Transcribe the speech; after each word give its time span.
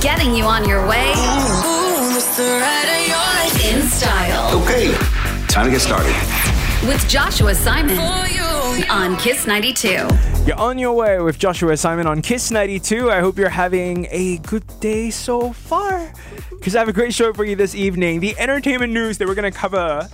Getting 0.00 0.34
you 0.34 0.44
on 0.44 0.66
your 0.66 0.86
way 0.88 1.10
in 3.62 3.82
style 3.82 4.62
Okay, 4.62 4.92
time 5.46 5.66
to 5.66 5.70
get 5.70 5.80
started. 5.80 6.14
with 6.88 7.06
Joshua 7.08 7.54
Simon 7.54 7.98
on 8.90 9.16
Kiss 9.18 9.46
92. 9.46 10.08
You're 10.46 10.58
on 10.58 10.78
your 10.78 10.94
way 10.94 11.20
with 11.20 11.38
Joshua 11.38 11.76
Simon 11.76 12.06
on 12.06 12.22
Kiss 12.22 12.50
92. 12.50 13.10
I 13.10 13.20
hope 13.20 13.36
you're 13.38 13.50
having 13.50 14.06
a 14.10 14.38
good 14.38 14.64
day 14.80 15.10
so 15.10 15.52
far. 15.52 16.10
Because 16.50 16.74
I 16.74 16.78
have 16.78 16.88
a 16.88 16.92
great 16.94 17.12
show 17.12 17.32
for 17.34 17.44
you 17.44 17.54
this 17.54 17.74
evening. 17.74 18.20
The 18.20 18.34
entertainment 18.38 18.92
news 18.92 19.18
that 19.18 19.28
we're 19.28 19.34
going 19.34 19.52
to 19.52 19.56
cover 19.58 20.08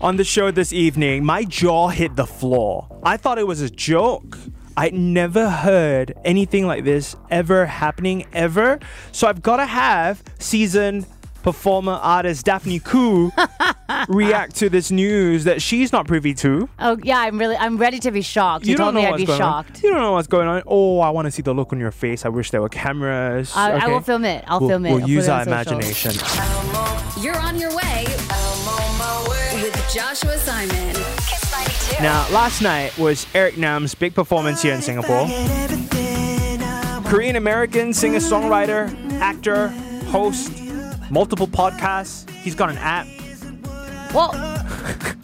on 0.00 0.16
the 0.16 0.24
show 0.24 0.50
this 0.50 0.72
evening. 0.72 1.24
My 1.24 1.44
jaw 1.44 1.88
hit 1.88 2.16
the 2.16 2.26
floor. 2.26 2.86
I 3.02 3.16
thought 3.16 3.38
it 3.38 3.46
was 3.46 3.62
a 3.62 3.70
joke. 3.70 4.36
I 4.76 4.90
never 4.90 5.48
heard 5.50 6.14
anything 6.24 6.66
like 6.66 6.84
this 6.84 7.16
ever 7.30 7.66
happening 7.66 8.26
ever. 8.32 8.78
So 9.12 9.26
I've 9.28 9.42
got 9.42 9.56
to 9.58 9.66
have 9.66 10.22
seasoned 10.38 11.06
performer 11.42 11.98
artist 12.00 12.46
Daphne 12.46 12.78
Koo 12.78 13.32
react 14.08 14.54
to 14.56 14.68
this 14.70 14.92
news 14.92 15.42
that 15.44 15.60
she's 15.60 15.90
not 15.92 16.06
privy 16.06 16.34
to. 16.34 16.68
Oh 16.78 16.96
yeah, 17.02 17.18
I'm 17.18 17.36
really 17.38 17.56
I'm 17.56 17.76
ready 17.76 17.98
to 18.00 18.10
be 18.12 18.22
shocked. 18.22 18.64
You, 18.64 18.76
told 18.76 18.94
me 18.94 19.04
I'd 19.04 19.16
be 19.16 19.26
going 19.26 19.38
shocked. 19.38 19.76
on. 19.76 19.82
You 19.82 19.90
don't 19.90 20.00
know 20.00 20.12
what's 20.12 20.28
going 20.28 20.46
on. 20.46 20.62
Oh, 20.66 21.00
I 21.00 21.10
want 21.10 21.26
to 21.26 21.30
see 21.32 21.42
the 21.42 21.52
look 21.52 21.72
on 21.72 21.80
your 21.80 21.90
face. 21.90 22.24
I 22.24 22.28
wish 22.28 22.50
there 22.52 22.62
were 22.62 22.68
cameras. 22.68 23.52
I, 23.56 23.72
I 23.72 23.86
will 23.88 24.00
film 24.00 24.24
it. 24.24 24.44
I'll 24.46 24.60
We'll, 24.60 24.68
film 24.68 24.86
it. 24.86 24.92
we'll 24.92 25.02
I'll 25.02 25.08
use 25.08 25.28
our 25.28 25.42
imagination. 25.42 26.12
You're 27.20 27.36
on 27.38 27.58
your 27.58 27.74
way 27.74 28.04
with 29.54 29.92
Joshua 29.92 30.38
Simon. 30.38 31.41
Kiss 31.92 32.00
92. 32.00 32.02
Now, 32.02 32.34
last 32.34 32.62
night 32.62 32.96
was 32.98 33.26
Eric 33.34 33.58
Nam's 33.58 33.94
big 33.94 34.14
performance 34.14 34.62
here 34.62 34.74
in 34.74 34.82
Singapore. 34.82 35.26
Korean 37.04 37.36
American 37.36 37.92
singer 37.92 38.18
songwriter, 38.18 38.90
actor, 39.20 39.68
host, 40.06 40.52
multiple 41.10 41.46
podcasts. 41.46 42.28
He's 42.30 42.54
got 42.54 42.70
an 42.70 42.78
app. 42.78 43.06
Well, 44.14 44.32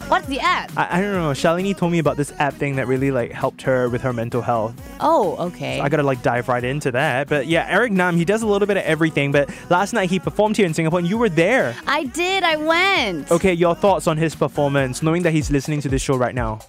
what's 0.07 0.25
the 0.25 0.39
app? 0.39 0.71
I, 0.75 0.97
I 0.97 1.01
don't 1.01 1.13
know. 1.13 1.29
Shalini 1.31 1.77
told 1.77 1.91
me 1.91 1.99
about 1.99 2.17
this 2.17 2.33
app 2.39 2.55
thing 2.55 2.75
that 2.77 2.87
really 2.87 3.11
like 3.11 3.31
helped 3.31 3.61
her 3.61 3.87
with 3.87 4.01
her 4.01 4.11
mental 4.11 4.41
health. 4.41 4.73
Oh, 4.99 5.35
okay. 5.47 5.79
I 5.79 5.89
gotta 5.89 6.01
like 6.01 6.23
dive 6.23 6.47
right 6.47 6.63
into 6.63 6.91
that. 6.91 7.27
But 7.29 7.45
yeah, 7.45 7.67
Eric 7.69 7.91
Nam, 7.91 8.17
he 8.17 8.25
does 8.25 8.41
a 8.41 8.47
little 8.47 8.65
bit 8.67 8.77
of 8.77 8.83
everything. 8.83 9.31
But 9.31 9.49
last 9.69 9.93
night 9.93 10.09
he 10.09 10.17
performed 10.19 10.57
here 10.57 10.65
in 10.65 10.73
Singapore 10.73 10.97
and 10.99 11.07
you 11.07 11.19
were 11.19 11.29
there. 11.29 11.75
I 11.85 12.05
did. 12.05 12.43
I 12.43 12.55
went. 12.55 13.31
Okay, 13.31 13.53
your 13.53 13.75
thoughts 13.75 14.07
on 14.07 14.17
his 14.17 14.33
performance, 14.35 15.03
knowing 15.03 15.21
that 15.21 15.31
he's 15.33 15.51
listening 15.51 15.81
to 15.81 15.89
this 15.89 16.01
show 16.01 16.17
right 16.17 16.33
now. 16.33 16.59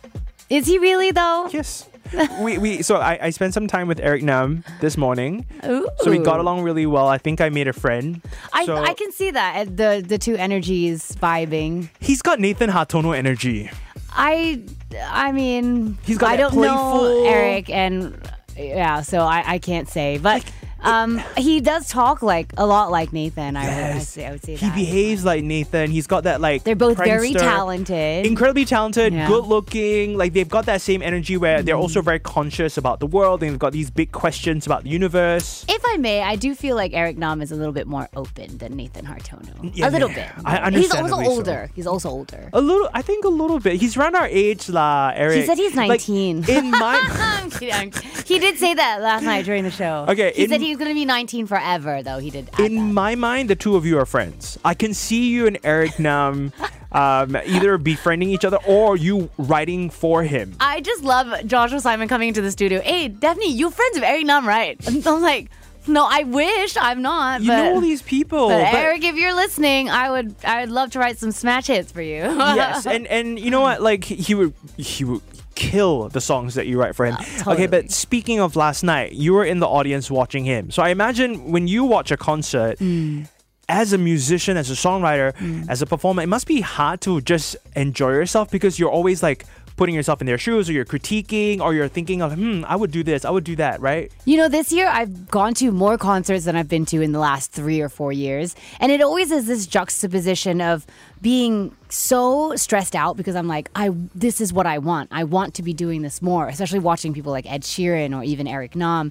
Is 0.50 0.66
he 0.66 0.78
really 0.78 1.10
though? 1.10 1.48
Yes. 1.50 1.88
we, 2.40 2.58
we 2.58 2.82
so 2.82 2.96
I, 2.96 3.18
I 3.22 3.30
spent 3.30 3.54
some 3.54 3.66
time 3.66 3.88
with 3.88 4.00
Eric 4.00 4.22
Nam 4.22 4.64
this 4.80 4.96
morning. 4.96 5.46
Ooh. 5.64 5.88
So 5.98 6.10
we 6.10 6.18
got 6.18 6.40
along 6.40 6.62
really 6.62 6.86
well. 6.86 7.08
I 7.08 7.18
think 7.18 7.40
I 7.40 7.48
made 7.48 7.68
a 7.68 7.72
friend. 7.72 8.20
I, 8.52 8.66
so 8.66 8.76
I 8.76 8.94
can 8.94 9.12
see 9.12 9.30
that 9.30 9.56
uh, 9.56 9.64
the 9.70 10.04
the 10.06 10.18
two 10.18 10.36
energies 10.36 11.16
vibing. 11.20 11.88
he's 12.00 12.22
got 12.22 12.40
Nathan 12.40 12.70
Hartono 12.70 13.16
energy. 13.16 13.70
I 14.12 14.62
I 15.06 15.32
mean 15.32 15.98
He's 16.02 16.18
got 16.18 16.30
I 16.30 16.36
don't 16.36 16.56
know 16.56 17.24
Eric 17.26 17.70
and 17.70 18.18
yeah, 18.56 19.00
so 19.00 19.20
I, 19.20 19.54
I 19.54 19.58
can't 19.58 19.88
say, 19.88 20.18
but 20.18 20.44
um 20.82 21.20
he 21.36 21.60
does 21.60 21.88
talk 21.88 22.22
like 22.22 22.52
a 22.56 22.66
lot 22.66 22.90
like 22.90 23.12
Nathan. 23.12 23.56
I 23.56 23.64
would 23.64 23.70
I 23.70 23.76
Yes. 23.94 24.08
say 24.08 24.26
I 24.26 24.30
would 24.32 24.44
say 24.44 24.56
He 24.56 24.66
that. 24.66 24.74
behaves 24.74 25.24
like 25.24 25.44
Nathan. 25.44 25.90
He's 25.90 26.06
got 26.06 26.24
that 26.24 26.40
like 26.40 26.64
They're 26.64 26.74
both 26.76 26.96
very 26.98 27.32
talented. 27.34 28.26
Incredibly 28.26 28.64
talented, 28.64 29.12
Yeah. 29.12 29.26
good 29.28 29.44
looking. 29.46 30.16
Like 30.16 30.32
they've 30.32 30.48
got 30.48 30.66
that 30.66 30.80
same 30.80 31.02
energy 31.02 31.36
where 31.36 31.62
they're 31.62 31.74
Mm-hmm. 31.74 31.82
also 31.82 32.02
very 32.02 32.18
conscious 32.18 32.76
about 32.76 33.00
the 33.00 33.06
world 33.06 33.42
and 33.42 33.52
they've 33.52 33.58
got 33.58 33.72
these 33.72 33.90
big 33.90 34.12
questions 34.12 34.66
about 34.66 34.84
the 34.84 34.90
universe. 34.90 35.64
if 35.68 35.82
I 35.86 35.96
may, 35.96 36.22
I 36.22 36.36
do 36.36 36.54
feel 36.54 36.76
like 36.76 36.92
Eric 36.94 37.16
Nam 37.18 37.40
is 37.42 37.50
a 37.52 37.56
little 37.56 37.72
bit 37.72 37.86
more 37.86 38.08
open 38.16 38.58
than 38.58 38.76
Nathan 38.76 39.04
Hartono. 39.06 39.70
Yeah, 39.74 39.88
a 39.88 39.90
little 39.90 40.10
yeah. 40.10 40.32
bit. 40.36 40.44
I- 40.44 40.56
understand. 40.58 40.74
He's 40.76 40.90
also 40.90 40.96
understandably 40.98 41.24
so. 41.24 41.30
older. 41.32 41.70
He's 41.74 41.86
also 41.86 42.08
older. 42.10 42.50
A 42.52 42.60
little, 42.60 42.88
I 42.94 43.02
think 43.02 43.24
a 43.24 43.28
little 43.28 43.58
bit. 43.60 43.80
He's 43.80 43.96
around 43.96 44.14
our 44.16 44.26
age, 44.26 44.68
lah, 44.68 45.12
Eric. 45.14 45.40
He 45.40 45.46
said 45.46 45.58
he's 45.58 45.74
Like, 45.74 45.88
19. 45.88 46.44
in 46.48 46.70
my, 46.70 46.98
I'm 47.42 47.50
kidding. 47.50 47.74
I'm- 47.74 47.92
he 48.26 48.38
did 48.38 48.58
say 48.58 48.74
that 48.74 49.00
last 49.02 49.22
night 49.24 49.44
during 49.44 49.64
the 49.64 49.70
show. 49.70 50.06
Okay, 50.08 50.32
He 50.34 50.44
in- 50.44 50.50
said 50.50 50.60
he 50.60 50.69
going 50.78 50.90
to 50.90 50.94
be 50.94 51.04
19 51.04 51.46
forever, 51.46 52.02
though. 52.02 52.18
He 52.18 52.30
did. 52.30 52.50
in 52.58 52.76
that. 52.76 52.82
my 52.92 53.14
mind, 53.14 53.50
the 53.50 53.56
two 53.56 53.76
of 53.76 53.86
you 53.86 53.98
are 53.98 54.06
friends. 54.06 54.58
I 54.64 54.74
can 54.74 54.94
see 54.94 55.30
you 55.30 55.46
and 55.46 55.58
Eric 55.64 55.98
Nam 55.98 56.52
um, 56.92 57.36
either 57.36 57.78
befriending 57.78 58.30
each 58.30 58.44
other 58.44 58.58
or 58.66 58.96
you 58.96 59.30
writing 59.38 59.90
for 59.90 60.22
him. 60.22 60.54
I 60.60 60.80
just 60.80 61.04
love 61.04 61.46
Joshua 61.46 61.80
Simon 61.80 62.08
coming 62.08 62.28
into 62.28 62.42
the 62.42 62.50
studio. 62.50 62.80
Hey, 62.80 63.08
Daphne, 63.08 63.52
you 63.52 63.70
friends 63.70 63.94
with 63.94 64.04
Eric 64.04 64.26
Nam, 64.26 64.46
right? 64.46 64.78
And 64.86 65.06
I'm 65.06 65.22
like, 65.22 65.50
no, 65.86 66.06
I 66.08 66.24
wish 66.24 66.76
I'm 66.76 67.02
not. 67.02 67.40
You 67.40 67.48
but, 67.48 67.56
know 67.56 67.74
all 67.74 67.80
these 67.80 68.02
people. 68.02 68.48
but 68.48 68.58
but- 68.62 68.74
Eric, 68.74 69.04
if 69.04 69.16
you're 69.16 69.34
listening, 69.34 69.88
I 69.88 70.10
would, 70.10 70.34
I 70.44 70.60
would 70.60 70.70
love 70.70 70.90
to 70.92 70.98
write 70.98 71.18
some 71.18 71.32
smash 71.32 71.68
hits 71.68 71.90
for 71.90 72.02
you. 72.02 72.20
yes, 72.20 72.86
and 72.86 73.06
and 73.06 73.38
you 73.38 73.50
know 73.50 73.60
what? 73.60 73.80
Like 73.82 74.04
he 74.04 74.34
would 74.34 74.52
he 74.76 75.04
would 75.04 75.22
kill 75.54 76.08
the 76.08 76.20
songs 76.20 76.54
that 76.54 76.66
you 76.66 76.78
write 76.78 76.94
for 76.94 77.06
him. 77.06 77.14
Okay, 77.14 77.38
totally. 77.38 77.66
but 77.66 77.90
speaking 77.90 78.40
of 78.40 78.56
last 78.56 78.82
night, 78.82 79.12
you 79.12 79.32
were 79.32 79.44
in 79.44 79.58
the 79.58 79.66
audience 79.68 80.10
watching 80.10 80.44
him. 80.44 80.70
So 80.70 80.82
I 80.82 80.90
imagine 80.90 81.50
when 81.50 81.68
you 81.68 81.84
watch 81.84 82.10
a 82.10 82.16
concert. 82.16 82.78
Mm. 82.78 83.28
As 83.72 83.92
a 83.92 83.98
musician, 83.98 84.56
as 84.56 84.68
a 84.68 84.74
songwriter, 84.74 85.32
as 85.68 85.80
a 85.80 85.86
performer, 85.86 86.22
it 86.22 86.26
must 86.26 86.48
be 86.48 86.60
hard 86.60 87.00
to 87.02 87.20
just 87.20 87.54
enjoy 87.76 88.10
yourself 88.10 88.50
because 88.50 88.80
you're 88.80 88.90
always 88.90 89.22
like 89.22 89.46
putting 89.80 89.94
yourself 89.94 90.20
in 90.20 90.26
their 90.26 90.36
shoes 90.36 90.68
or 90.68 90.74
you're 90.74 90.84
critiquing 90.84 91.58
or 91.58 91.72
you're 91.72 91.88
thinking 91.88 92.20
of, 92.20 92.34
hmm, 92.34 92.62
I 92.66 92.76
would 92.76 92.90
do 92.90 93.02
this, 93.02 93.24
I 93.24 93.30
would 93.30 93.44
do 93.44 93.56
that, 93.56 93.80
right? 93.80 94.12
You 94.26 94.36
know, 94.36 94.46
this 94.46 94.70
year 94.70 94.86
I've 94.86 95.30
gone 95.30 95.54
to 95.54 95.72
more 95.72 95.96
concerts 95.96 96.44
than 96.44 96.54
I've 96.54 96.68
been 96.68 96.84
to 96.92 97.00
in 97.00 97.12
the 97.12 97.18
last 97.18 97.50
three 97.50 97.80
or 97.80 97.88
four 97.88 98.12
years. 98.12 98.54
And 98.78 98.92
it 98.92 99.00
always 99.00 99.30
is 99.30 99.46
this 99.46 99.66
juxtaposition 99.66 100.60
of 100.60 100.86
being 101.22 101.74
so 101.88 102.54
stressed 102.56 102.94
out 102.94 103.16
because 103.16 103.34
I'm 103.34 103.48
like, 103.48 103.70
I 103.74 103.88
this 104.14 104.42
is 104.42 104.52
what 104.52 104.66
I 104.66 104.76
want. 104.76 105.08
I 105.12 105.24
want 105.24 105.54
to 105.54 105.62
be 105.62 105.72
doing 105.72 106.02
this 106.02 106.20
more, 106.20 106.46
especially 106.46 106.80
watching 106.80 107.14
people 107.14 107.32
like 107.32 107.50
Ed 107.50 107.62
Sheeran 107.62 108.14
or 108.14 108.22
even 108.22 108.46
Eric 108.46 108.76
Nam. 108.76 109.10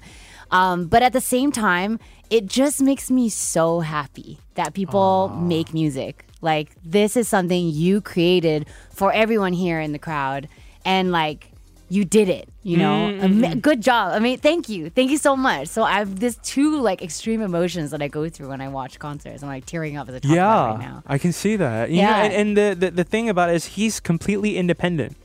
Um, 0.52 0.86
but 0.86 1.02
at 1.02 1.12
the 1.12 1.20
same 1.20 1.50
time, 1.50 1.98
it 2.30 2.46
just 2.46 2.80
makes 2.80 3.10
me 3.10 3.28
so 3.28 3.80
happy 3.80 4.38
that 4.54 4.72
people 4.72 5.30
make 5.30 5.74
music. 5.74 6.29
Like 6.40 6.70
this 6.84 7.16
is 7.16 7.28
something 7.28 7.68
you 7.70 8.00
created 8.00 8.66
for 8.92 9.12
everyone 9.12 9.52
here 9.52 9.80
in 9.80 9.92
the 9.92 9.98
crowd. 9.98 10.48
And 10.84 11.12
like 11.12 11.46
you 11.92 12.04
did 12.04 12.28
it 12.28 12.48
you 12.62 12.76
know 12.76 13.08
Ama- 13.08 13.56
good 13.56 13.80
job 13.80 14.12
i 14.12 14.20
mean 14.20 14.38
thank 14.38 14.68
you 14.68 14.90
thank 14.90 15.10
you 15.10 15.18
so 15.18 15.34
much 15.34 15.66
so 15.66 15.82
i 15.82 15.94
have 15.94 16.20
this 16.20 16.36
two 16.44 16.80
like 16.80 17.02
extreme 17.02 17.42
emotions 17.42 17.90
that 17.90 18.00
i 18.00 18.06
go 18.06 18.28
through 18.28 18.48
when 18.48 18.60
i 18.60 18.68
watch 18.68 19.00
concerts 19.00 19.42
i'm 19.42 19.48
like 19.48 19.66
tearing 19.66 19.96
up 19.96 20.08
as 20.08 20.20
talk 20.20 20.30
about 20.30 20.70
right 20.78 20.78
now 20.78 21.02
I 21.04 21.18
can 21.18 21.32
see 21.32 21.56
that. 21.56 21.90
You 21.90 21.96
Yeah. 21.96 22.10
know, 22.10 22.16
and, 22.22 22.32
and 22.32 22.56
the, 22.56 22.76
the 22.86 22.90
the 22.92 23.02
thing 23.04 23.28
about 23.28 23.50
it 23.50 23.56
is 23.56 23.64
he's 23.74 23.98
completely 23.98 24.56
independent. 24.56 25.16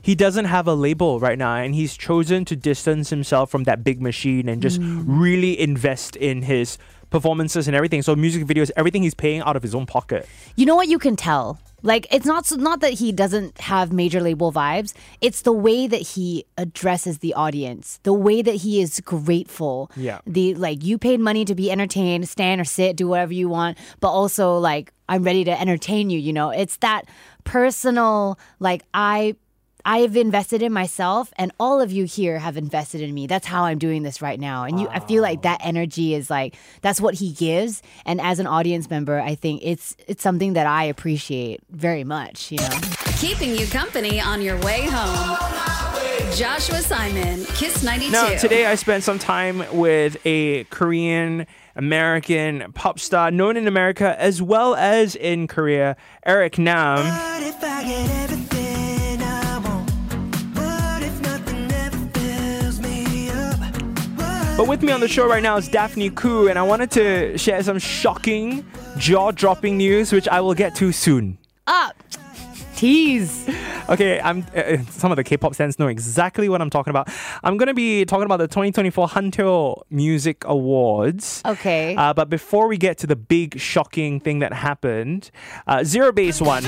He 0.00 0.14
doesn't 0.14 0.46
have 0.46 0.66
a 0.66 0.72
label 0.74 1.20
right 1.20 1.36
now, 1.36 1.56
and 1.56 1.74
he's 1.74 1.94
chosen 1.96 2.46
to 2.46 2.56
distance 2.56 3.10
himself 3.10 3.50
from 3.50 3.64
that 3.64 3.84
big 3.84 4.00
machine 4.00 4.48
and 4.48 4.62
just 4.62 4.80
Mm. 4.80 5.04
really 5.06 5.60
invest 5.60 6.16
in 6.16 6.42
his 6.42 6.78
performances 7.10 7.66
and 7.68 7.74
everything. 7.76 8.02
So 8.02 8.14
music 8.16 8.44
videos, 8.46 8.70
everything 8.76 9.02
he's 9.02 9.14
paying 9.14 9.40
out 9.42 9.56
of 9.56 9.62
his 9.62 9.74
own 9.74 9.86
pocket. 9.86 10.28
you 10.56 10.66
know 10.66 10.76
what 10.76 10.88
you 10.88 10.98
can 10.98 11.16
tell 11.16 11.58
like 11.82 12.06
it's 12.12 12.26
not 12.26 12.50
not 12.58 12.80
that 12.80 12.94
he 12.94 13.12
doesn't 13.12 13.56
have 13.60 13.92
major 13.92 14.20
label 14.20 14.52
vibes 14.52 14.92
it's 15.20 15.42
the 15.42 15.52
way 15.52 15.86
that 15.86 16.00
he 16.00 16.44
addresses 16.56 17.18
the 17.18 17.32
audience 17.34 18.00
the 18.02 18.12
way 18.12 18.42
that 18.42 18.56
he 18.56 18.80
is 18.82 18.98
grateful 19.00 19.88
Yeah. 19.96 20.18
the 20.26 20.54
like 20.56 20.82
you 20.82 20.98
paid 20.98 21.20
money 21.20 21.44
to 21.44 21.54
be 21.54 21.70
entertained 21.70 22.28
stand 22.28 22.60
or 22.60 22.64
sit 22.64 22.96
do 22.96 23.06
whatever 23.06 23.32
you 23.32 23.48
want 23.48 23.78
but 24.00 24.10
also 24.10 24.58
like 24.58 24.92
i'm 25.08 25.22
ready 25.22 25.44
to 25.44 25.60
entertain 25.60 26.10
you 26.10 26.18
you 26.18 26.32
know 26.32 26.50
it's 26.50 26.78
that 26.78 27.02
personal 27.44 28.38
like 28.60 28.82
i 28.94 29.34
I've 29.88 30.18
invested 30.18 30.60
in 30.60 30.70
myself, 30.70 31.32
and 31.38 31.50
all 31.58 31.80
of 31.80 31.90
you 31.90 32.04
here 32.04 32.38
have 32.38 32.58
invested 32.58 33.00
in 33.00 33.14
me. 33.14 33.26
That's 33.26 33.46
how 33.46 33.64
I'm 33.64 33.78
doing 33.78 34.02
this 34.02 34.20
right 34.20 34.38
now. 34.38 34.64
And 34.64 34.78
you, 34.78 34.86
I 34.90 35.00
feel 35.00 35.22
like 35.22 35.42
that 35.42 35.62
energy 35.64 36.12
is 36.12 36.28
like 36.28 36.56
that's 36.82 37.00
what 37.00 37.14
he 37.14 37.32
gives. 37.32 37.80
And 38.04 38.20
as 38.20 38.38
an 38.38 38.46
audience 38.46 38.90
member, 38.90 39.18
I 39.18 39.34
think 39.34 39.62
it's 39.64 39.96
it's 40.06 40.22
something 40.22 40.52
that 40.52 40.66
I 40.66 40.84
appreciate 40.84 41.62
very 41.70 42.04
much. 42.04 42.52
You 42.52 42.58
know, 42.58 42.80
Keeping 43.18 43.56
you 43.56 43.66
company 43.66 44.20
on 44.20 44.42
your 44.42 44.60
way 44.60 44.82
home. 44.82 45.38
Joshua 46.36 46.82
Simon, 46.82 47.46
Kiss 47.54 47.82
92. 47.82 48.12
Now, 48.12 48.36
today 48.36 48.66
I 48.66 48.74
spent 48.74 49.04
some 49.04 49.18
time 49.18 49.64
with 49.72 50.18
a 50.26 50.64
Korean 50.64 51.46
American 51.74 52.72
pop 52.74 53.00
star 53.00 53.30
known 53.30 53.56
in 53.56 53.66
America 53.66 54.14
as 54.20 54.42
well 54.42 54.74
as 54.74 55.16
in 55.16 55.46
Korea, 55.46 55.96
Eric 56.26 56.58
Nam. 56.58 56.98
But 64.58 64.66
with 64.66 64.82
me 64.82 64.90
on 64.90 64.98
the 64.98 65.06
show 65.06 65.28
right 65.28 65.40
now 65.40 65.56
is 65.56 65.68
Daphne 65.68 66.10
Koo, 66.10 66.48
and 66.48 66.58
I 66.58 66.62
wanted 66.62 66.90
to 66.90 67.38
share 67.38 67.62
some 67.62 67.78
shocking, 67.78 68.66
jaw 68.96 69.30
dropping 69.30 69.76
news, 69.76 70.12
which 70.12 70.26
I 70.26 70.40
will 70.40 70.54
get 70.54 70.74
to 70.74 70.90
soon. 70.90 71.38
up 71.68 71.94
tease. 72.74 73.48
Okay, 73.88 74.20
I'm 74.20 74.46
uh, 74.54 74.58
uh, 74.58 74.78
some 74.90 75.10
of 75.10 75.16
the 75.16 75.24
K-pop 75.24 75.54
fans 75.54 75.78
know 75.78 75.88
exactly 75.88 76.48
what 76.48 76.60
I'm 76.60 76.70
talking 76.70 76.90
about. 76.90 77.08
I'm 77.42 77.56
gonna 77.56 77.74
be 77.74 78.04
talking 78.04 78.24
about 78.24 78.38
the 78.38 78.48
2024 78.48 79.08
Hanteo 79.08 79.82
Music 79.90 80.44
Awards. 80.44 81.42
Okay. 81.44 81.96
Uh, 81.96 82.12
but 82.14 82.28
before 82.28 82.68
we 82.68 82.78
get 82.78 82.98
to 82.98 83.06
the 83.06 83.16
big 83.16 83.58
shocking 83.58 84.20
thing 84.20 84.40
that 84.40 84.52
happened, 84.52 85.30
uh, 85.66 85.84
Zero 85.84 86.12
Base 86.12 86.40
One 86.40 86.64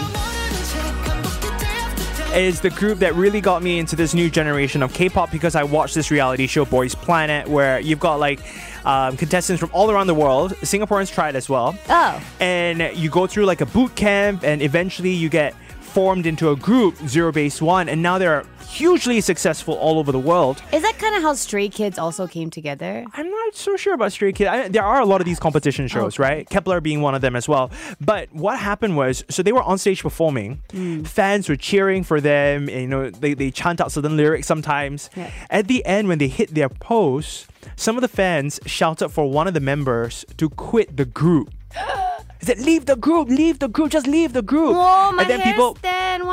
is 2.34 2.60
the 2.60 2.70
group 2.70 3.00
that 3.00 3.14
really 3.14 3.40
got 3.40 3.62
me 3.62 3.78
into 3.78 3.96
this 3.96 4.14
new 4.14 4.30
generation 4.30 4.82
of 4.82 4.92
K-pop 4.94 5.30
because 5.32 5.54
I 5.54 5.64
watched 5.64 5.94
this 5.94 6.10
reality 6.10 6.46
show 6.46 6.64
Boys 6.64 6.94
Planet 6.94 7.48
where 7.48 7.80
you've 7.80 7.98
got 7.98 8.20
like 8.20 8.40
um, 8.84 9.16
contestants 9.16 9.58
from 9.60 9.70
all 9.72 9.90
around 9.90 10.06
the 10.06 10.14
world. 10.14 10.52
Singaporeans 10.62 11.12
tried 11.12 11.34
as 11.34 11.48
well 11.48 11.76
oh. 11.88 12.22
and 12.38 12.96
you 12.96 13.10
go 13.10 13.26
through 13.26 13.46
like 13.46 13.60
a 13.60 13.66
boot 13.66 13.94
camp 13.96 14.44
and 14.44 14.62
eventually 14.62 15.10
you 15.10 15.28
get 15.28 15.54
formed 15.90 16.24
into 16.24 16.50
a 16.50 16.56
group 16.56 16.96
zero 17.08 17.32
base 17.32 17.60
one 17.60 17.88
and 17.88 18.00
now 18.00 18.16
they're 18.18 18.44
hugely 18.70 19.20
successful 19.20 19.74
all 19.74 19.98
over 19.98 20.12
the 20.12 20.18
world. 20.18 20.62
Is 20.72 20.82
that 20.82 20.96
kind 20.98 21.16
of 21.16 21.22
how 21.22 21.34
Stray 21.34 21.68
Kids 21.68 21.98
also 21.98 22.26
came 22.26 22.50
together? 22.50 23.04
i'm 23.14 23.28
not 23.28 23.54
so 23.54 23.76
sure 23.76 23.94
about 23.94 24.12
stray 24.12 24.32
kids. 24.32 24.48
I, 24.48 24.68
there 24.68 24.84
are 24.84 25.00
a 25.00 25.04
lot 25.04 25.20
of 25.20 25.24
these 25.24 25.40
competition 25.40 25.86
oh. 25.86 25.88
shows 25.88 26.18
right? 26.18 26.48
Kepler 26.48 26.80
being 26.80 27.00
one 27.00 27.14
of 27.14 27.20
them 27.20 27.34
as 27.34 27.48
well. 27.48 27.70
But 28.00 28.32
what 28.32 28.58
happened 28.58 28.96
was 28.96 29.24
so 29.28 29.42
they 29.42 29.52
were 29.52 29.62
on 29.62 29.78
stage 29.78 30.02
performing. 30.02 30.62
Mm. 30.68 31.06
Fans 31.06 31.48
were 31.48 31.56
cheering 31.56 32.04
for 32.04 32.20
them 32.20 32.68
and 32.68 32.80
you 32.82 32.86
know 32.86 33.10
they, 33.10 33.34
they 33.34 33.50
chant 33.50 33.80
out 33.80 33.90
certain 33.92 34.16
lyrics 34.16 34.46
sometimes. 34.46 35.10
Yeah. 35.16 35.30
at 35.50 35.66
the 35.66 35.84
end 35.84 36.08
when 36.08 36.18
they 36.18 36.28
hit 36.28 36.54
their 36.54 36.68
pose 36.68 37.46
some 37.76 37.96
of 37.96 38.02
the 38.02 38.08
fans 38.08 38.60
shouted 38.66 39.08
for 39.08 39.30
one 39.30 39.46
of 39.48 39.54
the 39.54 39.60
members 39.60 40.24
to 40.36 40.48
quit 40.50 40.96
the 40.96 41.04
group 41.04 41.50
He 42.40 42.46
said, 42.46 42.58
"Leave 42.58 42.86
the 42.86 42.96
group, 42.96 43.28
leave 43.28 43.58
the 43.58 43.68
group, 43.68 43.90
just 43.90 44.06
leave 44.06 44.32
the 44.32 44.42
group." 44.42 44.74
Oh, 44.74 45.12
my 45.12 45.22
and 45.22 45.30
then 45.30 45.40
people, 45.42 45.74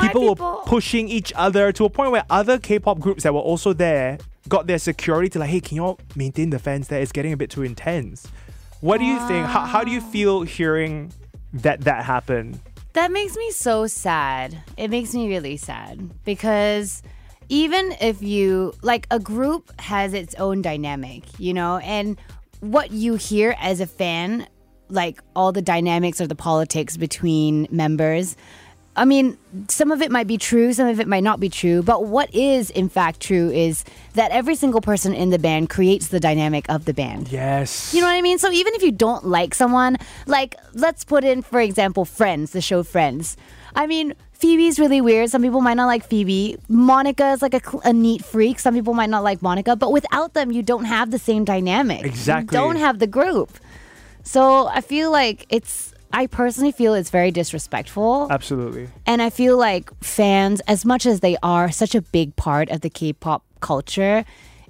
people- 0.00 0.34
were 0.34 0.62
pushing 0.64 1.08
each 1.08 1.32
other 1.36 1.70
to 1.72 1.84
a 1.84 1.90
point 1.90 2.12
where 2.12 2.24
other 2.30 2.58
K-pop 2.58 2.98
groups 2.98 3.22
that 3.24 3.34
were 3.34 3.40
also 3.40 3.72
there 3.72 4.18
got 4.48 4.66
their 4.66 4.78
security 4.78 5.28
to 5.30 5.38
like, 5.38 5.50
"Hey, 5.50 5.60
can 5.60 5.76
you 5.76 5.84
all 5.84 6.00
maintain 6.16 6.50
the 6.50 6.58
fans 6.58 6.88
there? 6.88 7.00
It's 7.00 7.12
getting 7.12 7.32
a 7.32 7.36
bit 7.36 7.50
too 7.50 7.62
intense." 7.62 8.26
What 8.80 8.98
do 8.98 9.04
you 9.04 9.18
think? 9.26 9.44
How, 9.46 9.64
how 9.66 9.84
do 9.84 9.90
you 9.90 10.00
feel 10.00 10.42
hearing 10.42 11.12
that 11.52 11.80
that 11.82 12.04
happened? 12.04 12.60
That 12.92 13.10
makes 13.12 13.36
me 13.36 13.50
so 13.50 13.86
sad. 13.86 14.56
It 14.76 14.88
makes 14.90 15.14
me 15.14 15.28
really 15.28 15.56
sad 15.56 16.10
because 16.24 17.02
even 17.48 17.94
if 18.00 18.22
you 18.22 18.72
like 18.82 19.06
a 19.10 19.18
group 19.18 19.78
has 19.80 20.14
its 20.14 20.34
own 20.36 20.62
dynamic, 20.62 21.24
you 21.38 21.54
know, 21.54 21.78
and 21.78 22.18
what 22.60 22.90
you 22.92 23.14
hear 23.16 23.56
as 23.60 23.80
a 23.80 23.86
fan, 23.86 24.46
like 24.88 25.20
all 25.36 25.52
the 25.52 25.62
dynamics 25.62 26.20
or 26.20 26.26
the 26.26 26.34
politics 26.34 26.96
between 26.96 27.66
members. 27.70 28.36
I 28.96 29.04
mean, 29.04 29.38
some 29.68 29.92
of 29.92 30.02
it 30.02 30.10
might 30.10 30.26
be 30.26 30.38
true, 30.38 30.72
some 30.72 30.88
of 30.88 30.98
it 30.98 31.06
might 31.06 31.22
not 31.22 31.38
be 31.38 31.48
true, 31.48 31.82
but 31.82 32.06
what 32.06 32.34
is 32.34 32.70
in 32.70 32.88
fact 32.88 33.20
true 33.20 33.48
is 33.50 33.84
that 34.14 34.32
every 34.32 34.56
single 34.56 34.80
person 34.80 35.14
in 35.14 35.30
the 35.30 35.38
band 35.38 35.70
creates 35.70 36.08
the 36.08 36.18
dynamic 36.18 36.68
of 36.68 36.84
the 36.84 36.92
band. 36.92 37.28
Yes. 37.30 37.94
You 37.94 38.00
know 38.00 38.08
what 38.08 38.16
I 38.16 38.22
mean? 38.22 38.38
So 38.38 38.50
even 38.50 38.74
if 38.74 38.82
you 38.82 38.90
don't 38.90 39.24
like 39.24 39.54
someone, 39.54 39.98
like 40.26 40.56
let's 40.74 41.04
put 41.04 41.22
in, 41.22 41.42
for 41.42 41.60
example, 41.60 42.04
Friends, 42.04 42.50
the 42.50 42.60
show 42.60 42.82
Friends. 42.82 43.36
I 43.76 43.86
mean, 43.86 44.14
Phoebe's 44.32 44.80
really 44.80 45.00
weird. 45.00 45.30
Some 45.30 45.42
people 45.42 45.60
might 45.60 45.74
not 45.74 45.86
like 45.86 46.04
Phoebe. 46.04 46.56
Monica 46.68 47.30
is 47.30 47.42
like 47.42 47.54
a, 47.54 47.60
a 47.84 47.92
neat 47.92 48.24
freak. 48.24 48.58
Some 48.58 48.74
people 48.74 48.94
might 48.94 49.10
not 49.10 49.22
like 49.22 49.42
Monica. 49.42 49.76
But 49.76 49.92
without 49.92 50.34
them, 50.34 50.52
you 50.52 50.62
don't 50.62 50.84
have 50.84 51.10
the 51.10 51.18
same 51.18 51.44
dynamic. 51.44 52.04
Exactly. 52.04 52.56
You 52.56 52.64
don't 52.64 52.76
have 52.76 52.98
the 53.00 53.06
group. 53.06 53.58
So 54.28 54.66
I 54.66 54.82
feel 54.82 55.10
like 55.10 55.46
it's. 55.48 55.94
I 56.12 56.26
personally 56.26 56.72
feel 56.72 56.92
it's 56.92 57.08
very 57.08 57.30
disrespectful. 57.30 58.28
Absolutely. 58.30 58.88
And 59.06 59.22
I 59.22 59.30
feel 59.30 59.56
like 59.56 59.90
fans, 60.02 60.60
as 60.68 60.84
much 60.84 61.06
as 61.06 61.20
they 61.20 61.38
are 61.42 61.70
such 61.70 61.94
a 61.94 62.02
big 62.02 62.36
part 62.36 62.68
of 62.68 62.82
the 62.82 62.90
K-pop 62.90 63.42
culture, 63.60 64.26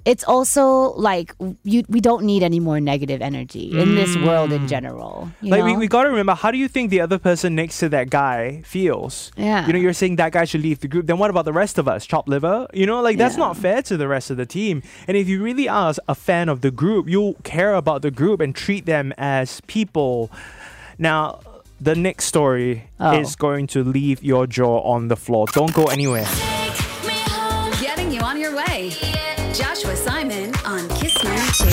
it's 0.09 0.23
also 0.23 0.65
like 1.09 1.35
you 1.63 1.83
we 1.87 1.99
don't 2.01 2.23
need 2.31 2.41
any 2.41 2.59
more 2.59 2.79
negative 2.81 3.21
energy 3.21 3.65
in 3.81 3.93
this 3.93 4.17
world 4.27 4.51
in 4.51 4.63
mm. 4.63 4.67
general. 4.75 5.29
You 5.39 5.51
Like 5.51 5.59
know? 5.59 5.65
we, 5.65 5.77
we 5.77 5.87
got 5.87 6.03
to 6.03 6.09
remember, 6.09 6.33
how 6.33 6.49
do 6.49 6.57
you 6.57 6.67
think 6.67 6.89
the 6.89 7.01
other 7.01 7.19
person 7.19 7.53
next 7.53 7.77
to 7.81 7.89
that 7.89 8.09
guy 8.09 8.63
feels? 8.65 9.31
Yeah. 9.37 9.67
You 9.67 9.73
know, 9.73 9.79
you're 9.79 9.93
saying 9.93 10.15
that 10.15 10.31
guy 10.31 10.45
should 10.45 10.63
leave 10.63 10.79
the 10.79 10.87
group. 10.87 11.05
Then 11.05 11.19
what 11.19 11.29
about 11.29 11.45
the 11.45 11.53
rest 11.53 11.77
of 11.77 11.87
us? 11.87 12.07
Chop 12.07 12.27
liver? 12.27 12.65
You 12.73 12.87
know, 12.87 13.01
like 13.07 13.17
that's 13.17 13.35
Yeah. 13.37 13.45
not 13.45 13.57
fair 13.57 13.83
to 13.83 13.97
the 13.97 14.07
rest 14.07 14.31
of 14.31 14.37
the 14.37 14.47
team. 14.47 14.81
And 15.07 15.15
if 15.15 15.29
you 15.29 15.43
really 15.43 15.69
are 15.69 15.93
a 16.07 16.15
fan 16.15 16.49
of 16.49 16.61
the 16.61 16.71
group, 16.71 17.07
you'll 17.07 17.35
care 17.43 17.75
about 17.75 18.01
the 18.01 18.11
group 18.11 18.39
and 18.41 18.55
treat 18.55 18.87
them 18.87 19.13
as 19.17 19.61
people. 19.67 20.31
Now, 20.97 21.39
the 21.79 21.95
next 21.95 22.25
story 22.25 22.89
Oh. 22.99 23.19
is 23.21 23.35
going 23.35 23.67
to 23.67 23.83
leave 23.83 24.23
your 24.23 24.47
jaw 24.47 24.79
on 24.81 25.07
the 25.07 25.15
floor. 25.15 25.45
Don't 25.53 25.73
go 25.73 25.85
anywhere. 25.85 26.27
Getting 27.79 28.11
you 28.11 28.21
on 28.21 28.39
your 28.39 28.55
way. 28.55 28.91
Joshua 29.59 29.93
Simon 29.93 30.55
on 30.63 30.87
Kiss 30.87 31.21
92. 31.21 31.65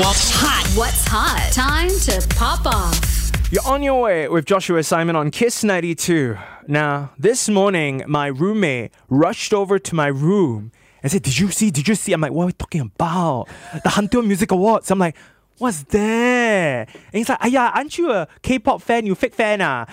What's 0.00 0.30
hot? 0.32 0.66
What's 0.74 1.06
hot? 1.06 1.50
Time 1.52 1.90
to 1.90 2.26
pop 2.34 2.64
off. 2.64 3.52
You're 3.52 3.66
on 3.66 3.82
your 3.82 4.00
way 4.00 4.26
with 4.26 4.46
Joshua 4.46 4.82
Simon 4.82 5.14
on 5.16 5.30
Kiss 5.30 5.62
92. 5.62 6.38
Now, 6.66 7.10
this 7.18 7.50
morning, 7.50 8.02
my 8.08 8.28
roommate 8.28 8.92
rushed 9.10 9.52
over 9.52 9.78
to 9.78 9.94
my 9.94 10.06
room 10.06 10.72
and 11.02 11.12
said, 11.12 11.20
Did 11.20 11.38
you 11.38 11.50
see? 11.50 11.70
Did 11.70 11.88
you 11.88 11.94
see? 11.94 12.14
I'm 12.14 12.22
like, 12.22 12.32
What 12.32 12.44
are 12.44 12.46
we 12.46 12.52
talking 12.54 12.80
about? 12.80 13.48
The 13.74 13.90
Hanteo 13.90 14.26
Music 14.26 14.50
Awards. 14.50 14.90
I'm 14.90 14.98
like, 14.98 15.14
What's 15.58 15.82
there? 15.82 16.86
And 16.88 17.12
he's 17.12 17.28
like, 17.28 17.38
ah, 17.42 17.48
yeah, 17.48 17.70
aren't 17.74 17.98
you 17.98 18.10
a 18.12 18.28
K-pop 18.40 18.80
fan? 18.80 19.04
You 19.04 19.14
fake 19.14 19.34
fan, 19.34 19.60
ah? 19.60 19.84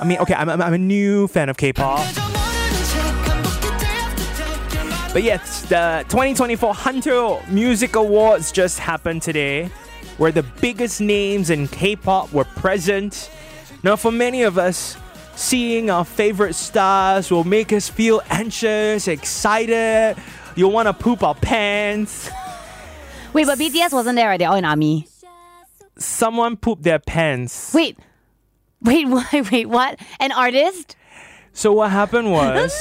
I 0.00 0.06
mean, 0.06 0.16
okay, 0.20 0.32
I'm, 0.32 0.48
I'm, 0.48 0.62
I'm 0.62 0.72
a 0.72 0.78
new 0.78 1.28
fan 1.28 1.50
of 1.50 1.58
K-pop. 1.58 2.39
But 5.12 5.24
yes, 5.24 5.62
the 5.62 6.04
2024 6.08 6.72
Hanteo 6.72 7.48
Music 7.48 7.96
Awards 7.96 8.52
just 8.52 8.78
happened 8.78 9.22
today, 9.22 9.68
where 10.18 10.30
the 10.30 10.44
biggest 10.60 11.00
names 11.00 11.50
in 11.50 11.66
K-pop 11.66 12.32
were 12.32 12.44
present. 12.44 13.28
Now, 13.82 13.96
for 13.96 14.12
many 14.12 14.44
of 14.44 14.56
us, 14.56 14.96
seeing 15.34 15.90
our 15.90 16.04
favorite 16.04 16.54
stars 16.54 17.28
will 17.28 17.42
make 17.42 17.72
us 17.72 17.88
feel 17.88 18.22
anxious, 18.30 19.08
excited. 19.08 20.16
You'll 20.54 20.70
want 20.70 20.86
to 20.86 20.92
poop 20.92 21.24
our 21.24 21.34
pants. 21.34 22.30
Wait, 23.32 23.46
but 23.46 23.58
BTS 23.58 23.92
wasn't 23.92 24.14
there. 24.14 24.28
Right? 24.28 24.38
They're 24.38 24.48
all 24.48 24.56
in 24.56 24.64
army. 24.64 25.08
Someone 25.98 26.56
pooped 26.56 26.84
their 26.84 27.00
pants. 27.00 27.74
Wait, 27.74 27.98
wait, 28.80 29.08
wait, 29.32 29.50
wait. 29.50 29.66
What? 29.68 29.98
An 30.20 30.30
artist? 30.30 30.94
So 31.52 31.72
what 31.72 31.90
happened 31.90 32.30
was 32.30 32.72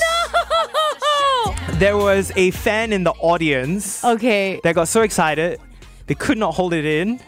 there 1.80 1.96
was 1.96 2.32
a 2.36 2.52
fan 2.52 2.92
in 2.92 3.06
the 3.06 3.14
audience. 3.14 4.04
Okay. 4.04 4.60
They 4.64 4.74
got 4.74 4.90
so 4.90 5.02
excited, 5.02 5.60
they 6.08 6.16
could 6.16 6.38
not 6.38 6.54
hold 6.54 6.74
it 6.74 6.86
in. 6.86 7.20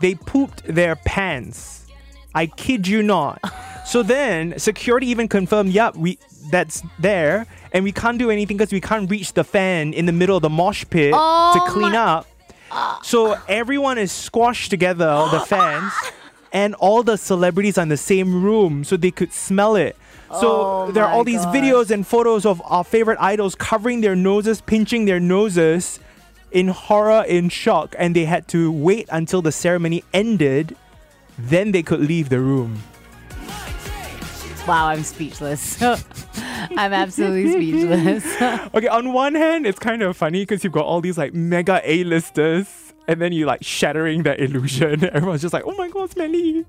They 0.00 0.14
pooped 0.14 0.64
their 0.64 0.96
pants. 0.96 1.86
I 2.34 2.46
kid 2.46 2.88
you 2.88 3.02
not. 3.02 3.38
so 3.84 4.02
then 4.02 4.58
security 4.58 5.08
even 5.08 5.28
confirmed, 5.28 5.70
yep, 5.70 5.94
we 5.96 6.18
that's 6.50 6.82
there, 6.98 7.46
and 7.72 7.84
we 7.84 7.92
can't 7.92 8.18
do 8.18 8.30
anything 8.30 8.56
because 8.56 8.72
we 8.72 8.80
can't 8.80 9.10
reach 9.10 9.34
the 9.34 9.44
fan 9.44 9.92
in 9.92 10.06
the 10.06 10.12
middle 10.12 10.36
of 10.36 10.42
the 10.42 10.48
mosh 10.48 10.84
pit 10.88 11.12
Oh 11.14 11.52
to 11.54 11.72
clean 11.72 11.94
up. 11.94 12.26
So 13.02 13.36
everyone 13.48 13.98
is 13.98 14.10
squashed 14.10 14.70
together, 14.70 15.28
the 15.30 15.40
fans, 15.40 15.92
and 16.52 16.74
all 16.76 17.02
the 17.02 17.18
celebrities 17.18 17.76
are 17.76 17.82
in 17.82 17.88
the 17.88 17.96
same 17.96 18.42
room 18.42 18.84
so 18.84 18.96
they 18.96 19.10
could 19.10 19.32
smell 19.32 19.76
it. 19.76 19.96
So 20.38 20.86
Oh 20.88 20.90
there 20.92 21.04
are 21.04 21.12
all 21.12 21.24
these 21.24 21.44
videos 21.46 21.90
and 21.90 22.06
photos 22.06 22.46
of 22.46 22.62
our 22.64 22.84
favorite 22.84 23.18
idols 23.20 23.54
covering 23.54 24.00
their 24.00 24.14
noses, 24.14 24.60
pinching 24.60 25.04
their 25.04 25.18
noses 25.20 25.98
in 26.52 26.68
horror, 26.68 27.24
in 27.26 27.48
shock, 27.48 27.94
and 27.98 28.14
they 28.14 28.24
had 28.24 28.46
to 28.48 28.70
wait 28.70 29.08
until 29.10 29.42
the 29.42 29.52
ceremony 29.52 30.04
ended. 30.12 30.76
Then 31.38 31.72
they 31.72 31.82
could 31.82 32.00
leave 32.00 32.28
the 32.28 32.38
room. 32.40 32.82
Wow, 34.66 34.88
I'm 34.88 35.02
speechless. 35.02 35.82
I'm 36.76 36.92
absolutely 36.92 37.50
speechless. 37.52 38.24
Okay, 38.74 38.88
on 38.88 39.12
one 39.12 39.34
hand, 39.34 39.66
it's 39.66 39.78
kind 39.78 40.02
of 40.02 40.16
funny 40.16 40.42
because 40.42 40.62
you've 40.62 40.72
got 40.72 40.84
all 40.84 41.00
these 41.00 41.18
like 41.18 41.34
mega 41.34 41.80
A-listers, 41.82 42.92
and 43.08 43.20
then 43.20 43.32
you 43.32 43.46
like 43.46 43.64
shattering 43.64 44.22
that 44.24 44.38
illusion. 44.38 45.04
Everyone's 45.12 45.42
just 45.42 45.54
like, 45.54 45.64
"Oh 45.66 45.74
my 45.76 45.88
god, 45.88 46.10
smelly." 46.10 46.66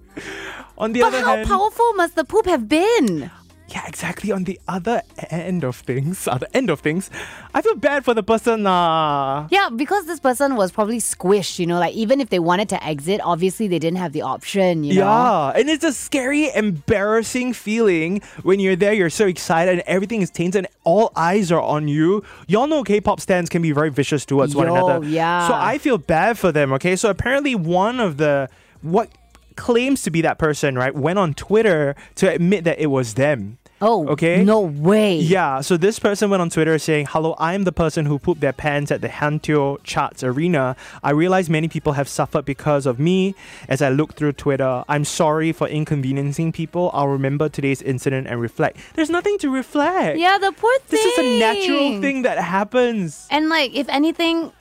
On 0.77 0.94
the 0.94 1.01
but 1.01 1.08
other 1.08 1.22
how 1.22 1.36
hand, 1.36 1.48
powerful 1.48 1.94
must 1.94 2.15
the 2.15 2.24
poop 2.24 2.46
have 2.46 2.68
been? 2.70 3.30
Yeah, 3.71 3.85
exactly. 3.87 4.31
On 4.31 4.43
the 4.43 4.59
other 4.67 5.01
end 5.29 5.63
of 5.63 5.75
things, 5.77 6.27
other 6.27 6.47
end 6.53 6.69
of 6.69 6.79
things, 6.81 7.09
I 7.53 7.61
feel 7.61 7.75
bad 7.75 8.03
for 8.05 8.13
the 8.13 8.23
person. 8.23 8.67
Uh, 8.67 9.47
Yeah, 9.49 9.69
because 9.75 10.05
this 10.05 10.19
person 10.19 10.55
was 10.55 10.71
probably 10.71 10.99
squished, 10.99 11.57
you 11.59 11.65
know, 11.67 11.79
like 11.79 11.93
even 11.93 12.19
if 12.21 12.29
they 12.29 12.39
wanted 12.39 12.69
to 12.69 12.83
exit, 12.83 13.21
obviously 13.23 13.67
they 13.67 13.79
didn't 13.79 13.97
have 13.99 14.13
the 14.13 14.21
option, 14.23 14.83
you 14.83 14.95
know. 14.95 15.01
Yeah, 15.01 15.59
and 15.59 15.69
it's 15.69 15.83
a 15.83 15.93
scary, 15.93 16.53
embarrassing 16.53 17.53
feeling 17.53 18.21
when 18.43 18.59
you're 18.59 18.75
there. 18.75 18.93
You're 18.93 19.09
so 19.09 19.25
excited, 19.27 19.71
and 19.73 19.83
everything 19.87 20.21
is 20.21 20.29
tainted, 20.29 20.65
and 20.65 20.67
all 20.83 21.11
eyes 21.15 21.51
are 21.51 21.61
on 21.61 21.87
you. 21.87 22.23
Y'all 22.47 22.67
know 22.67 22.83
K-pop 22.83 23.19
stands 23.21 23.49
can 23.49 23.61
be 23.61 23.71
very 23.71 23.89
vicious 23.89 24.25
towards 24.25 24.55
one 24.55 24.67
Yo, 24.67 24.75
another. 24.75 25.05
yeah. 25.05 25.47
So 25.47 25.53
I 25.53 25.77
feel 25.77 25.97
bad 25.97 26.37
for 26.37 26.51
them. 26.51 26.73
Okay, 26.73 26.95
so 26.95 27.09
apparently 27.09 27.55
one 27.55 27.99
of 27.99 28.17
the 28.17 28.49
what 28.81 29.09
claims 29.55 30.01
to 30.03 30.09
be 30.11 30.21
that 30.21 30.39
person, 30.39 30.75
right, 30.75 30.95
went 30.95 31.19
on 31.19 31.33
Twitter 31.33 31.95
to 32.15 32.29
admit 32.29 32.63
that 32.63 32.79
it 32.79 32.87
was 32.87 33.13
them. 33.13 33.57
Oh, 33.81 34.07
Okay. 34.09 34.43
No 34.43 34.59
way. 34.61 35.17
Yeah, 35.17 35.61
so 35.61 35.77
this 35.77 35.97
person 36.00 36.29
went 36.29 36.41
on 36.41 36.50
Twitter 36.50 36.77
saying, 36.77 37.07
Hello, 37.09 37.35
I'm 37.39 37.63
the 37.63 37.71
person 37.71 38.05
who 38.05 38.19
pooped 38.19 38.41
their 38.41 38.53
pants 38.53 38.91
at 38.91 39.01
the 39.01 39.07
Hanteo 39.09 39.77
Charts 39.83 40.23
Arena. 40.23 40.75
I 41.03 41.11
realize 41.11 41.50
many 41.50 41.67
people 41.67 41.93
have 41.93 42.07
suffered 42.07 42.45
because 42.45 42.85
of 42.85 43.00
me 43.00 43.35
as 43.67 43.81
I 43.81 43.89
look 43.89 44.13
through 44.15 44.33
Twitter. 44.33 44.83
I'm 44.88 45.05
sorry 45.05 45.51
for 45.51 45.67
inconveniencing 45.67 46.51
people. 46.51 46.91
I'll 46.93 47.07
remember 47.07 47.50
today's 47.50 47.81
incident 47.81 48.27
and 48.27 48.39
reflect. 48.39 48.77
There's 48.93 49.09
nothing 49.09 49.38
to 49.39 49.50
reflect. 49.50 50.17
Yeah, 50.19 50.38
the 50.38 50.51
poor 50.51 50.77
thing. 50.79 50.97
This 51.00 51.05
is 51.05 51.19
a 51.19 51.39
natural 51.39 52.01
thing 52.01 52.21
that 52.23 52.38
happens. 52.38 53.27
And 53.31 53.50
like, 53.50 53.73
if 53.73 53.88
anything, 53.89 54.51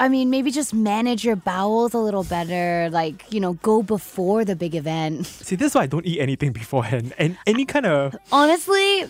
I 0.00 0.08
mean, 0.08 0.30
maybe 0.30 0.50
just 0.50 0.72
manage 0.74 1.24
your 1.24 1.36
bowels 1.36 1.92
a 1.94 1.98
little 1.98 2.24
better. 2.24 2.88
Like, 2.90 3.24
you 3.32 3.38
know, 3.38 3.52
go 3.62 3.82
before 3.82 4.44
the 4.44 4.56
big 4.56 4.74
event. 4.74 5.26
See, 5.46 5.56
this 5.56 5.68
is 5.72 5.74
why 5.74 5.82
I 5.82 5.86
don't 5.86 6.06
eat 6.06 6.20
anything 6.20 6.52
beforehand. 6.52 7.12
And 7.18 7.36
any 7.46 7.64
kind 7.66 7.86
of 7.86 8.16
Honestly, 8.32 9.04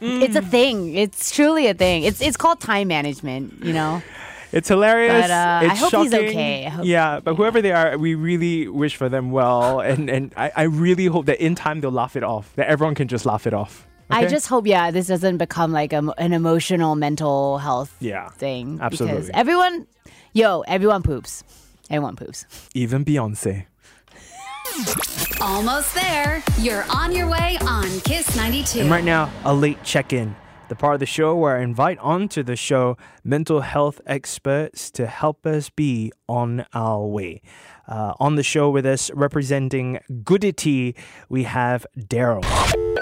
it's 0.00 0.36
Mm. 0.36 0.36
a 0.36 0.42
thing. 0.42 0.94
It's 0.94 1.30
truly 1.34 1.66
a 1.66 1.74
thing. 1.74 2.04
It's 2.04 2.20
it's 2.20 2.36
called 2.36 2.60
time 2.60 2.86
management. 2.88 3.64
You 3.64 3.72
know. 3.72 4.02
It's 4.50 4.68
hilarious. 4.68 5.12
But, 5.28 5.30
uh, 5.30 5.60
I 5.62 5.64
it's 5.72 5.80
hope 5.80 5.92
he's 6.04 6.14
okay. 6.14 6.64
I 6.64 6.70
hope- 6.70 6.86
yeah, 6.86 7.20
but 7.20 7.34
whoever 7.34 7.60
they 7.60 7.72
are, 7.72 7.98
we 7.98 8.14
really 8.14 8.66
wish 8.66 8.96
for 8.96 9.10
them 9.10 9.30
well, 9.30 9.80
and 9.90 10.08
and 10.08 10.32
I, 10.38 10.50
I 10.56 10.62
really 10.62 11.04
hope 11.04 11.26
that 11.26 11.38
in 11.38 11.54
time 11.54 11.80
they'll 11.82 11.90
laugh 12.02 12.16
it 12.16 12.22
off. 12.24 12.54
That 12.56 12.66
everyone 12.68 12.94
can 12.94 13.08
just 13.08 13.26
laugh 13.26 13.46
it 13.46 13.52
off. 13.52 13.84
I 14.10 14.24
just 14.26 14.46
hope, 14.46 14.66
yeah, 14.66 14.90
this 14.90 15.06
doesn't 15.08 15.36
become 15.36 15.70
like 15.70 15.92
a, 15.92 16.00
an 16.16 16.32
emotional 16.32 16.94
mental 16.96 17.58
health 17.58 17.92
Yeah, 18.00 18.30
thing. 18.30 18.76
Because 18.76 19.02
absolutely. 19.02 19.34
everyone, 19.34 19.86
yo, 20.32 20.60
everyone 20.62 21.02
poops. 21.02 21.44
Everyone 21.90 22.16
poops. 22.16 22.46
even 22.74 23.04
Beyonce. 23.04 23.66
Almost 25.40 25.94
there. 25.94 26.42
You're 26.58 26.84
on 26.90 27.12
your 27.12 27.28
way 27.28 27.56
on 27.62 27.88
Kiss 28.00 28.36
92. 28.36 28.80
And 28.80 28.90
right 28.90 29.04
now, 29.04 29.30
a 29.44 29.54
late 29.54 29.82
check-in. 29.82 30.36
The 30.68 30.76
part 30.76 30.94
of 30.94 31.00
the 31.00 31.06
show 31.06 31.34
where 31.34 31.56
I 31.56 31.62
invite 31.62 31.98
onto 31.98 32.42
the 32.42 32.54
show 32.54 32.98
mental 33.24 33.62
health 33.62 34.02
experts 34.04 34.90
to 34.92 35.06
help 35.06 35.46
us 35.46 35.70
be 35.70 36.12
on 36.28 36.66
our 36.74 37.06
way. 37.06 37.40
Uh, 37.88 38.12
on 38.20 38.34
the 38.34 38.42
show 38.42 38.68
with 38.68 38.84
us, 38.84 39.10
representing 39.12 39.98
Goodity, 40.24 40.94
we 41.30 41.44
have 41.44 41.86
Daryl. 41.98 42.44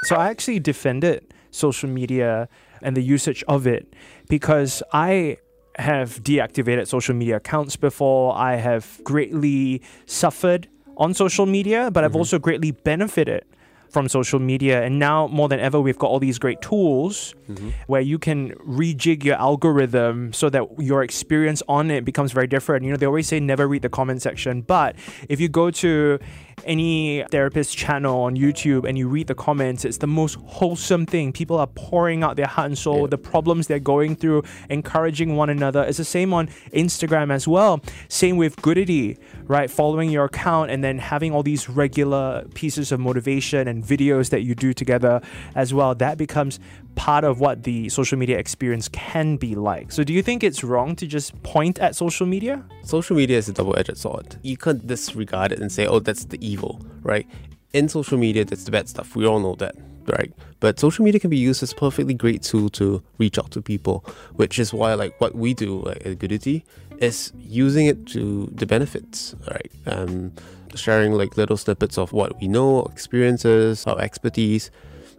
So 0.04 0.14
I 0.14 0.28
actually 0.28 0.60
defended 0.60 1.34
social 1.50 1.88
media 1.88 2.48
and 2.82 2.96
the 2.96 3.02
usage 3.02 3.42
of 3.48 3.66
it 3.66 3.94
because 4.28 4.82
I 4.92 5.38
have 5.78 6.22
deactivated 6.22 6.86
social 6.86 7.14
media 7.14 7.36
accounts 7.36 7.76
before. 7.76 8.36
I 8.36 8.56
have 8.56 9.00
greatly 9.04 9.82
suffered 10.06 10.68
on 10.96 11.14
social 11.14 11.46
media, 11.46 11.90
but 11.90 12.04
I've 12.04 12.10
mm-hmm. 12.10 12.18
also 12.18 12.38
greatly 12.38 12.70
benefited 12.70 13.44
from 13.90 14.08
social 14.08 14.38
media. 14.38 14.82
And 14.82 14.98
now 14.98 15.26
more 15.28 15.48
than 15.48 15.60
ever, 15.60 15.80
we've 15.80 15.98
got 15.98 16.08
all 16.08 16.18
these 16.18 16.38
great 16.38 16.60
tools 16.60 17.34
mm-hmm. 17.48 17.70
where 17.86 18.00
you 18.00 18.18
can 18.18 18.50
rejig 18.56 19.24
your 19.24 19.36
algorithm 19.36 20.32
so 20.32 20.50
that 20.50 20.64
your 20.78 21.02
experience 21.02 21.62
on 21.68 21.90
it 21.90 22.04
becomes 22.04 22.32
very 22.32 22.46
different. 22.46 22.84
You 22.84 22.90
know, 22.90 22.96
they 22.96 23.06
always 23.06 23.28
say 23.28 23.40
never 23.40 23.66
read 23.68 23.82
the 23.82 23.88
comment 23.88 24.22
section, 24.22 24.62
but 24.62 24.96
if 25.28 25.40
you 25.40 25.48
go 25.48 25.70
to 25.70 26.18
any 26.64 27.24
therapist 27.30 27.76
channel 27.76 28.22
on 28.22 28.36
YouTube 28.36 28.88
and 28.88 28.96
you 28.96 29.08
read 29.08 29.26
the 29.26 29.34
comments, 29.34 29.84
it's 29.84 29.98
the 29.98 30.06
most 30.06 30.36
wholesome 30.46 31.06
thing. 31.06 31.32
People 31.32 31.58
are 31.58 31.66
pouring 31.66 32.22
out 32.22 32.36
their 32.36 32.46
heart 32.46 32.66
and 32.66 32.78
soul, 32.78 33.06
the 33.06 33.18
problems 33.18 33.66
they're 33.66 33.78
going 33.78 34.16
through, 34.16 34.42
encouraging 34.70 35.36
one 35.36 35.50
another. 35.50 35.82
It's 35.82 35.98
the 35.98 36.04
same 36.04 36.32
on 36.32 36.48
Instagram 36.72 37.32
as 37.32 37.46
well. 37.46 37.80
Same 38.08 38.36
with 38.36 38.56
Goodity, 38.62 39.18
right? 39.44 39.70
Following 39.70 40.10
your 40.10 40.24
account 40.24 40.70
and 40.70 40.82
then 40.82 40.98
having 40.98 41.32
all 41.32 41.42
these 41.42 41.68
regular 41.68 42.44
pieces 42.54 42.92
of 42.92 43.00
motivation 43.00 43.68
and 43.68 43.84
videos 43.84 44.30
that 44.30 44.42
you 44.42 44.54
do 44.54 44.72
together 44.72 45.20
as 45.54 45.72
well. 45.74 45.94
That 45.94 46.18
becomes 46.18 46.58
part 46.96 47.24
of 47.24 47.38
what 47.38 47.62
the 47.62 47.88
social 47.88 48.18
media 48.18 48.38
experience 48.38 48.88
can 48.88 49.36
be 49.36 49.54
like. 49.54 49.92
So, 49.92 50.02
do 50.02 50.12
you 50.12 50.22
think 50.22 50.42
it's 50.42 50.64
wrong 50.64 50.96
to 50.96 51.06
just 51.06 51.40
point 51.42 51.78
at 51.78 51.94
social 51.94 52.26
media? 52.26 52.64
social 52.82 53.16
media 53.16 53.36
is 53.38 53.48
a 53.48 53.52
double-edged 53.52 53.96
sword. 53.96 54.36
You 54.42 54.56
can't 54.56 54.84
disregard 54.86 55.52
it 55.52 55.60
and 55.60 55.70
say, 55.70 55.86
"Oh, 55.86 56.00
that's 56.00 56.24
the 56.24 56.38
evil," 56.44 56.80
right? 57.02 57.26
In 57.72 57.88
social 57.88 58.18
media, 58.18 58.44
that's 58.44 58.64
the 58.64 58.70
bad 58.70 58.88
stuff. 58.88 59.14
We 59.14 59.26
all 59.26 59.40
know 59.40 59.54
that, 59.56 59.76
right? 60.06 60.32
But 60.60 60.80
social 60.80 61.04
media 61.04 61.20
can 61.20 61.30
be 61.30 61.36
used 61.36 61.62
as 61.62 61.72
a 61.72 61.74
perfectly 61.76 62.14
great 62.14 62.42
tool 62.42 62.68
to 62.70 63.02
reach 63.18 63.38
out 63.38 63.50
to 63.52 63.62
people, 63.62 64.04
which 64.34 64.58
is 64.58 64.72
why, 64.72 64.94
like, 64.94 65.20
what 65.20 65.34
we 65.34 65.52
do 65.52 65.82
like, 65.82 66.06
at 66.06 66.18
Goodity 66.18 66.64
is 66.98 67.32
using 67.36 67.86
it 67.86 68.06
to 68.06 68.46
the 68.54 68.66
benefits, 68.66 69.34
right? 69.50 69.70
Um, 69.86 70.32
sharing 70.74 71.12
like 71.12 71.36
little 71.36 71.56
snippets 71.56 71.98
of 71.98 72.12
what 72.12 72.40
we 72.40 72.48
know, 72.48 72.84
experiences, 72.84 73.86
our 73.86 74.00
expertise, 74.00 74.70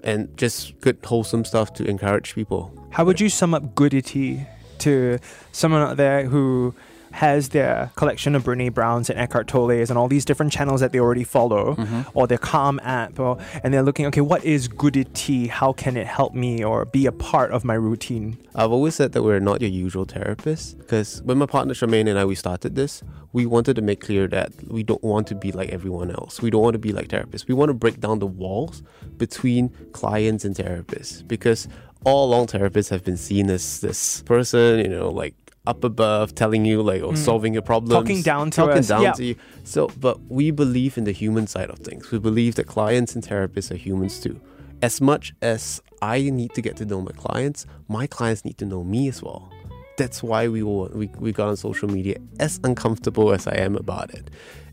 and 0.04 0.36
just 0.38 0.80
good 0.82 0.98
wholesome 1.04 1.46
stuff 1.46 1.74
to 1.74 1.86
encourage 1.86 2.36
people. 2.36 2.72
How 2.92 3.06
would 3.06 3.20
you 3.20 3.30
sum 3.30 3.54
up 3.54 3.75
Goodity 3.75 4.46
to 4.80 5.20
someone 5.51 5.82
out 5.82 5.98
there 5.98 6.25
who 6.25 6.74
has 7.18 7.50
their 7.50 7.92
collection 7.96 8.36
of 8.36 8.44
Brene 8.44 8.72
Browns 8.72 9.10
and 9.10 9.18
Eckhart 9.18 9.48
Tolle's 9.48 9.90
and 9.90 9.98
all 9.98 10.08
these 10.08 10.24
different 10.24 10.52
channels 10.52 10.82
that 10.82 10.92
they 10.92 11.00
already 11.00 11.24
follow, 11.24 11.76
mm-hmm. 11.76 12.02
or 12.14 12.28
their 12.28 12.38
Calm 12.38 12.80
app, 12.84 13.20
or 13.20 13.40
and 13.64 13.74
they're 13.74 13.82
looking, 13.82 14.06
okay, 14.06 14.22
what 14.22 14.46
is 14.46 14.68
Goodity? 14.68 15.48
How 15.48 15.74
can 15.74 15.98
it 15.98 16.06
help 16.06 16.36
me 16.36 16.64
or 16.64 16.86
be 16.86 17.08
a 17.08 17.12
part 17.12 17.52
of 17.52 17.66
my 17.66 17.74
routine? 17.74 18.38
I've 18.54 18.72
always 18.72 18.94
said 18.94 19.14
that 19.14 19.24
we're 19.24 19.40
not 19.40 19.62
your 19.62 19.72
usual 19.72 20.06
therapists 20.06 20.78
because 20.78 21.24
when 21.24 21.40
my 21.40 21.48
partner 21.48 21.74
Charmaine 21.74 22.08
and 22.08 22.20
I 22.20 22.26
we 22.26 22.36
started 22.36 22.76
this, 22.76 23.02
we 23.34 23.48
wanted 23.48 23.76
to 23.78 23.82
make 23.82 24.00
clear 24.00 24.28
that 24.28 24.52
we 24.68 24.84
don't 24.84 25.04
want 25.04 25.26
to 25.28 25.36
be 25.36 25.52
like 25.52 25.70
everyone 25.70 26.12
else. 26.12 26.40
We 26.40 26.52
don't 26.52 26.62
want 26.62 26.74
to 26.74 26.80
be 26.80 26.94
like 26.94 27.08
therapists. 27.08 27.48
We 27.48 27.56
want 27.56 27.70
to 27.70 27.74
break 27.74 28.00
down 28.00 28.20
the 28.20 28.28
walls 28.28 28.84
between 29.18 29.70
clients 29.92 30.46
and 30.46 30.56
therapists 30.56 31.28
because 31.28 31.68
all 32.06 32.28
along 32.28 32.48
therapists 32.48 32.90
have 32.90 33.04
been 33.04 33.18
seen 33.18 33.50
as 33.50 33.82
this 33.82 34.22
person, 34.22 34.80
you 34.80 34.88
know, 34.88 35.10
like 35.10 35.34
up 35.68 35.84
above, 35.84 36.34
telling 36.36 36.66
you 36.66 36.82
like 36.82 37.02
or 37.04 37.16
solving 37.16 37.54
your 37.54 37.62
problems, 37.62 37.94
Mm. 37.94 38.02
Talking 38.02 38.22
down 38.22 38.52
to 38.52 38.56
talking 38.62 38.78
us, 38.78 38.88
down 38.88 39.02
yeah. 39.04 39.12
to 39.14 39.24
you. 39.24 39.36
So, 39.64 39.92
but 40.00 40.20
we 40.30 40.52
believe 40.52 40.98
in 40.98 41.04
the 41.04 41.12
human 41.12 41.46
side 41.48 41.70
of 41.70 41.80
things. 41.80 42.12
We 42.12 42.20
believe 42.20 42.56
that 42.56 42.68
clients 42.68 43.16
and 43.16 43.24
therapists 43.24 43.70
are 43.72 43.76
humans 43.76 44.20
too. 44.20 44.40
As 44.82 45.02
much 45.02 45.34
as 45.42 45.82
I 46.02 46.30
need 46.30 46.54
to 46.54 46.62
get 46.62 46.78
to 46.78 46.86
know 46.86 47.02
my 47.02 47.12
clients, 47.12 47.66
my 47.88 48.06
clients 48.08 48.46
need 48.46 48.58
to 48.60 48.66
know 48.66 48.84
me 48.84 49.08
as 49.08 49.22
well. 49.24 49.52
That's 49.98 50.22
why 50.22 50.48
we 50.48 50.62
were, 50.62 50.90
we, 50.90 51.08
we 51.18 51.32
got 51.32 51.48
on 51.50 51.58
social 51.58 51.90
media 51.90 52.18
as 52.40 52.60
uncomfortable 52.64 53.34
as 53.34 53.48
I 53.48 53.56
am 53.56 53.76
about 53.76 54.14
it. 54.14 54.30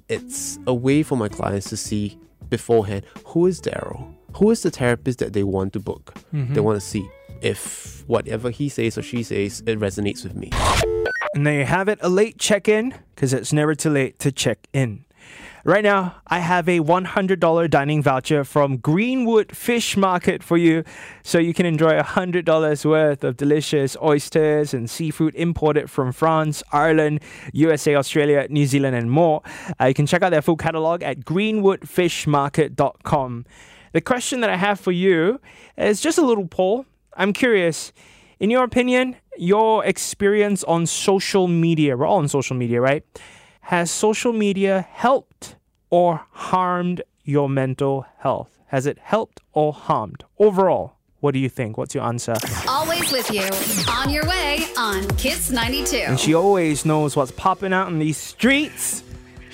It's 0.08 0.58
a 0.66 0.74
way 0.74 1.02
for 1.02 1.16
my 1.16 1.28
clients 1.28 1.70
to 1.70 1.76
see 1.78 2.18
beforehand 2.50 3.04
who 3.28 3.46
is 3.46 3.60
Daryl? 3.60 4.14
Who 4.36 4.50
is 4.50 4.62
the 4.62 4.70
therapist 4.70 5.18
that 5.20 5.32
they 5.32 5.44
want 5.44 5.72
to 5.72 5.80
book? 5.80 6.14
They 6.32 6.60
want 6.60 6.76
to 6.80 6.86
see 6.86 7.08
if 7.40 8.04
whatever 8.06 8.50
he 8.50 8.68
says 8.68 8.98
or 8.98 9.02
she 9.02 9.22
says 9.22 9.62
it 9.66 9.78
resonates 9.78 10.24
with 10.24 10.34
me. 10.34 10.50
And 11.34 11.46
there 11.46 11.60
you 11.60 11.64
have 11.64 11.88
it, 11.88 11.98
a 12.00 12.08
late 12.08 12.38
check-in, 12.38 12.94
because 13.14 13.32
it's 13.32 13.52
never 13.52 13.74
too 13.74 13.90
late 13.90 14.18
to 14.20 14.30
check 14.30 14.68
in. 14.72 15.04
Right 15.66 15.82
now, 15.82 16.16
I 16.26 16.40
have 16.40 16.68
a 16.68 16.80
$100 16.80 17.70
dining 17.70 18.02
voucher 18.02 18.44
from 18.44 18.76
Greenwood 18.76 19.56
Fish 19.56 19.96
Market 19.96 20.42
for 20.42 20.58
you, 20.58 20.84
so 21.22 21.38
you 21.38 21.54
can 21.54 21.64
enjoy 21.64 21.98
$100 21.98 22.84
worth 22.84 23.24
of 23.24 23.38
delicious 23.38 23.96
oysters 24.02 24.74
and 24.74 24.90
seafood 24.90 25.34
imported 25.34 25.90
from 25.90 26.12
France, 26.12 26.62
Ireland, 26.70 27.22
USA, 27.54 27.94
Australia, 27.94 28.46
New 28.50 28.66
Zealand, 28.66 28.94
and 28.94 29.10
more. 29.10 29.40
Uh, 29.80 29.86
you 29.86 29.94
can 29.94 30.04
check 30.04 30.22
out 30.22 30.32
their 30.32 30.42
full 30.42 30.58
catalog 30.58 31.02
at 31.02 31.20
greenwoodfishmarket.com. 31.20 33.46
The 33.92 34.00
question 34.02 34.40
that 34.40 34.50
I 34.50 34.56
have 34.56 34.78
for 34.78 34.92
you 34.92 35.40
is 35.78 36.02
just 36.02 36.18
a 36.18 36.26
little 36.26 36.46
poll. 36.46 36.84
I'm 37.16 37.32
curious, 37.32 37.92
in 38.40 38.50
your 38.50 38.64
opinion, 38.64 39.16
your 39.36 39.84
experience 39.84 40.64
on 40.64 40.86
social 40.86 41.48
media, 41.48 41.96
we're 41.96 42.06
all 42.06 42.18
on 42.18 42.28
social 42.28 42.56
media, 42.56 42.80
right? 42.80 43.04
Has 43.62 43.90
social 43.90 44.32
media 44.32 44.86
helped 44.90 45.56
or 45.90 46.26
harmed 46.30 47.02
your 47.24 47.48
mental 47.48 48.06
health? 48.18 48.58
Has 48.66 48.86
it 48.86 48.98
helped 48.98 49.40
or 49.52 49.72
harmed? 49.72 50.24
Overall, 50.38 50.96
what 51.20 51.32
do 51.32 51.38
you 51.38 51.48
think? 51.48 51.78
What's 51.78 51.94
your 51.94 52.04
answer? 52.04 52.34
Always 52.68 53.10
with 53.10 53.30
you. 53.30 53.48
On 53.92 54.10
your 54.10 54.26
way 54.28 54.66
on 54.76 55.08
Kiss 55.16 55.50
92. 55.50 55.96
And 55.96 56.20
she 56.20 56.34
always 56.34 56.84
knows 56.84 57.16
what's 57.16 57.32
popping 57.32 57.72
out 57.72 57.88
in 57.88 57.98
these 57.98 58.18
streets. 58.18 59.02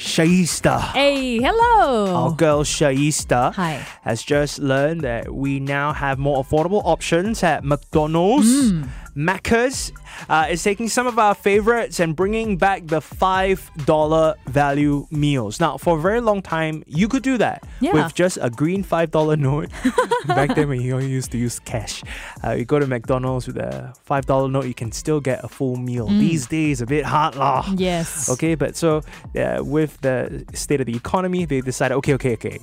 Shaista. 0.01 0.81
Hey, 0.95 1.37
hello. 1.43 2.15
Our 2.17 2.33
girl 2.33 2.65
Shaista 2.65 3.53
Hi. 3.53 3.87
has 4.01 4.23
just 4.23 4.59
learned 4.59 5.03
that 5.03 5.35
we 5.35 5.61
now 5.61 5.93
have 5.93 6.19
more 6.19 6.43
affordable 6.43 6.81
options 6.87 7.43
at 7.43 7.65
McDonald's. 7.65 8.73
Mm. 8.73 8.89
Macca's 9.21 9.93
uh, 10.29 10.47
is 10.51 10.63
taking 10.63 10.89
some 10.89 11.07
of 11.07 11.19
our 11.19 11.35
favorites 11.35 12.01
and 12.01 12.17
bringing 12.17 12.57
back 12.57 12.87
the 12.87 13.01
$5 13.01 14.35
value 14.47 15.07
meals. 15.11 15.61
Now, 15.61 15.77
for 15.77 15.99
a 15.99 16.01
very 16.01 16.21
long 16.21 16.41
time, 16.43 16.83
you 16.87 17.07
could 17.09 17.23
do 17.23 17.37
that 17.39 17.63
Yeah. 17.81 17.93
with 17.93 18.15
just 18.15 18.39
a 18.41 18.49
green 18.51 18.83
$5 18.83 19.39
note. 19.39 19.69
back 20.27 20.55
then, 20.55 20.69
when 20.69 20.81
you 20.81 20.95
only 20.95 21.09
used 21.11 21.31
to 21.33 21.39
use 21.39 21.59
cash, 21.61 22.03
uh, 22.45 22.53
you 22.53 22.65
go 22.65 22.79
to 22.79 22.87
McDonald's 22.87 23.47
with 23.47 23.59
a 23.59 23.93
$5 24.09 24.51
note, 24.51 24.67
you 24.67 24.75
can 24.75 24.91
still 24.93 25.21
get 25.21 25.45
a 25.45 25.49
full 25.49 25.77
meal. 25.77 26.09
Mm. 26.09 26.19
These 26.19 26.47
days, 26.47 26.81
a 26.81 26.87
bit 26.87 27.05
hard 27.05 27.37
lah. 27.37 27.65
Yes. 27.77 28.31
Okay, 28.31 28.55
but 28.55 28.77
so 28.77 29.03
uh, 29.37 29.63
with 29.63 30.01
the 30.01 30.45
state 30.55 30.81
of 30.81 30.87
the 30.87 30.97
economy, 30.97 31.45
they 31.45 31.61
decided, 31.61 31.95
okay, 31.97 32.15
okay, 32.15 32.33
okay, 32.35 32.59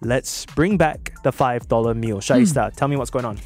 let's 0.00 0.44
bring 0.54 0.76
back 0.76 1.12
the 1.22 1.30
$5 1.32 1.96
meal. 1.96 2.18
Shaista, 2.18 2.72
tell 2.74 2.88
me 2.88 2.96
what's 2.96 3.10
going 3.10 3.24
on. 3.24 3.38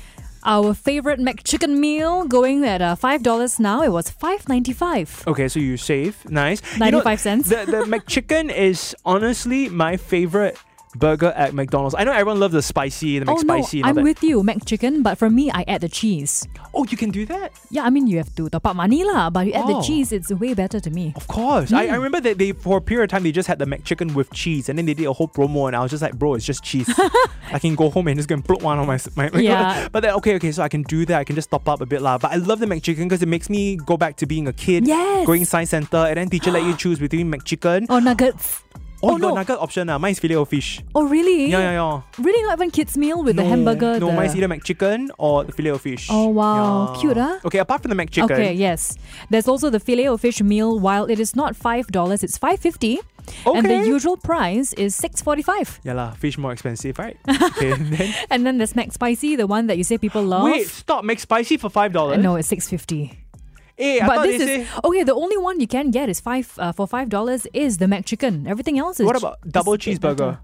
Our 0.45 0.75
favorite 0.75 1.21
McChicken 1.21 1.79
meal 1.79 2.25
going 2.25 2.65
at 2.65 2.81
uh, 2.81 2.95
five 2.95 3.23
dollars 3.23 3.59
now. 3.59 3.83
It 3.83 3.91
was 3.91 4.11
five 4.11 4.49
ninety 4.49 4.73
five. 4.73 5.25
Okay, 5.27 5.49
so 5.49 5.59
you 5.61 5.77
save. 5.77 6.29
Nice. 6.31 6.61
You 6.75 6.79
95 6.79 7.21
cents. 7.21 7.49
The, 7.49 7.65
the 7.67 7.83
McChicken 7.93 8.53
is 8.55 8.95
honestly 9.05 9.69
my 9.69 9.97
favorite 9.97 10.59
burger 10.99 11.33
at 11.37 11.55
McDonald's. 11.55 11.95
I 11.97 12.05
know 12.05 12.13
everyone 12.13 12.41
loves 12.41 12.55
the 12.55 12.63
spicy, 12.63 13.19
the 13.19 13.31
Oh 13.31 13.37
no, 13.37 13.55
McSpicy 13.55 13.79
and 13.81 13.87
I'm 13.87 13.95
that. 13.97 14.05
with 14.05 14.23
you, 14.23 14.43
McChicken. 14.43 15.03
But 15.03 15.19
for 15.19 15.31
me, 15.31 15.51
I 15.51 15.65
add 15.69 15.81
the 15.83 15.89
cheese. 15.89 16.47
oh, 16.75 16.85
you 16.91 16.97
can 16.97 17.11
do 17.11 17.25
that? 17.27 17.53
Yeah, 17.71 17.85
I 17.85 17.91
mean 17.91 18.07
you 18.07 18.19
have 18.19 18.35
to 18.37 18.49
top 18.49 18.67
up 18.67 18.77
money 18.77 19.05
lah, 19.05 19.31
but 19.31 19.47
you 19.47 19.53
add 19.53 19.65
Oh. 19.69 19.81
the 19.81 19.83
cheese, 19.87 20.13
it's 20.13 20.31
way 20.33 20.55
better 20.55 20.81
to 20.81 20.91
me. 20.91 21.13
Of 21.17 21.27
course. 21.29 21.73
I, 21.73 21.85
I 21.85 21.87
mm. 21.89 21.93
remember 22.03 22.21
that 22.21 22.39
they 22.39 22.53
for 22.53 22.79
a 22.79 22.81
period 22.81 23.05
of 23.05 23.11
time 23.11 23.23
they 23.23 23.33
just 23.33 23.49
had 23.49 23.59
the 23.59 23.67
McChicken 23.67 24.15
with 24.15 24.31
cheese 24.33 24.69
and 24.69 24.79
then 24.79 24.87
they 24.87 24.95
did 24.95 25.07
a 25.07 25.13
whole 25.13 25.29
promo 25.29 25.67
and 25.67 25.77
I 25.77 25.81
was 25.81 25.91
just 25.91 26.03
like, 26.03 26.15
bro, 26.19 26.35
it's 26.35 26.45
just 26.47 26.63
cheese. 26.63 26.89
I 27.53 27.59
can 27.59 27.75
go 27.75 27.91
home 27.91 28.09
and 28.09 28.19
just 28.19 28.29
go 28.29 28.35
and 28.35 28.45
plug 28.45 28.63
one 28.63 28.79
on 28.79 28.87
my 28.87 28.99
my 29.17 29.31
Yeah. 29.39 29.89
But 29.93 30.01
then 30.03 30.15
okay, 30.21 30.35
okay, 30.37 30.53
so 30.53 30.63
I 30.63 30.69
can 30.69 30.83
do 30.83 31.05
that. 31.07 31.19
I 31.19 31.25
can 31.25 31.35
just 31.37 31.51
top 31.51 31.69
up 31.69 31.81
a 31.81 31.87
bit 31.87 32.03
lah. 32.03 32.19
But 32.19 32.33
I 32.33 32.37
love 32.37 32.59
the 32.61 32.67
McChicken 32.67 33.05
because 33.09 33.23
it 33.23 33.29
makes 33.29 33.49
me 33.51 33.77
go 33.77 33.97
back 33.97 34.17
to 34.19 34.27
being 34.27 34.47
a 34.49 34.53
kid. 34.53 34.87
Yes. 34.87 35.27
Going 35.27 35.45
science 35.45 35.71
center 35.71 35.99
and 36.09 36.17
then 36.17 36.29
teacher 36.29 36.51
let 36.51 36.63
you 36.65 36.77
choose 36.83 36.99
between 36.99 37.31
McChicken. 37.33 37.87
Or 37.91 38.01
nuggets. 38.01 38.63
Oh, 39.03 39.11
oh, 39.11 39.13
you 39.13 39.19
got 39.21 39.29
no. 39.29 39.35
nugget 39.35 39.59
option. 39.59 39.89
Uh. 39.89 39.99
Mine's 39.99 40.19
filet 40.19 40.35
o 40.35 40.45
fish. 40.45 40.83
Oh 40.95 41.07
really? 41.07 41.47
Yeah, 41.47 41.61
yeah, 41.61 41.73
yeah. 41.73 42.03
Really 42.19 42.43
not 42.43 42.59
even 42.59 42.71
kids 42.71 42.97
meal 42.97 43.23
with 43.23 43.37
the 43.37 43.45
hamburger. 43.45 44.01
No, 44.01 44.07
the... 44.07 44.13
mine's 44.13 44.35
either 44.35 44.49
McChicken 44.49 45.11
or 45.19 45.45
the 45.45 45.53
filet 45.53 45.71
o 45.71 45.79
fish. 45.79 46.09
Oh, 46.11 46.29
wow. 46.29 46.93
Yeah. 46.95 47.01
Cute, 47.01 47.17
huh? 47.17 47.39
Okay, 47.45 47.59
apart 47.59 47.83
from 47.83 47.91
the 47.91 47.97
McChicken. 47.97 48.31
Okay, 48.31 48.53
yes. 48.53 48.97
There's 49.31 49.47
also 49.47 49.71
the 49.71 49.81
filet 49.81 50.09
o 50.09 50.17
fish 50.17 50.43
meal. 50.43 50.79
While 50.81 51.07
it 51.07 51.21
is 51.21 51.37
not 51.37 51.55
five 51.55 51.87
dollars, 51.89 52.25
it's 52.25 52.37
five 52.37 52.59
fifty, 52.59 52.99
and 53.47 53.65
the 53.65 53.87
usual 53.87 54.17
price 54.17 54.73
is 54.75 54.97
six 54.97 55.23
forty 55.23 55.43
five. 55.43 55.79
Yeah 55.85 55.95
lah, 55.95 56.13
fish 56.13 56.37
more 56.37 56.53
expensive, 56.53 56.99
right? 56.99 57.17
okay, 57.29 57.75
then 57.75 58.15
And 58.31 58.47
then 58.47 58.59
there's 58.59 58.73
McSpicy, 58.73 59.37
the 59.37 59.47
one 59.47 59.69
that 59.69 59.79
you 59.79 59.85
say 59.85 59.99
people 59.99 60.23
love. 60.23 60.43
wait, 60.43 60.67
stop. 60.67 61.05
Make 61.05 61.21
spicy 61.21 61.57
for 61.57 61.71
five 61.71 61.93
dollars. 61.93 62.19
no, 62.19 62.35
it's 62.35 62.49
six 62.49 62.69
fifty. 62.69 63.28
Hey, 63.79 64.01
But 64.05 64.23
this 64.27 64.43
is 64.43 64.67
okay. 64.85 65.03
The 65.05 65.15
only 65.15 65.37
one 65.39 65.61
you 65.61 65.69
can 65.69 65.91
get 65.91 66.09
is 66.09 66.19
five 66.21 66.53
uh, 66.59 66.73
for 66.73 66.87
five 66.87 67.09
dollars 67.09 67.47
is 67.55 67.79
the 67.79 67.87
McChicken. 67.87 68.47
Everything 68.49 68.79
else 68.79 68.99
is 69.01 69.07
What 69.07 69.17
about 69.17 69.39
double 69.49 69.77
cheeseburger? 69.79 70.39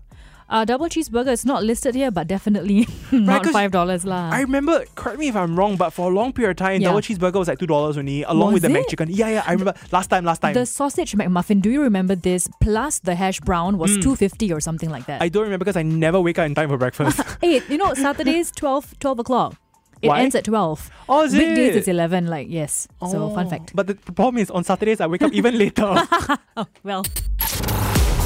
Uh, 0.46 0.62
double 0.64 0.86
cheeseburger 0.86 1.32
is 1.32 1.44
not 1.44 1.64
listed 1.64 1.94
here, 1.94 2.10
but 2.10 2.28
definitely 2.28 2.86
not 3.12 3.46
five 3.46 3.72
dollars 3.72 4.04
lah. 4.04 4.28
I 4.30 4.42
remember, 4.42 4.84
correct 4.94 5.18
me 5.18 5.28
if 5.28 5.36
I'm 5.36 5.56
wrong, 5.58 5.76
but 5.76 5.90
for 5.90 6.10
a 6.12 6.14
long 6.14 6.32
period 6.34 6.50
of 6.50 6.56
time, 6.58 6.80
Yeah. 6.82 6.88
double 6.88 7.00
cheeseburger 7.00 7.38
was 7.42 7.48
like 7.48 7.58
two 7.58 7.66
dollars 7.66 7.96
only, 7.96 8.22
along 8.22 8.52
with 8.52 8.62
Was 8.62 8.70
the 8.70 8.78
it? 8.78 8.86
McChicken. 8.86 9.08
Yeah, 9.10 9.30
yeah, 9.30 9.42
I 9.46 9.52
remember 9.52 9.74
last 9.90 10.08
time, 10.10 10.24
last 10.24 10.42
time. 10.42 10.52
the 10.54 10.66
sausage 10.66 11.16
McMuffin. 11.16 11.62
Do 11.62 11.70
you 11.70 11.82
remember 11.82 12.14
this? 12.14 12.46
Plus 12.60 13.00
the 13.00 13.14
hash 13.16 13.40
brown 13.40 13.78
was 13.78 13.96
two 13.98 14.14
fifty 14.14 14.52
or 14.52 14.60
something 14.60 14.90
like 14.90 15.06
that. 15.06 15.20
Mm. 15.20 15.24
I 15.24 15.28
don't 15.30 15.44
remember 15.44 15.64
because 15.64 15.76
I 15.80 15.82
never 15.82 16.20
wake 16.20 16.38
up 16.38 16.46
in 16.46 16.54
time 16.54 16.68
for 16.68 16.76
breakfast. 16.76 17.20
Hey, 17.40 17.62
you 17.70 17.78
know, 17.78 17.94
Saturdays 17.94 18.52
12, 18.52 18.98
12 19.00 19.18
o'clock. 19.20 19.56
It 20.04 20.08
Why? 20.08 20.20
ends 20.20 20.34
at 20.34 20.44
12. 20.44 20.90
oh, 21.08 21.22
is 21.24 21.32
Weekdays 21.32 21.74
it? 21.74 21.78
it's 21.78 21.88
11, 21.88 22.26
like, 22.26 22.46
yes. 22.50 22.86
So, 23.10 23.24
oh. 23.30 23.34
fun 23.34 23.46
Oh. 23.46 23.50
fact. 23.50 23.72
But 23.74 23.86
the 23.86 23.94
problem 23.94 24.38
is, 24.38 24.50
on 24.50 24.62
Saturdays 24.64 25.00
I 25.00 25.06
wake 25.06 25.22
up 25.22 25.32
even 25.32 25.56
later. 25.58 25.82
oh, 26.56 26.66
Well, 26.82 27.04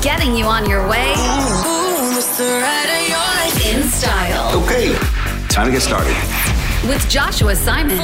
Getting 0.03 0.37
you 0.37 0.45
on 0.45 0.69
your 0.69 0.89
way 0.89 1.13
in 3.71 3.83
style 3.89 4.63
Okay, 4.65 4.95
time 5.49 5.67
to 5.67 5.73
get 5.73 5.83
started. 5.83 6.15
with 6.89 7.07
Joshua 7.11 7.55
Simon 7.57 7.99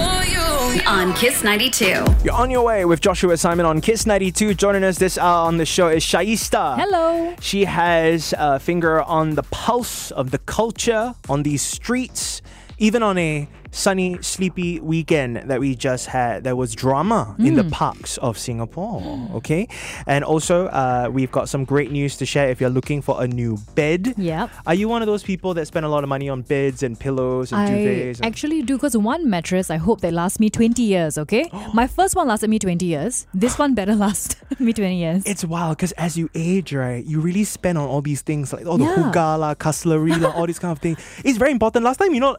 on 0.86 1.12
Kiss 1.14 1.42
92. 1.44 2.04
You're 2.24 2.34
on 2.34 2.50
your 2.50 2.64
way 2.64 2.84
with 2.84 3.00
Joshua 3.00 3.36
Simon 3.36 3.64
on 3.64 3.80
Kiss 3.80 4.06
92. 4.06 4.54
Joining 4.54 4.84
us 4.84 4.98
this 4.98 5.16
hour 5.16 5.46
on 5.46 5.56
the 5.56 5.64
show 5.64 5.88
is 5.88 6.04
Shaista. 6.04 6.76
hello. 6.78 7.34
She 7.40 7.64
has 7.64 8.34
a 8.36 8.58
finger 8.58 9.02
on 9.02 9.36
the 9.36 9.44
pulse 9.44 10.10
of 10.10 10.30
the 10.32 10.38
culture 10.38 11.14
on 11.28 11.42
these 11.44 11.62
streets, 11.62 12.42
even 12.78 13.02
on 13.02 13.16
a 13.18 13.48
sunny, 13.74 14.16
sleepy 14.22 14.80
weekend 14.80 15.36
that 15.50 15.60
we 15.60 15.74
just 15.74 16.06
had. 16.06 16.44
There 16.44 16.56
was 16.56 16.74
drama 16.74 17.34
in 17.38 17.54
the 17.54 17.64
parks 17.64 18.16
of 18.18 18.38
Singapore. 18.38 19.02
Okay, 19.34 19.68
and 20.06 20.24
also 20.24 20.66
uh, 20.68 21.08
we've 21.12 21.30
got 21.32 21.48
some 21.48 21.64
great 21.64 21.90
news 21.90 22.16
to 22.18 22.26
share. 22.26 22.48
If 22.48 22.60
you're 22.60 22.70
looking 22.70 23.02
for 23.02 23.22
a 23.22 23.26
new 23.26 23.58
bed, 23.74 24.14
Yep. 24.16 24.50
Are 24.66 24.74
you 24.74 24.88
one 24.88 25.02
of 25.02 25.06
those 25.06 25.22
people 25.22 25.54
that 25.54 25.66
spend 25.66 25.84
a 25.84 25.88
lot 25.88 26.04
of 26.04 26.08
money 26.08 26.28
on 26.28 26.42
beds 26.42 26.82
and 26.82 26.98
pillows 26.98 27.52
and 27.52 27.60
I 27.60 27.70
duvets? 27.70 28.16
and- 28.18 28.26
actually 28.26 28.62
do 28.62 28.76
because 28.76 28.96
one 28.96 29.28
mattress, 29.28 29.70
I 29.70 29.76
hope 29.76 30.00
they 30.00 30.10
last 30.10 30.38
me 30.40 30.50
20 30.50 30.82
years, 30.82 31.18
okay? 31.18 31.50
My 31.74 31.86
first 31.86 32.14
one 32.16 32.28
lasted 32.28 32.48
me 32.50 32.58
20 32.58 32.84
years. 32.86 33.26
This 33.34 33.58
one 33.58 33.74
better 33.74 33.94
last 34.06 34.36
me 34.60 34.72
20 34.72 34.96
years. 34.96 35.22
It's 35.26 35.44
wild 35.44 35.76
because 35.76 35.92
as 35.92 36.16
you 36.16 36.30
age, 36.34 36.72
right, 36.72 37.04
you 37.04 37.20
really 37.20 37.44
spend 37.44 37.76
on 37.78 37.88
all 37.88 38.02
these 38.02 38.22
things 38.22 38.52
like 38.52 38.66
all 38.66 38.78
the 38.78 38.84
Yeah. 38.84 38.94
hookah, 38.94 39.36
la, 39.38 39.54
cutlery, 39.54 40.14
la, 40.14 40.30
all 40.30 40.46
these 40.46 40.58
kind 40.58 40.72
of 40.72 40.78
things. 40.78 40.98
It's 41.24 41.38
very 41.38 41.50
important. 41.52 41.84
Last 41.84 41.96
time, 41.98 42.14
you 42.14 42.20
know, 42.20 42.36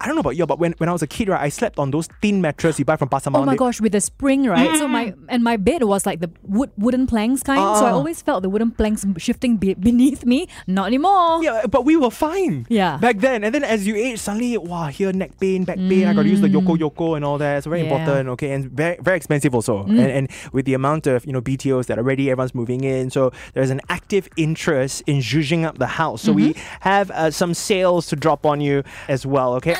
I 0.00 0.06
don't 0.06 0.14
know 0.16 0.20
about 0.20 0.36
you, 0.36 0.46
but 0.46 0.58
when, 0.58 0.72
when 0.78 0.88
I 0.88 0.92
was 0.92 1.02
a 1.02 1.06
kid, 1.06 1.28
right, 1.28 1.40
I 1.40 1.48
slept 1.50 1.78
on 1.78 1.90
those 1.90 2.08
thin 2.22 2.40
mattress 2.40 2.78
you 2.78 2.84
buy 2.84 2.96
from 2.96 3.08
Pasar 3.08 3.30
Malam. 3.32 3.42
Oh 3.48 3.52
my 3.52 3.56
gosh, 3.56 3.80
with 3.80 3.92
the 3.92 4.00
spring, 4.00 4.46
right? 4.46 4.76
So 4.78 4.88
my 4.88 5.14
and 5.28 5.44
my 5.44 5.56
bed 5.56 5.84
was 5.84 6.06
like 6.06 6.20
the 6.20 6.30
wood 6.42 6.70
wooden 6.78 7.06
planks 7.06 7.42
kind. 7.42 7.60
so 7.78 7.84
I 7.86 7.90
Ah. 7.90 7.94
always 7.94 8.22
felt 8.22 8.42
the 8.42 8.48
wooden 8.50 8.70
planks 8.70 9.04
shifting 9.18 9.56
be- 9.58 9.74
beneath 9.74 10.24
me. 10.24 10.48
Not 10.66 10.86
anymore. 10.86 11.42
Yeah, 11.44 11.66
but 11.68 11.84
we 11.84 11.96
were 11.96 12.10
fine. 12.10 12.66
Yeah. 12.68 12.96
Back 12.98 13.18
then. 13.18 13.44
And 13.44 13.54
then 13.54 13.64
as 13.64 13.86
you 13.86 13.94
age, 13.96 14.18
suddenly, 14.18 14.56
wow, 14.58 14.86
here 14.88 15.12
neck 15.12 15.38
pain, 15.38 15.64
back 15.64 15.76
pain. 15.76 16.06
I 16.06 16.14
got 16.14 16.22
to 16.22 16.28
use 16.28 16.40
the 16.40 16.48
Yoko 16.48 16.76
Yoko 16.76 17.16
and 17.16 17.24
all 17.24 17.38
that. 17.38 17.58
It's 17.58 17.66
very 17.66 17.82
Mm. 17.82 17.84
Yeah. 17.84 17.90
Mm. 17.90 18.00
important, 18.00 18.28
okay? 18.30 18.50
And 18.52 18.70
very, 18.72 18.96
very 19.02 19.16
expensive 19.16 19.54
also. 19.54 19.84
And, 19.84 20.00
and 20.00 20.30
with 20.52 20.64
the 20.64 20.74
amount 20.74 21.06
of, 21.06 21.24
you 21.26 21.32
know, 21.32 21.40
BTOs 21.40 21.86
that 21.86 21.98
are 21.98 22.02
ready, 22.02 22.30
everyone's 22.30 22.54
moving 22.54 22.84
in. 22.84 23.10
So 23.10 23.32
there's 23.54 23.70
an 23.70 23.80
active 23.88 24.28
interest 24.36 25.02
in 25.06 25.18
zhuzhing 25.18 25.64
up 25.64 25.78
the 25.78 25.86
house. 26.00 26.22
So 26.22 26.32
we 26.32 26.50
Mm-hmm. 26.54 26.82
have 26.88 27.10
uh, 27.10 27.30
some 27.30 27.52
sales 27.54 28.06
to 28.08 28.16
drop 28.16 28.46
on 28.46 28.60
you 28.60 28.82
as 29.08 29.24
well, 29.26 29.54
okay? 29.54 29.74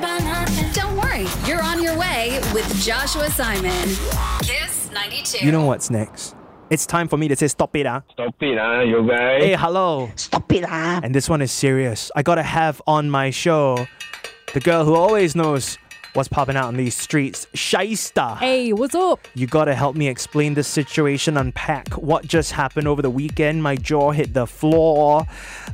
Don't 0.00 0.96
worry, 0.96 1.26
you're 1.46 1.62
on 1.62 1.82
your 1.82 1.96
way 1.98 2.40
with 2.54 2.66
Joshua 2.82 3.28
Simon. 3.30 3.88
Kiss 4.42 4.90
92. 4.92 5.44
You 5.44 5.52
know 5.52 5.66
what's 5.66 5.90
next? 5.90 6.34
It's 6.70 6.86
time 6.86 7.06
for 7.06 7.18
me 7.18 7.28
to 7.28 7.36
say 7.36 7.48
stop 7.48 7.76
it, 7.76 7.84
ah. 7.86 8.02
Stop 8.12 8.34
it, 8.40 8.56
ah, 8.58 8.80
you 8.80 9.06
guys. 9.06 9.42
Hey, 9.42 9.56
hello. 9.56 10.10
Stop 10.16 10.50
it, 10.52 10.64
ah. 10.66 11.00
And 11.02 11.14
this 11.14 11.28
one 11.28 11.42
is 11.42 11.52
serious. 11.52 12.10
I 12.16 12.22
gotta 12.22 12.42
have 12.42 12.80
on 12.86 13.10
my 13.10 13.28
show 13.30 13.86
the 14.54 14.60
girl 14.60 14.84
who 14.86 14.94
always 14.94 15.36
knows 15.36 15.76
what's 16.14 16.28
popping 16.28 16.56
out 16.56 16.66
on 16.66 16.76
these 16.76 16.96
streets, 16.96 17.46
Shaista. 17.54 18.36
Hey, 18.38 18.72
what's 18.72 18.94
up? 18.94 19.26
You 19.34 19.46
gotta 19.46 19.74
help 19.74 19.96
me 19.96 20.08
explain 20.08 20.54
this 20.54 20.68
situation, 20.68 21.36
unpack 21.36 21.88
what 21.94 22.26
just 22.26 22.52
happened 22.52 22.88
over 22.88 23.02
the 23.02 23.10
weekend. 23.10 23.62
My 23.62 23.76
jaw 23.76 24.10
hit 24.10 24.34
the 24.34 24.46
floor. 24.46 25.24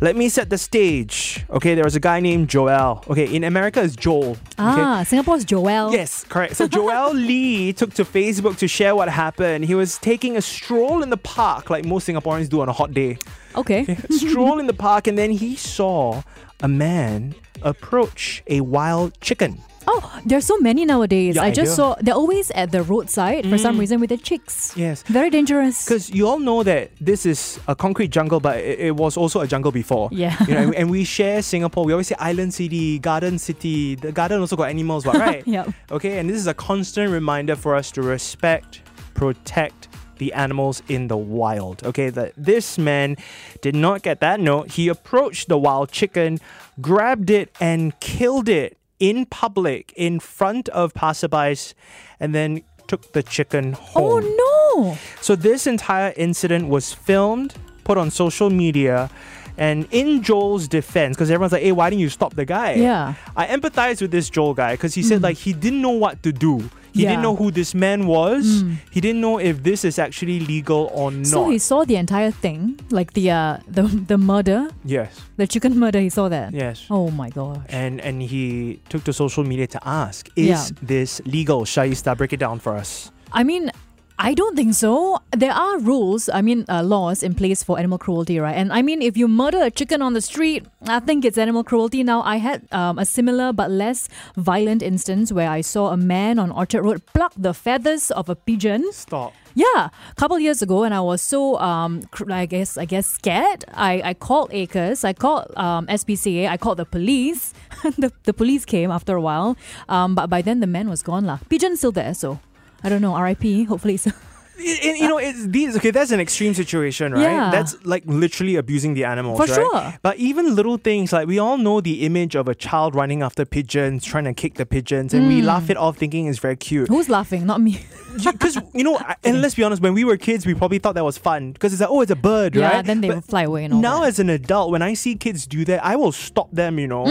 Let 0.01 0.17
me 0.17 0.29
set 0.29 0.51
the 0.51 0.59
stage. 0.59 1.45
Okay, 1.51 1.75
there 1.75 1.85
was 1.85 1.97
a 1.97 2.01
guy 2.01 2.21
named 2.21 2.49
Joel. 2.49 3.05
Okay, 3.09 3.35
in 3.35 3.45
America 3.45 3.83
it's 3.83 3.97
Joel. 3.97 4.33
Okay? 4.33 4.39
Ah, 4.59 5.03
Singapore's 5.05 5.45
Joel. 5.45 5.93
Yes, 5.93 6.25
correct. 6.25 6.57
So 6.57 6.69
Joel 6.69 7.15
Lee 7.29 7.73
took 7.73 7.95
to 7.95 8.05
Facebook 8.05 8.59
to 8.59 8.69
share 8.69 8.95
what 8.95 9.09
happened. 9.09 9.65
He 9.65 9.75
was 9.75 9.99
taking 9.99 10.37
a 10.37 10.43
stroll 10.43 11.03
in 11.03 11.11
the 11.11 11.17
park, 11.17 11.71
like 11.71 11.85
most 11.85 12.09
Singaporeans 12.09 12.49
do 12.49 12.61
on 12.61 12.69
a 12.69 12.73
hot 12.73 12.93
day. 12.93 13.19
Okay. 13.55 13.97
stroll 14.11 14.59
in 14.59 14.67
the 14.67 14.75
park, 14.75 15.07
and 15.07 15.17
then 15.17 15.31
he 15.31 15.57
saw 15.57 16.23
a 16.61 16.69
man 16.69 17.35
approach 17.63 18.43
a 18.47 18.61
wild 18.61 19.19
chicken. 19.21 19.61
Oh, 19.87 20.21
there's 20.25 20.45
so 20.45 20.59
many 20.59 20.85
nowadays. 20.85 21.37
Yeah, 21.37 21.43
I 21.43 21.47
I 21.47 21.51
just 21.51 21.73
do. 21.73 21.77
saw 21.77 21.97
they're 22.01 22.15
always 22.15 22.51
at 22.51 22.73
the 22.73 22.83
roadside 22.83 23.49
for 23.49 23.59
some 23.59 23.77
mm. 23.77 23.81
reason 23.81 24.01
with 24.01 24.09
their 24.09 24.19
chicks. 24.19 24.77
Yes. 24.77 25.03
Very 25.05 25.31
dangerous. 25.31 25.85
Because 25.85 26.11
you 26.11 26.27
all 26.27 26.39
know 26.39 26.63
that 26.63 26.91
this 27.01 27.25
is 27.25 27.61
a 27.69 27.77
concrete 27.77 28.09
jungle, 28.09 28.41
but 28.41 28.59
it, 28.59 28.81
it 28.81 28.97
was 28.97 29.17
also 29.17 29.41
a 29.41 29.47
jungle 29.47 29.71
before. 29.71 30.09
Yeah. 30.11 30.37
You 30.47 30.55
know, 30.55 30.61
and, 30.61 30.75
and 30.81 30.91
we 30.91 31.05
share 31.05 31.43
Singapore. 31.43 31.85
We 31.85 31.93
always 31.93 32.09
say 32.09 32.17
island 32.19 32.55
city, 32.55 32.99
garden 32.99 33.39
city. 33.39 33.95
The 33.95 34.13
garden 34.13 34.41
also 34.41 34.57
got 34.57 34.71
animals, 34.71 35.05
but 35.05 35.15
right? 35.27 35.47
Yep. 35.47 35.69
Okay, 35.93 36.19
and 36.19 36.29
this 36.29 36.37
is 36.37 36.47
a 36.47 36.55
constant 36.55 37.13
reminder 37.13 37.55
for 37.55 37.75
us 37.75 37.91
to 37.93 38.03
respect, 38.03 38.83
protect 39.15 39.89
the 40.19 40.33
animals 40.33 40.83
in 40.89 41.09
the 41.09 41.17
wild. 41.17 41.85
Okay, 41.85 42.11
that 42.11 42.33
this 42.37 42.79
man 42.79 43.17
did 43.61 43.75
not 43.75 44.03
get 44.03 44.21
that 44.21 44.41
note. 44.41 44.73
He 44.73 44.89
approached 44.89 45.49
the 45.49 45.59
wild 45.59 45.93
chicken, 45.93 46.39
grabbed 46.81 47.31
it, 47.31 47.55
and 47.61 47.99
killed 48.01 48.49
it 48.49 48.79
in 48.99 49.27
public 49.27 49.93
in 49.97 50.21
front 50.21 50.69
of 50.71 50.95
passerbys, 50.95 51.75
and 52.21 52.35
then 52.35 52.63
took 52.87 53.13
the 53.13 53.23
chicken 53.23 53.73
home. 53.73 54.25
Oh 54.25 54.75
no. 54.75 54.99
So 55.21 55.37
this 55.37 55.67
entire 55.67 56.13
incident 56.17 56.69
was 56.69 56.93
filmed, 56.93 57.55
put 57.85 57.99
on 57.99 58.11
social 58.11 58.51
media, 58.51 59.11
and 59.59 59.87
in 59.91 60.23
Joel's 60.23 60.69
defense, 60.69 61.17
because 61.17 61.31
everyone's 61.31 61.53
like, 61.53 61.63
"Hey, 61.63 61.73
why 61.73 61.91
didn't 61.91 62.01
you 62.03 62.09
stop 62.11 62.35
the 62.35 62.45
guy?" 62.45 62.75
Yeah. 62.75 63.15
I 63.37 63.47
empathize 63.47 64.01
with 64.01 64.11
this 64.11 64.29
Joel 64.31 64.55
guy 64.55 64.73
because 64.75 64.95
he 64.95 65.03
said 65.03 65.23
like 65.23 65.37
he 65.37 65.53
didn't 65.53 65.81
know 65.83 65.91
what 65.97 66.23
to 66.23 66.33
do. 66.33 66.69
He 66.93 67.03
Yeah. 67.03 67.11
didn't 67.11 67.25
know 67.25 67.37
who 67.37 67.51
this 67.51 67.75
man 67.75 68.07
was. 68.07 68.65
He 68.91 69.03
didn't 69.03 69.21
know 69.21 69.39
if 69.39 69.63
this 69.63 69.85
is 69.85 69.99
actually 69.99 70.41
legal 70.41 70.89
or 70.95 71.11
not. 71.13 71.27
So 71.27 71.51
he 71.51 71.59
saw 71.59 71.85
the 71.85 71.97
entire 71.97 72.31
thing, 72.31 72.81
like 72.91 73.13
the 73.13 73.31
uh 73.31 73.59
the 73.69 73.83
the 73.83 74.17
murder, 74.17 74.69
yes, 74.85 75.13
the 75.37 75.47
chicken 75.47 75.79
murder. 75.83 76.01
He 76.01 76.09
saw 76.09 76.29
that. 76.29 76.55
yes. 76.55 76.87
Oh 76.91 77.11
my 77.11 77.29
gosh. 77.29 77.61
And 77.69 78.01
and 78.01 78.23
he 78.23 78.81
took 78.89 79.05
to 79.05 79.13
social 79.13 79.45
media 79.45 79.67
to 79.77 79.81
ask, 79.87 80.29
is 80.37 80.47
Yeah. 80.49 80.65
this 80.81 81.21
legal? 81.27 81.65
Shaista, 81.69 82.17
break 82.17 82.33
it 82.33 82.41
down 82.41 82.61
for 82.61 82.75
us. 82.77 83.11
I 83.33 83.43
mean, 83.45 83.71
I 84.19 84.33
don't 84.33 84.57
think 84.57 84.73
so. 84.73 85.21
There 85.33 85.53
are 85.53 85.79
rules, 85.79 86.31
I 86.33 86.41
mean, 86.41 86.65
uh, 86.69 86.83
laws 86.83 87.23
in 87.23 87.35
place 87.35 87.63
for 87.63 87.79
animal 87.79 87.99
cruelty, 87.99 88.39
right? 88.39 88.57
And 88.57 88.73
I 88.73 88.81
mean, 88.81 89.03
if 89.03 89.17
you 89.17 89.29
murder 89.29 89.63
a 89.63 89.71
chicken 89.71 90.01
on 90.01 90.15
the 90.15 90.23
street, 90.23 90.65
I 90.87 91.01
think 91.01 91.25
it's 91.25 91.37
animal 91.37 91.63
cruelty. 91.63 92.03
Now, 92.03 92.23
I 92.23 92.37
had 92.37 92.67
um, 92.73 92.99
a 92.99 93.05
similar 93.05 93.53
but 93.53 93.71
less 93.71 94.09
violent 94.37 94.83
instance 94.83 95.33
where 95.33 95.51
I 95.51 95.61
saw 95.61 95.89
a 95.89 95.99
man 95.99 96.39
on 96.39 96.51
Orchard 96.51 96.83
Road 96.83 97.05
pluck 97.13 97.35
the 97.37 97.53
feathers 97.53 98.11
of 98.11 98.31
a 98.31 98.35
pigeon. 98.35 98.91
Stop. 98.93 99.35
Yeah, 99.55 99.89
a 99.89 100.15
couple 100.17 100.39
years 100.39 100.61
ago, 100.61 100.85
and 100.85 100.93
I 100.93 101.01
was 101.01 101.23
so 101.23 101.59
um, 101.61 102.03
I 102.29 102.45
guess 102.45 102.77
I 102.77 102.85
guess 102.85 103.07
scared. 103.07 103.65
I, 103.73 104.03
I 104.05 104.13
called 104.13 104.53
ACRES, 104.53 105.03
I 105.03 105.15
called 105.15 105.51
um, 105.57 105.87
SPCA, 105.87 106.47
I 106.47 106.59
called 106.59 106.77
the 106.77 106.85
police. 106.85 107.55
the, 107.97 108.13
the 108.25 108.35
police 108.35 108.67
came 108.67 108.91
after 108.91 109.17
a 109.17 109.21
while, 109.21 109.57
um, 109.89 110.15
but 110.15 110.29
by 110.29 110.43
then 110.43 110.61
the 110.61 110.67
man 110.67 110.91
was 110.91 111.03
gone 111.03 111.25
lah. 111.25 111.39
Pigeon 111.49 111.75
still 111.79 111.91
there, 111.91 112.13
so 112.13 112.39
I 112.85 112.89
don't 112.89 113.01
know. 113.03 113.15
R.I.P. 113.15 113.65
Hopefully, 113.65 113.95
it's 113.95 114.07
I- 114.09 114.13
you 114.59 115.07
know, 115.07 115.19
it's 115.19 115.47
these. 115.49 115.77
Okay, 115.77 115.91
that's 115.91 116.11
an 116.13 116.19
extreme 116.21 116.55
situation, 116.55 117.13
right? 117.13 117.21
Yeah. 117.21 117.51
That's 117.51 117.77
like 117.85 118.05
literally 118.07 118.57
abusing 118.57 118.95
the 118.95 119.05
animals, 119.05 119.39
For 119.39 119.45
right? 119.47 119.55
sure. 119.55 119.95
But 120.01 120.17
even 120.17 120.55
little 120.55 120.79
things 120.79 121.13
like 121.13 121.29
we 121.29 121.39
all 121.39 121.59
know 121.59 121.83
the 121.83 122.07
image 122.07 122.35
of 122.35 122.49
a 122.49 122.55
child 122.55 122.95
running 122.95 123.21
after 123.23 123.45
pigeons, 123.45 124.03
trying 124.05 124.25
to 124.25 124.33
kick 124.33 124.55
the 124.55 124.65
pigeons, 124.65 125.13
and 125.13 125.25
Mm. 125.27 125.29
we 125.29 125.43
laugh 125.43 125.69
it 125.69 125.77
off, 125.77 125.99
thinking 125.99 126.27
it's 126.27 126.39
very 126.39 126.57
cute. 126.57 126.89
who's 126.89 127.11
laughing? 127.11 127.45
Not 127.47 127.61
me. 127.61 127.85
Because 128.17 128.57
you 128.73 128.83
know, 128.83 128.97
I- 128.97 129.17
and 129.25 129.43
let's 129.43 129.55
be 129.55 129.63
honest, 129.63 129.83
when 129.83 129.93
we 129.93 130.03
were 130.05 130.17
kids, 130.17 130.47
we 130.47 130.55
probably 130.55 130.79
thought 130.79 130.95
that 130.95 131.05
was 131.05 131.19
fun 131.19 131.53
because 131.53 131.75
it's 131.75 131.83
like, 131.83 131.91
oh, 131.91 132.01
it's 132.01 132.11
a 132.11 132.17
bird, 132.17 132.57
right? 132.57 132.63
yeah, 132.63 132.77
right? 132.77 132.85
then 132.87 133.03
they 133.03 133.11
will 133.11 133.21
fly 133.21 133.43
away 133.43 133.63
and 133.67 133.75
all 133.75 133.81
now 133.81 134.01
that. 134.01 134.09
as 134.09 134.19
an 134.19 134.31
adult 134.31 134.71
when 134.71 134.81
i 134.81 134.95
see 134.95 135.15
kids 135.17 135.47
do 135.47 135.67
that 135.67 135.85
i 135.85 135.95
will 135.97 136.13
stop 136.13 136.51
them 136.51 136.79
you 136.79 136.87
know 136.89 137.05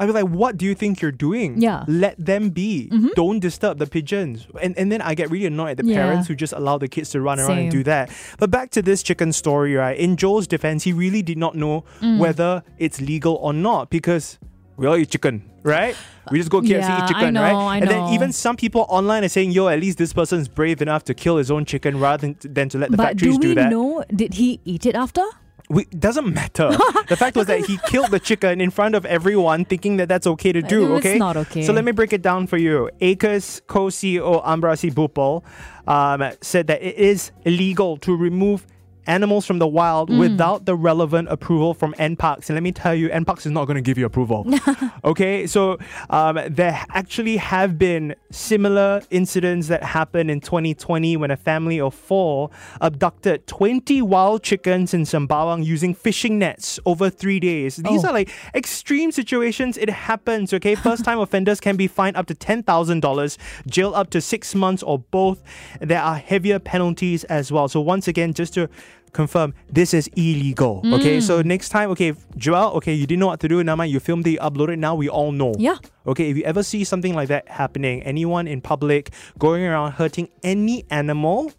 i'll 0.00 0.06
be 0.08 0.12
like 0.12 0.26
what 0.26 0.56
do 0.56 0.64
you 0.66 0.74
think 0.74 1.00
you're 1.00 1.12
doing. 1.12 1.60
Yeah. 1.60 1.80
Mm-hmm. 1.80 2.00
let 2.00 2.16
them 2.18 2.50
be 2.50 2.90
don't 3.14 3.38
disturb 3.38 3.78
the 3.78 3.86
pigeons 3.86 4.46
and, 4.60 4.76
and 4.76 4.90
then 4.90 5.00
i 5.02 5.14
get 5.14 5.30
really 5.30 5.46
annoyed 5.46 5.72
at 5.72 5.76
the 5.76 5.84
Yeah. 5.86 6.02
parents 6.02 6.26
who 6.26 6.34
just 6.34 6.52
allow 6.54 6.76
the 6.78 6.88
kids 6.88 7.10
to 7.10 7.20
run 7.20 7.38
around 7.38 7.58
and 7.58 7.70
do 7.70 7.82
that 7.84 8.10
but 8.38 8.50
back 8.50 8.70
to 8.70 8.82
this 8.82 9.02
chicken 9.04 9.32
story 9.32 9.74
right 9.76 9.96
in 9.96 10.16
joel's 10.16 10.46
defense 10.48 10.82
he 10.84 10.92
really 10.92 11.22
did 11.22 11.38
not 11.38 11.54
know 11.54 11.84
Mm. 12.00 12.18
whether 12.18 12.62
it's 12.78 13.00
legal 13.00 13.34
or 13.36 13.52
not 13.52 13.90
because 13.90 14.38
we 14.76 14.86
all 14.86 14.96
eat 14.96 15.10
chicken, 15.10 15.42
right? 15.62 15.94
We 16.30 16.38
just 16.38 16.48
go 16.50 16.62
KFC 16.62 16.70
Yeah, 16.70 17.04
eat 17.04 17.08
chicken, 17.08 17.34
know, 17.34 17.42
right? 17.42 17.82
And 17.82 17.90
then 17.90 18.14
even 18.14 18.32
some 18.32 18.56
people 18.56 18.86
online 18.88 19.24
are 19.24 19.28
saying, 19.28 19.50
"Yo, 19.50 19.68
at 19.68 19.78
least 19.78 19.98
this 19.98 20.14
person's 20.14 20.48
brave 20.48 20.80
enough 20.80 21.04
to 21.04 21.12
kill 21.12 21.36
his 21.36 21.50
own 21.50 21.66
chicken 21.66 22.00
rather 22.00 22.22
than, 22.28 22.36
than 22.54 22.70
to 22.70 22.78
let 22.78 22.90
the 22.90 22.96
but 22.96 23.08
factories 23.08 23.36
do 23.36 23.48
we 23.50 23.54
that." 23.56 23.68
know? 23.70 24.02
Did 24.22 24.32
he 24.40 24.58
eat 24.64 24.86
it 24.86 24.94
after? 24.94 25.20
We, 25.70 25.84
doesn't 25.84 26.34
matter. 26.34 26.68
the 27.08 27.16
fact 27.16 27.36
was 27.36 27.46
that 27.46 27.64
he 27.64 27.78
killed 27.86 28.10
the 28.10 28.18
chicken 28.18 28.60
in 28.60 28.70
front 28.70 28.96
of 28.96 29.06
everyone, 29.06 29.64
thinking 29.64 29.98
that 29.98 30.08
that's 30.08 30.26
okay 30.26 30.50
to 30.50 30.62
do. 30.62 30.96
It's 30.96 31.06
okay, 31.06 31.16
not 31.16 31.36
okay. 31.36 31.62
So 31.62 31.72
let 31.72 31.84
me 31.84 31.92
break 31.92 32.12
it 32.12 32.22
down 32.22 32.48
for 32.48 32.56
you. 32.56 32.90
Acres 33.00 33.62
co-CEO 33.68 34.44
Anbarasi 34.44 34.92
Boopal 34.92 35.44
um, 35.86 36.32
said 36.40 36.66
that 36.66 36.82
it 36.82 36.96
is 36.96 37.30
illegal 37.44 37.96
to 37.98 38.16
remove 38.16 38.66
animals 39.06 39.46
from 39.46 39.58
the 39.58 39.66
wild 39.66 40.08
Mm. 40.10 40.18
without 40.18 40.64
the 40.66 40.74
relevant 40.74 41.28
approval 41.30 41.74
from 41.74 41.94
NParks. 41.94 42.48
And 42.48 42.54
let 42.56 42.62
me 42.62 42.72
tell 42.72 42.94
you, 42.94 43.08
NParks 43.10 43.46
is 43.46 43.52
not 43.52 43.66
going 43.66 43.76
to 43.76 43.82
give 43.82 43.98
you 43.98 44.06
approval. 44.06 44.46
okay, 45.04 45.46
so 45.46 45.78
um, 46.10 46.38
there 46.48 46.84
actually 46.90 47.36
have 47.38 47.78
been 47.78 48.14
similar 48.30 49.02
incidents 49.10 49.68
that 49.68 49.82
happened 49.82 50.30
in 50.30 50.40
2020 50.40 51.16
when 51.16 51.30
a 51.30 51.36
family 51.36 51.80
of 51.80 51.94
four 51.94 52.50
abducted 52.80 53.46
20 53.46 54.02
wild 54.02 54.42
chickens 54.42 54.94
in 54.94 55.02
Sembawang 55.02 55.64
using 55.64 55.94
fishing 55.94 56.38
nets 56.38 56.78
over 56.86 57.10
three 57.10 57.40
days. 57.40 57.76
These 57.76 58.04
Oh. 58.04 58.08
are 58.08 58.12
like 58.12 58.30
extreme 58.54 59.12
situations. 59.12 59.76
It 59.76 59.90
happens, 59.90 60.52
okay? 60.54 60.74
First 60.88 61.04
time 61.04 61.18
offenders 61.18 61.60
can 61.60 61.76
be 61.76 61.86
fined 61.86 62.16
up 62.16 62.26
to 62.26 62.34
$10,000, 62.34 63.36
jail 63.66 63.92
up 63.94 64.10
to 64.10 64.20
six 64.20 64.54
months 64.54 64.82
or 64.82 64.98
both. 65.10 65.42
There 65.80 66.00
are 66.02 66.16
heavier 66.16 66.58
penalties 66.58 67.24
as 67.24 67.50
well. 67.52 67.68
So, 67.68 67.80
once 67.80 68.08
again, 68.08 68.32
just 68.34 68.54
to 68.54 68.68
confirm, 69.12 69.54
this 69.68 69.94
is 69.94 70.08
illegal, 70.16 70.82
okay? 70.84 71.18
Mm. 71.18 71.22
So, 71.22 71.42
next 71.42 71.70
time, 71.70 71.90
okay, 71.90 72.14
Joel, 72.36 72.72
okay, 72.76 72.94
you 72.94 73.06
didn't 73.06 73.20
know 73.20 73.28
what 73.28 73.40
to 73.40 73.48
do. 73.48 73.62
Nama, 73.62 73.86
you 73.86 74.00
filmed 74.00 74.26
it, 74.26 74.30
you 74.30 74.38
uploaded 74.38 74.74
it. 74.74 74.78
Now 74.78 74.94
we 74.94 75.08
all 75.08 75.32
know. 75.32 75.54
Yeah. 75.58 75.76
Okay, 76.06 76.30
if 76.30 76.36
you 76.36 76.44
ever 76.44 76.62
see 76.62 76.84
something 76.84 77.14
like 77.14 77.28
that 77.28 77.48
happening, 77.48 78.02
anyone 78.02 78.46
in 78.48 78.60
public 78.60 79.10
going 79.38 79.64
around 79.64 79.92
hurting 79.92 80.28
any 80.42 80.84
animal, 80.90 81.52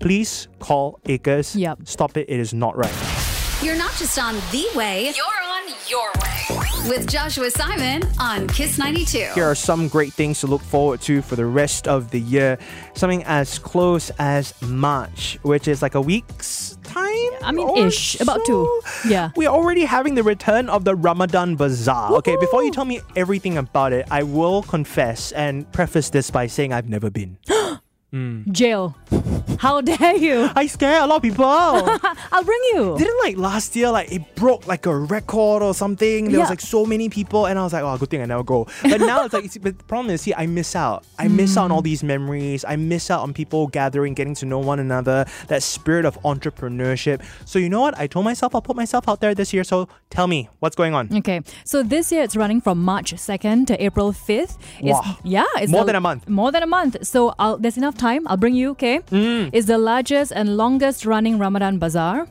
please 0.00 0.48
call 0.58 1.00
Acres. 1.06 1.54
Yep. 1.54 1.80
Stop 1.84 2.16
it. 2.16 2.28
It 2.28 2.40
is 2.40 2.54
not 2.54 2.76
right. 2.76 2.94
You're 3.62 3.76
not 3.76 3.92
just 3.96 4.18
on 4.18 4.34
the 4.52 4.66
way, 4.76 5.12
you're 5.16 5.26
on 5.26 5.74
your 5.88 6.10
way. 6.22 6.88
With 6.88 7.08
Joshua 7.08 7.50
Simon 7.50 8.02
on 8.20 8.46
Kiss 8.46 8.78
92. 8.78 9.18
Here 9.34 9.44
are 9.44 9.56
some 9.56 9.88
great 9.88 10.12
things 10.12 10.38
to 10.40 10.46
look 10.46 10.62
forward 10.62 11.00
to 11.02 11.20
for 11.22 11.34
the 11.34 11.44
rest 11.44 11.88
of 11.88 12.10
the 12.12 12.20
year. 12.20 12.56
Something 12.94 13.24
as 13.24 13.58
close 13.58 14.10
as 14.20 14.54
March, 14.62 15.38
which 15.42 15.66
is 15.66 15.82
like 15.82 15.96
a 15.96 16.00
week's 16.00 16.77
time. 16.88 17.30
I 17.42 17.52
mean, 17.52 17.68
or 17.68 17.86
ish, 17.86 18.20
about 18.20 18.40
so. 18.46 18.64
two. 18.66 19.08
Yeah. 19.08 19.30
We're 19.36 19.48
already 19.48 19.84
having 19.84 20.14
the 20.14 20.22
return 20.22 20.68
of 20.68 20.84
the 20.84 20.94
Ramadan 20.94 21.56
Bazaar. 21.56 22.12
Okay, 22.14 22.36
before 22.40 22.64
you 22.64 22.70
tell 22.70 22.84
me 22.84 23.00
everything 23.14 23.58
about 23.58 23.92
it, 23.92 24.06
I 24.10 24.22
will 24.22 24.62
confess 24.62 25.32
and 25.32 25.70
preface 25.72 26.10
this 26.10 26.30
by 26.30 26.46
saying 26.46 26.72
I've 26.72 26.88
never 26.88 27.10
been. 27.10 27.38
Mm. 28.10 28.50
Jail. 28.52 28.96
How 29.58 29.80
dare 29.90 30.16
you? 30.16 30.48
I 30.54 30.66
scare 30.66 31.02
a 31.02 31.06
lot 31.06 31.16
of 31.16 31.22
people. 31.22 31.44
I'll 31.46 32.44
bring 32.44 32.60
you. 32.72 32.96
Didn't 32.98 33.18
like 33.24 33.36
last 33.36 33.74
year, 33.76 33.90
like 33.90 34.10
it 34.12 34.34
broke 34.36 34.66
like 34.66 34.86
a 34.86 34.96
record 34.96 35.62
or 35.62 35.74
something. 35.74 36.30
There 36.30 36.40
was 36.40 36.48
like 36.50 36.60
so 36.60 36.86
many 36.86 37.08
people, 37.08 37.46
and 37.46 37.58
I 37.58 37.62
was 37.64 37.72
like, 37.72 37.82
oh, 37.82 37.96
good 37.98 38.10
thing 38.10 38.22
I 38.22 38.26
never 38.26 38.44
go. 38.44 38.66
But 38.82 39.00
now 39.00 39.24
it's 39.24 39.34
like, 39.34 39.44
it's- 39.44 39.58
but 39.58 39.76
the 39.78 39.84
problem 39.84 40.10
is, 40.14 40.22
see, 40.22 40.34
I 40.34 40.46
miss 40.46 40.76
out. 40.76 41.04
I 41.18 41.28
miss 41.28 41.56
out 41.56 41.64
on 41.64 41.70
Mm. 41.70 41.74
all 41.74 41.82
these 41.82 42.02
memories. 42.04 42.64
I 42.66 42.76
miss 42.76 43.10
out 43.10 43.22
on 43.22 43.34
people 43.34 43.66
gathering, 43.66 44.14
getting 44.14 44.34
to 44.36 44.46
know 44.46 44.58
one 44.58 44.78
another, 44.78 45.26
that 45.48 45.62
spirit 45.62 46.04
of 46.04 46.16
entrepreneurship. 46.22 47.22
So, 47.44 47.58
you 47.58 47.68
know 47.68 47.80
what? 47.80 47.98
I 47.98 48.06
told 48.06 48.24
myself 48.24 48.54
I'll 48.54 48.62
put 48.62 48.76
myself 48.76 49.08
out 49.08 49.20
there 49.20 49.34
this 49.34 49.52
year. 49.52 49.64
So, 49.64 49.88
tell 50.10 50.26
me, 50.26 50.48
what's 50.60 50.76
going 50.76 50.94
on? 50.94 51.08
Okay, 51.18 51.40
so 51.64 51.82
this 51.82 52.10
year 52.12 52.22
it's 52.22 52.36
running 52.36 52.60
from 52.60 52.82
March 52.84 53.12
2nd 53.14 53.66
to 53.66 53.82
April 53.84 54.12
5th. 54.12 54.56
It's, 54.80 54.88
Wow. 54.98 55.16
Yeah, 55.24 55.44
it's 55.56 55.70
More 55.70 55.82
the- 55.82 55.86
than 55.88 55.96
a 55.96 56.00
month. 56.00 56.28
More 56.28 56.50
than 56.52 56.62
a 56.62 56.66
month. 56.66 56.96
So 57.06 57.34
I'll, 57.38 57.58
there's 57.58 57.76
enough 57.76 57.96
time. 57.96 58.26
I'll 58.28 58.36
bring 58.36 58.54
you, 58.54 58.70
okay? 58.70 59.00
Mm. 59.10 59.17
It's 59.52 59.66
the 59.66 59.78
largest 59.78 60.32
and 60.32 60.56
longest 60.56 61.04
running 61.04 61.38
Ramadan 61.38 61.78
bazaar. 61.78 62.26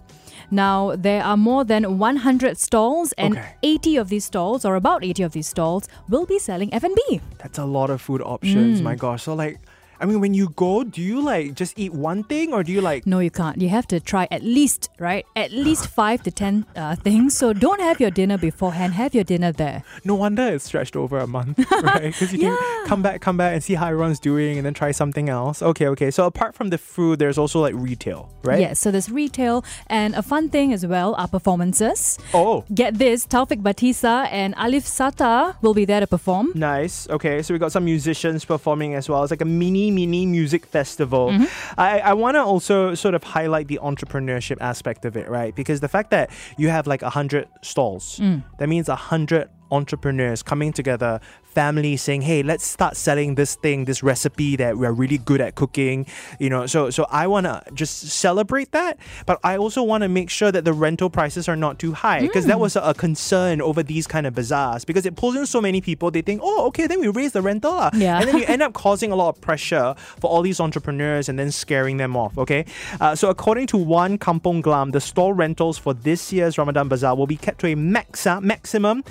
Now, 0.50 0.96
there 0.96 1.24
are 1.24 1.36
more 1.36 1.66
than 1.66 1.98
100 2.00 2.58
stalls, 2.58 3.12
and 3.18 3.34
Okay. 3.38 3.56
80 3.64 3.98
of 3.98 4.08
these 4.08 4.24
stalls, 4.26 4.64
or 4.64 4.76
about 4.76 5.04
80 5.04 5.24
of 5.24 5.32
these 5.34 5.48
stalls, 5.48 5.90
will 6.08 6.26
be 6.26 6.40
selling 6.40 6.74
F&B. 6.74 7.20
That's 7.40 7.60
a 7.60 7.66
lot 7.66 7.90
of 7.90 8.00
food 8.02 8.22
options. 8.22 8.80
Mm. 8.80 8.84
My 8.84 8.96
gosh. 8.96 9.24
So, 9.24 9.34
like, 9.34 9.60
I 10.00 10.06
mean, 10.06 10.20
when 10.20 10.34
you 10.34 10.50
go, 10.50 10.84
do 10.84 11.02
you 11.02 11.22
like 11.22 11.54
just 11.56 11.78
eat 11.78 11.94
one 11.94 12.24
thing 12.24 12.54
or 12.54 12.64
do 12.64 12.72
you 12.72 12.82
like 12.82 13.06
No, 13.08 13.20
you 13.20 13.32
can't. 13.32 13.60
You 13.62 13.70
have 13.70 13.88
to 13.88 14.00
try 14.00 14.28
at 14.32 14.44
least, 14.44 14.90
right? 15.00 15.26
At 15.36 15.52
least 15.52 15.88
five 16.02 16.22
to 16.24 16.32
10 16.32 16.66
uh, 16.76 16.96
things. 16.96 17.36
So 17.38 17.54
don't 17.54 17.82
have 17.82 18.00
your 18.00 18.12
dinner 18.12 18.38
beforehand. 18.38 18.94
Have 18.94 19.14
your 19.16 19.24
dinner 19.24 19.52
there. 19.52 19.84
No 20.04 20.16
wonder 20.16 20.44
it's 20.44 20.66
stretched 20.66 20.96
over 20.96 21.18
a 21.18 21.28
month, 21.28 21.60
right? 21.84 22.12
Because 22.14 22.32
you 22.34 22.40
can 22.40 22.58
come 22.88 23.02
back, 23.02 23.22
come 23.22 23.38
back, 23.38 23.54
and 23.54 23.64
see 23.64 23.74
how 23.76 23.88
everyone's 23.88 24.20
doing, 24.20 24.58
and 24.58 24.66
then 24.66 24.74
try 24.74 24.92
something 24.92 25.30
else. 25.30 25.62
Okay, 25.62 25.88
okay. 25.88 26.12
So 26.12 26.26
apart 26.26 26.56
from 26.56 26.70
the 26.70 26.78
food, 26.78 27.20
there's 27.20 27.38
also 27.38 27.60
like 27.60 27.74
retail, 27.76 28.30
right? 28.44 28.60
Yes, 28.60 28.80
so 28.80 28.92
there's 28.92 29.10
retail 29.10 29.64
and 29.88 30.16
a 30.16 30.22
fun 30.22 30.50
thing 30.50 30.74
as 30.74 30.86
well 30.86 31.16
are 31.16 31.28
performances. 31.28 32.20
Oh, 32.34 32.64
Get 32.74 32.98
this, 32.98 33.26
Taufik 33.26 33.62
Batisa 33.62 34.28
and 34.32 34.54
Alif 34.58 34.86
Satar 34.86 35.62
will 35.62 35.74
be 35.74 35.86
there 35.86 36.00
to 36.00 36.08
perform. 36.08 36.52
nice. 36.56 37.08
Okay, 37.10 37.42
so 37.42 37.54
we 37.54 37.58
got 37.60 37.72
some 37.72 37.86
musicians 37.86 38.46
performing 38.46 38.94
as 38.94 39.10
well. 39.10 39.24
It's 39.24 39.32
like 39.32 39.42
a 39.42 39.46
mini, 39.46 39.87
mini 39.92 40.26
music 40.26 40.66
festival. 40.66 41.30
Mm-hmm. 41.32 41.80
I, 41.80 42.00
I 42.00 42.14
want 42.14 42.36
to 42.36 42.42
also 42.44 42.96
sort 42.96 43.16
of 43.16 43.24
highlight 43.24 43.68
the 43.68 43.80
entrepreneurship 43.82 44.58
aspect 44.62 45.06
of 45.06 45.16
it, 45.18 45.30
right? 45.30 45.56
Because 45.56 45.80
the 45.80 45.88
fact 45.88 46.12
that 46.12 46.30
you 46.58 46.70
have 46.70 46.88
like 46.88 47.02
a 47.02 47.10
hundred 47.10 47.48
stalls, 47.62 48.20
Mm. 48.20 48.44
that 48.60 48.68
means 48.70 48.90
a 48.90 48.96
hundred 48.96 49.50
entrepreneurs 49.72 50.44
coming 50.44 50.72
together, 50.74 51.20
families 51.44 52.02
saying, 52.04 52.22
"Hey, 52.22 52.44
let's 52.44 52.66
start 52.66 52.96
selling 52.96 53.36
this 53.36 53.56
thing, 53.56 53.86
this 53.86 54.04
recipe 54.04 54.56
that 54.58 54.78
we're 54.78 54.92
really 54.92 55.18
good 55.18 55.42
at 55.42 55.56
cooking." 55.56 56.06
You 56.40 56.50
know, 56.50 56.68
so 56.68 56.90
so 56.90 57.08
I 57.10 57.26
want 57.28 57.46
to 57.46 57.64
just 57.74 58.10
celebrate 58.10 58.72
that, 58.74 58.98
but 59.26 59.40
I 59.44 59.58
also 59.58 59.82
want 59.82 60.04
to 60.04 60.10
make 60.10 60.30
sure 60.30 60.52
that 60.52 60.66
the 60.66 60.74
rental 60.74 61.10
prices 61.10 61.50
are 61.50 61.56
not 61.56 61.80
too 61.80 61.94
high 61.94 62.22
because 62.22 62.46
that 62.46 62.60
was 62.60 62.76
a, 62.76 62.82
a 62.82 62.94
concern 62.94 63.62
over 63.62 63.82
these 63.82 64.06
kind 64.06 64.28
of 64.28 64.36
bazaars 64.36 64.86
because 64.86 65.06
it 65.06 65.16
pulls 65.16 65.36
in 65.36 65.46
so 65.46 65.60
many 65.60 65.82
people. 65.82 66.12
They 66.12 66.22
think, 66.22 66.42
"Oh, 66.44 66.68
okay, 66.68 66.86
then 66.88 67.00
we 67.00 67.08
raise 67.08 67.32
the 67.32 67.42
rental," 67.42 67.74
lah." 67.74 67.90
Yeah. 67.94 68.20
and 68.20 68.28
then 68.28 68.38
you 68.38 68.46
end 68.46 68.62
up 68.62 68.74
causing 68.86 69.12
a 69.12 69.16
lot 69.16 69.30
of 69.30 69.42
pressure 69.42 69.96
for 70.22 70.30
all 70.30 70.42
these 70.42 70.60
entrepreneurs 70.60 71.30
and 71.30 71.40
then 71.40 71.52
scaring 71.52 71.98
them 71.98 72.16
off. 72.16 72.38
Okay, 72.38 72.66
uh, 73.02 73.16
so 73.16 73.30
according 73.30 73.68
to 73.68 73.78
one 73.78 74.18
Kampong 74.18 74.62
Glam, 74.62 74.92
the 74.92 75.02
store 75.02 75.34
rentals 75.34 75.78
for 75.78 75.94
this 75.94 76.32
year's 76.32 76.58
Ramadan 76.58 76.88
Bazaar 76.88 77.16
will 77.16 77.28
be 77.28 77.38
kept 77.38 77.60
to 77.62 77.68
a 77.68 77.76
maxa, 77.76 78.40
maximum 78.42 79.04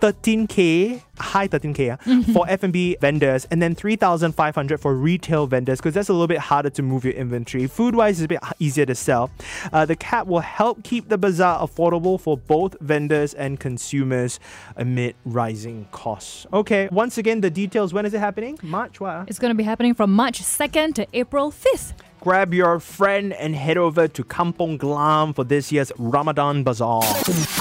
13k 0.00 1.02
high 1.18 1.48
13k 1.48 1.98
ah, 1.98 2.32
for 2.32 2.48
F&B 2.48 2.96
vendors 3.00 3.44
and 3.50 3.60
then 3.60 3.74
3500 3.74 4.78
for 4.78 4.94
retail 4.94 5.46
vendors 5.46 5.78
because 5.78 5.94
that's 5.94 6.08
a 6.08 6.12
little 6.12 6.26
bit 6.26 6.38
harder 6.38 6.70
to 6.70 6.82
move 6.82 7.04
your 7.04 7.14
inventory. 7.14 7.66
Food 7.66 7.94
wise 7.94 8.20
it's 8.20 8.24
a 8.24 8.28
bit 8.28 8.40
easier 8.58 8.86
to 8.86 8.94
sell. 8.94 9.30
Uh, 9.72 9.84
the 9.84 9.96
cap 9.96 10.26
will 10.26 10.40
help 10.40 10.82
keep 10.84 11.08
the 11.08 11.18
bazaar 11.18 11.66
affordable 11.66 12.20
for 12.20 12.36
both 12.36 12.76
vendors 12.80 13.34
and 13.34 13.58
consumers 13.58 14.38
amid 14.76 15.14
rising 15.24 15.88
costs. 15.90 16.46
Okay 16.52 16.88
once 16.92 17.18
again 17.18 17.40
the 17.40 17.50
details 17.50 17.92
when 17.92 18.06
is 18.06 18.14
it 18.14 18.20
happening? 18.20 18.58
March 18.62 19.00
what 19.00 19.10
ah? 19.10 19.24
It's 19.26 19.38
going 19.38 19.50
to 19.50 19.56
be 19.56 19.64
happening 19.64 19.94
from 19.94 20.12
March 20.12 20.40
2nd 20.40 20.94
to 20.94 21.06
April 21.12 21.50
5th. 21.50 21.92
Grab 22.20 22.52
your 22.52 22.80
friend 22.80 23.32
and 23.32 23.54
head 23.54 23.76
over 23.76 24.08
to 24.08 24.24
Kampong 24.24 24.78
Glam 24.78 25.32
for 25.32 25.44
this 25.44 25.70
year's 25.70 25.92
Ramadan 25.98 26.62
Bazaar. 26.64 27.02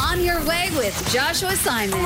On 0.01 0.23
your 0.23 0.43
way 0.45 0.69
with 0.75 0.95
Joshua 1.11 1.55
Simon 1.55 1.99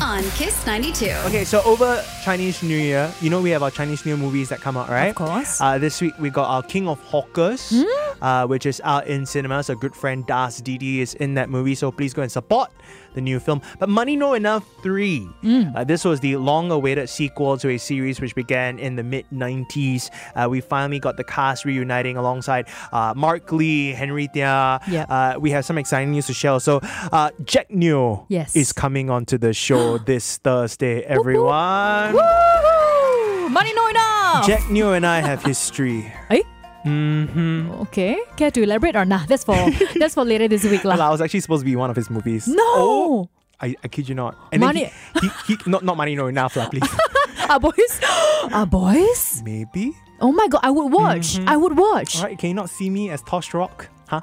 on 0.00 0.22
Kiss 0.32 0.64
92. 0.66 1.06
Okay, 1.26 1.44
so 1.44 1.62
over 1.64 2.02
Chinese 2.24 2.62
New 2.62 2.76
Year, 2.76 3.12
you 3.20 3.30
know 3.30 3.40
we 3.40 3.50
have 3.50 3.62
our 3.62 3.70
Chinese 3.70 4.04
New 4.04 4.12
Year 4.12 4.18
movies 4.18 4.48
that 4.50 4.60
come 4.60 4.76
out, 4.76 4.88
right? 4.88 5.08
Of 5.08 5.16
course. 5.16 5.60
Uh, 5.60 5.78
this 5.78 6.00
week 6.00 6.14
we 6.18 6.30
got 6.30 6.48
our 6.48 6.62
King 6.62 6.88
of 6.88 7.00
Hawkers, 7.02 7.72
uh, 8.20 8.46
which 8.46 8.66
is 8.66 8.80
out 8.84 9.06
in 9.06 9.26
cinemas. 9.26 9.68
A 9.70 9.74
good 9.76 9.94
friend 9.94 10.26
Das 10.26 10.60
Didi 10.60 11.00
is 11.00 11.14
in 11.14 11.34
that 11.34 11.48
movie, 11.50 11.74
so 11.74 11.90
please 11.90 12.12
go 12.14 12.22
and 12.22 12.30
support 12.32 12.70
the 13.14 13.20
new 13.20 13.40
film. 13.40 13.60
But 13.78 13.88
Money 13.88 14.16
No 14.16 14.34
Enough 14.34 14.64
3. 14.82 15.28
Uh, 15.74 15.84
this 15.84 16.04
was 16.04 16.20
the 16.20 16.36
long 16.36 16.70
awaited 16.70 17.08
sequel 17.08 17.56
to 17.58 17.70
a 17.70 17.78
series 17.78 18.20
which 18.20 18.34
began 18.34 18.78
in 18.78 18.96
the 18.96 19.02
mid 19.02 19.24
90s. 19.32 20.10
Uh, 20.36 20.48
we 20.48 20.60
finally 20.60 20.98
got 21.00 21.16
the 21.16 21.24
cast 21.24 21.64
reuniting 21.64 22.16
alongside 22.16 22.68
uh, 22.92 23.14
Mark 23.16 23.50
Lee, 23.52 23.92
Henry 23.92 24.28
Thia. 24.32 24.80
Yep. 24.88 25.06
Uh, 25.10 25.34
we 25.40 25.50
have 25.50 25.64
some 25.64 25.78
exciting 25.78 26.10
news 26.12 26.26
to 26.26 26.34
share. 26.34 26.60
So, 26.60 26.80
uh, 27.12 27.30
Jack 27.44 27.70
Neo 27.70 28.26
Yes. 28.28 28.54
is 28.54 28.72
coming 28.72 29.10
onto 29.10 29.38
the 29.38 29.52
show 29.52 29.98
this 30.06 30.38
Thursday, 30.38 31.02
everyone. 31.02 32.14
Money 33.52 33.72
no 33.74 33.86
enough. 33.88 34.46
Jack 34.46 34.68
Neo 34.70 34.92
and 34.92 35.06
I 35.06 35.20
have 35.20 35.42
history. 35.42 36.12
Mm-hmm. 36.88 37.70
Okay. 37.82 38.18
Care 38.36 38.50
to 38.50 38.62
elaborate 38.62 38.96
or 38.96 39.04
nah? 39.04 39.24
That's 39.26 39.44
for 39.44 39.56
that's 40.00 40.14
for 40.14 40.24
later 40.24 40.48
this 40.48 40.64
week 40.64 40.84
Well. 40.84 41.00
I 41.00 41.10
was 41.10 41.20
actually 41.20 41.40
supposed 41.40 41.60
to 41.62 41.66
be 41.66 41.76
one 41.76 41.90
of 41.90 41.96
his 41.96 42.08
movies. 42.10 42.48
No. 42.48 42.62
Oh, 42.64 43.28
I, 43.60 43.74
I 43.84 43.88
kid 43.88 44.08
you 44.08 44.14
not. 44.14 44.36
And 44.52 44.60
Money- 44.60 44.90
He, 45.20 45.28
he, 45.46 45.56
he, 45.56 45.70
not, 45.70 45.82
not 45.84 45.96
money, 45.96 46.14
no, 46.14 46.28
enough, 46.28 46.56
lah, 46.56 46.68
please. 46.70 46.82
Our 47.50 47.56
ah, 47.56 47.58
boys. 47.58 48.00
Our 48.52 48.66
boys. 48.66 49.42
Maybe. 49.44 49.92
Oh 50.20 50.32
my 50.32 50.48
god! 50.48 50.60
I 50.64 50.70
would 50.70 50.90
watch. 50.92 51.38
Mm-hmm. 51.38 51.48
I 51.48 51.56
would 51.56 51.76
watch. 51.78 52.16
All 52.18 52.24
right, 52.24 52.38
can 52.38 52.48
you 52.50 52.54
not 52.54 52.70
see 52.70 52.90
me 52.90 53.10
as 53.10 53.22
Tosh 53.22 53.54
Rock? 53.54 53.88
Huh? 54.08 54.20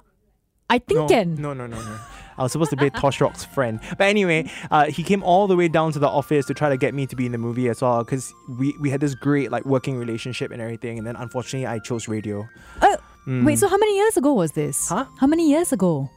I 0.70 0.80
think 0.80 1.00
No, 1.00 1.08
can. 1.08 1.36
no, 1.36 1.54
no, 1.54 1.68
no, 1.68 1.78
no. 1.80 1.96
I 2.38 2.44
was 2.44 2.52
supposed 2.52 2.72
to 2.72 2.78
be 2.78 2.90
Tosh 2.90 3.22
Rock's 3.22 3.44
friend. 3.46 3.80
But 3.98 4.08
anyway, 4.08 4.52
uh, 4.72 4.86
he 4.86 5.04
came 5.04 5.24
all 5.24 5.48
the 5.48 5.56
way 5.56 5.68
down 5.68 5.92
to 5.94 6.00
the 6.00 6.08
office 6.08 6.46
to 6.48 6.54
try 6.54 6.70
to 6.70 6.78
get 6.78 6.94
me 6.94 7.06
to 7.08 7.16
be 7.16 7.26
in 7.26 7.32
the 7.32 7.38
movie 7.38 7.70
as 7.70 7.82
well 7.82 8.04
because 8.04 8.34
we, 8.60 8.76
we 8.80 8.90
had 8.90 9.00
this 9.02 9.16
great 9.16 9.52
like 9.52 9.66
working 9.66 9.98
relationship 9.98 10.52
and 10.52 10.62
everything. 10.62 10.98
And 10.98 11.08
then 11.08 11.16
unfortunately, 11.16 11.66
I 11.68 11.80
chose 11.80 12.08
radio. 12.08 12.48
Oh, 12.82 12.98
wait. 13.28 13.58
So 13.60 13.68
how 13.68 13.78
many 13.78 13.96
years 13.98 14.18
ago 14.18 14.34
was 14.34 14.52
this? 14.52 14.90
Huh? 14.90 15.06
How 15.20 15.28
many 15.28 15.50
years 15.50 15.72
ago? 15.72 16.10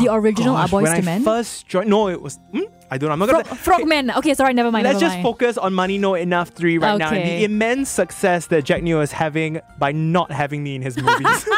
the 0.00 0.08
original 0.10 0.54
Gosh, 0.54 0.70
Boys 0.70 0.82
when 0.82 0.92
to 0.92 0.98
I 0.98 1.00
Men. 1.02 1.24
first 1.24 1.66
joined, 1.66 1.88
no, 1.88 2.08
it 2.08 2.20
was. 2.20 2.38
Hmm? 2.52 2.60
I 2.90 2.98
don't 2.98 3.08
know. 3.08 3.12
I'm 3.12 3.18
not 3.20 3.28
Frog, 3.30 3.44
gonna. 3.44 3.56
Frogman. 3.56 4.10
Okay, 4.10 4.34
sorry. 4.34 4.52
Never 4.52 4.70
mind. 4.70 4.84
Let's 4.84 4.94
never 5.00 5.06
just 5.06 5.14
mind. 5.16 5.22
focus 5.22 5.56
on 5.56 5.72
Money 5.72 5.96
No 5.98 6.14
Enough 6.14 6.50
3 6.50 6.78
right 6.78 6.98
now 6.98 7.10
and 7.10 7.26
the 7.26 7.44
immense 7.44 7.88
success 7.88 8.46
that 8.48 8.64
Jack 8.64 8.82
Neo 8.82 9.00
is 9.00 9.12
having 9.12 9.60
by 9.78 9.92
not 9.92 10.30
having 10.30 10.62
me 10.62 10.74
in 10.74 10.82
his 10.82 10.96
movies. 10.98 11.46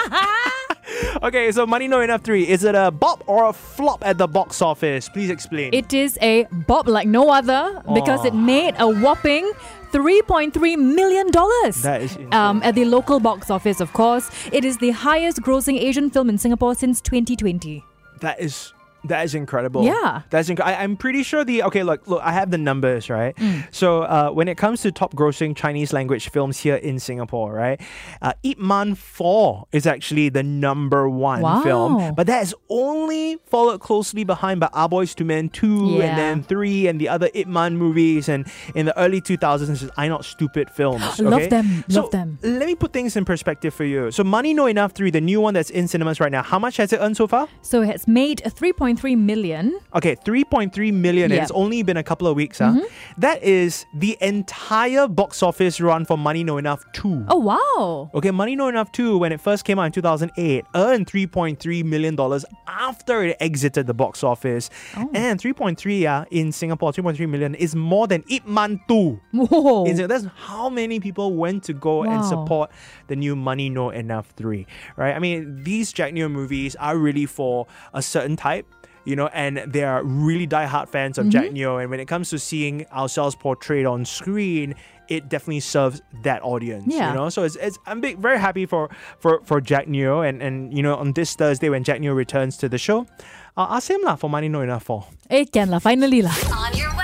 okay, 1.23 1.53
so 1.53 1.67
Money 1.67 1.89
No 1.89 2.01
Enough 2.01 2.23
3, 2.23 2.49
is 2.49 2.65
it 2.65 2.75
a 2.75 2.91
bop 2.91 3.23
or 3.27 3.49
a 3.49 3.53
flop 3.53 4.05
at 4.05 4.19
the 4.19 4.27
box 4.27 4.61
office? 4.61 5.09
Please 5.09 5.31
explain. 5.31 5.73
It 5.73 5.93
is 5.93 6.19
a 6.21 6.45
bop 6.67 6.87
like 6.87 7.07
no 7.07 7.31
other 7.31 7.83
because 7.95 8.25
it 8.25 8.35
made 8.35 8.75
a 8.79 8.89
whopping 8.89 9.51
$3.3 9.93 10.77
million. 10.77 11.29
that 11.31 12.01
is 12.03 12.19
um, 12.33 12.61
at 12.65 12.75
the 12.75 12.85
local 12.85 13.21
box 13.21 13.49
office, 13.49 13.81
of 13.81 13.93
course. 13.93 14.29
It 14.53 14.65
is 14.65 14.79
the 14.79 14.91
highest 14.91 15.41
grossing 15.41 15.79
Asian 15.79 16.11
film 16.11 16.29
in 16.29 16.37
Singapore 16.37 16.75
since 16.75 17.01
2020. 17.01 17.85
That 18.21 18.41
is 18.41 18.74
that 19.05 19.25
is 19.25 19.35
incredible. 19.35 19.85
Yeah. 19.85 20.23
that's 20.31 20.49
inc- 20.49 20.61
I, 20.63 20.75
I'm 20.83 20.97
pretty 20.97 21.23
sure 21.23 21.45
the 21.45 21.63
okay. 21.65 21.83
Look, 21.83 22.07
look, 22.07 22.23
I 22.23 22.33
have 22.33 22.51
the 22.51 22.59
numbers 22.59 23.09
right. 23.11 23.35
Mm. 23.37 23.67
So 23.73 24.03
uh, 24.03 24.31
when 24.31 24.49
it 24.49 24.57
comes 24.57 24.83
to 24.83 24.93
top 24.93 25.15
grossing 25.15 25.57
Chinese 25.57 25.93
language 25.93 26.31
films 26.31 26.59
here 26.61 26.77
in 26.77 26.99
Singapore, 26.99 27.53
right, 27.53 27.81
uh, 28.23 28.33
Ip 28.43 28.59
Man 28.59 28.95
Four 28.95 29.67
is 29.73 29.87
actually 29.87 30.29
the 30.29 30.43
number 30.43 31.09
one 31.09 31.41
Wow. 31.43 31.63
film, 31.63 32.15
but 32.15 32.27
that 32.27 32.43
is 32.43 32.55
only 32.69 33.37
followed 33.47 33.81
closely 33.81 34.25
behind 34.25 34.61
by 34.61 34.69
Our 34.73 34.89
Boys 34.89 35.15
to 35.17 35.25
Men 35.25 35.49
Two, 35.49 35.97
Yeah. 35.99 36.05
and 36.05 36.19
then 36.19 36.43
Three, 36.43 36.87
and 36.87 37.01
the 37.01 37.09
other 37.09 37.29
Ip 37.35 37.47
Man 37.47 37.77
movies, 37.77 38.29
and 38.29 38.47
in 38.75 38.87
the 38.87 38.99
early 38.99 39.21
2000s, 39.21 39.91
I 39.97 40.09
Not 40.09 40.25
Stupid 40.25 40.71
films. 40.71 41.19
Love 41.21 41.51
them, 41.51 41.85
So 41.89 42.03
love 42.03 42.11
them. 42.11 42.39
Let 42.43 42.67
me 42.67 42.75
put 42.75 42.93
things 42.93 43.17
in 43.17 43.25
perspective 43.25 43.75
for 43.75 43.85
you. 43.85 44.11
So 44.11 44.25
Money 44.25 44.55
No 44.55 44.67
Enough 44.67 44.93
Three, 44.93 45.11
the 45.11 45.21
new 45.21 45.41
one 45.41 45.55
that's 45.55 45.71
in 45.71 45.89
cinemas 45.89 46.21
right 46.21 46.33
now, 46.33 46.43
how 46.43 46.59
much 46.59 46.77
has 46.79 46.93
it 46.93 46.99
earned 47.01 47.17
so 47.17 47.27
far? 47.27 47.49
So 47.63 47.83
it 47.83 47.87
has 47.89 48.07
made 48.09 48.41
a 48.45 48.51
3.3 48.97 49.19
million. 49.19 49.79
Okay, 49.95 50.17
3.3 50.17 50.93
million. 50.93 51.33
and 51.33 51.41
It's 51.41 51.51
only 51.51 51.83
been 51.83 51.97
a 51.97 52.03
couple 52.03 52.27
of 52.27 52.37
weeks. 52.37 52.59
Huh? 52.59 52.71
Mm-hmm. 52.71 53.21
That 53.21 53.43
is 53.43 53.87
the 53.95 54.17
entire 54.21 55.09
box 55.09 55.43
office 55.43 55.81
run 55.81 56.05
for 56.05 56.17
Money 56.17 56.45
No 56.45 56.59
Enough 56.59 56.85
2. 56.93 57.27
Oh, 57.29 57.39
wow. 57.39 58.11
Okay, 58.15 58.31
Money 58.31 58.57
No 58.57 58.69
Enough 58.69 58.93
2, 58.93 59.19
when 59.19 59.33
it 59.33 59.41
first 59.41 59.65
came 59.65 59.79
out 59.79 59.85
in 59.85 59.93
2008, 59.93 60.65
earned 60.75 61.07
$3.3 61.07 61.85
million 61.85 62.19
after 62.67 63.23
it 63.25 63.37
exited 63.41 63.87
the 63.87 63.95
box 63.95 64.25
office. 64.25 64.71
Oh. 64.97 65.11
And 65.15 65.41
3.3 65.41 66.01
yeah, 66.01 66.25
in 66.31 66.53
Singapore, 66.53 66.93
3.3 66.93 67.29
million 67.29 67.55
is 67.55 67.75
more 67.75 68.07
than 68.07 68.25
Ip 68.29 68.47
Man 68.47 68.81
2. 68.89 69.21
Whoa. 69.33 69.93
That's 70.07 70.27
how 70.37 70.69
many 70.69 71.01
people 71.01 71.35
went 71.35 71.63
to 71.65 71.73
go 71.73 72.03
and 72.05 72.25
support 72.25 72.71
the 73.07 73.17
new 73.17 73.37
Money 73.37 73.71
No 73.71 73.91
Enough 73.91 74.33
3, 74.37 74.67
right? 74.97 75.15
I 75.15 75.19
mean, 75.19 75.63
these 75.63 75.93
Jack 75.93 76.13
Neo 76.13 76.29
movies 76.29 76.77
are 76.77 76.97
really 76.97 77.27
for 77.27 77.67
a 77.93 78.03
certain 78.03 78.37
type. 78.37 78.67
You 79.05 79.17
know, 79.17 79.29
and 79.29 79.59
they 79.67 79.85
are 79.85 80.03
really 80.03 80.47
die-hard 80.47 80.89
fans 80.89 81.19
of 81.19 81.25
Mm-hmm. 81.27 81.31
Jack 81.31 81.53
Neo. 81.53 81.77
And 81.79 81.91
when 81.91 82.01
it 82.01 82.09
comes 82.09 82.31
to 82.31 82.39
seeing 82.39 82.87
ourselves 82.89 83.35
portrayed 83.35 83.87
on 83.87 84.05
screen, 84.05 84.75
it 85.09 85.29
definitely 85.29 85.61
serves 85.61 86.01
that 86.23 86.43
audience. 86.43 86.87
Yeah. 86.89 87.09
You 87.09 87.15
know, 87.15 87.29
so 87.29 87.43
it's, 87.45 87.57
it's 87.57 87.79
I'm 87.87 88.01
big, 88.01 88.19
very 88.19 88.39
happy 88.39 88.65
for 88.65 88.89
for 89.19 89.41
for 89.45 89.61
Jack 89.61 89.89
Neo. 89.89 90.21
And 90.23 90.43
and 90.43 90.73
you 90.77 90.83
know, 90.83 90.97
on 90.97 91.13
this 91.13 91.35
Thursday 91.37 91.69
when 91.69 91.85
Jack 91.85 92.01
Neo 92.01 92.15
returns 92.15 92.57
to 92.59 92.69
the 92.69 92.79
show, 92.79 93.07
I'll 93.57 93.77
ask 93.77 93.91
him 93.91 94.01
lah 94.03 94.17
for 94.17 94.31
Money 94.31 94.49
No 94.49 94.63
Enough 94.63 94.83
for. 94.85 95.05
Eh, 95.29 95.45
can 95.45 95.69
lah. 95.69 95.79
Finally 95.81 96.23
lah. 96.23 96.35
On 96.57 96.73
your 96.77 96.89
way. 96.97 97.04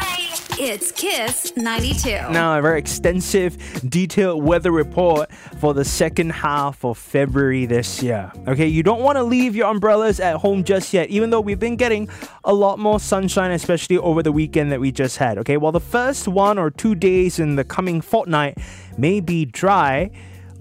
It's 0.63 0.93
Kiss 0.93 1.57
92. 1.57 2.33
Now, 2.33 2.59
a 2.59 2.61
very 2.61 2.79
extensive, 2.79 3.57
detailed 3.89 4.45
weather 4.45 4.71
report 4.71 5.33
for 5.59 5.73
the 5.73 5.87
second 5.87 6.33
half 6.33 6.85
of 6.85 6.99
February 6.99 7.65
this 7.65 8.03
year. 8.03 8.31
Okay, 8.47 8.67
you 8.67 8.83
don't 8.83 9.01
want 9.01 9.17
to 9.17 9.23
leave 9.23 9.57
your 9.57 9.71
umbrellas 9.71 10.21
at 10.21 10.37
home 10.37 10.63
just 10.63 10.93
yet, 10.93 11.09
even 11.09 11.31
though 11.31 11.41
we've 11.41 11.59
been 11.59 11.77
getting 11.77 12.11
a 12.45 12.53
lot 12.53 12.79
more 12.79 13.01
sunshine, 13.01 13.53
especially 13.53 13.97
over 13.97 14.23
the 14.23 14.33
weekend 14.33 14.71
that 14.71 14.81
we 14.81 14.93
just 14.93 15.17
had. 15.17 15.39
Okay, 15.39 15.57
while 15.57 15.73
the 15.73 15.81
first 15.81 16.29
one 16.29 16.59
or 16.59 16.71
two 16.71 16.95
days 16.95 17.39
in 17.39 17.57
the 17.57 17.65
coming 17.65 18.03
fortnight 18.03 18.59
may 18.99 19.21
be 19.21 19.47
dry. 19.47 20.11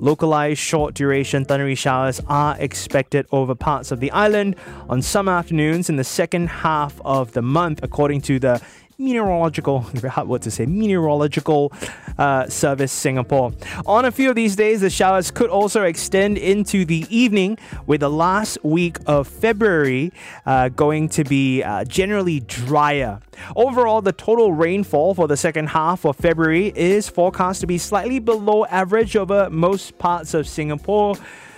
Localized 0.02 0.60
short 0.60 0.94
duration 0.94 1.44
thundery 1.44 1.78
showers 1.78 2.22
are 2.28 2.56
expected 2.58 3.28
over 3.34 3.54
parts 3.54 3.92
of 3.92 4.00
the 4.00 4.10
island 4.12 4.56
on 4.88 5.02
some 5.02 5.28
afternoons 5.28 5.90
in 5.90 5.98
the 5.98 6.06
second 6.06 6.48
half 6.48 7.02
of 7.04 7.34
the 7.34 7.42
month, 7.42 7.82
according 7.84 8.22
to 8.22 8.40
the 8.40 8.62
meteorological, 9.00 9.86
word 10.26 10.42
to 10.44 10.52
say, 10.52 10.66
meteorological 10.66 11.72
uh, 12.18 12.48
service 12.48 12.92
Singapore. 12.92 13.54
On 13.86 14.06
a 14.06 14.12
few 14.12 14.30
of 14.30 14.36
these 14.36 14.56
days, 14.56 14.82
the 14.82 14.90
showers 14.90 15.32
could 15.32 15.50
also 15.50 15.84
extend 15.84 16.38
into 16.38 16.86
the 16.86 17.06
evening, 17.10 17.58
with 17.88 18.02
the 18.02 18.10
last 18.10 18.58
week 18.64 18.98
of 19.06 19.28
February 19.28 20.12
uh, 20.46 20.70
going 20.70 21.08
to 21.10 21.24
be 21.24 21.64
uh, 21.64 21.86
generally 21.86 22.42
drier. 22.42 23.20
Overall, 23.56 24.02
the 24.02 24.12
total 24.12 24.52
rainfall 24.52 25.16
for 25.16 25.28
the 25.28 25.38
second 25.38 25.68
half 25.68 26.06
of 26.06 26.18
February 26.18 26.74
is 26.76 27.08
forecast 27.08 27.62
to 27.62 27.68
be 27.68 27.78
slightly 27.78 28.20
below 28.20 28.66
average 28.66 29.16
over 29.16 29.50
most 29.50 29.98
parts 29.98 30.34
of 30.34 30.48
Singapore 30.48 31.16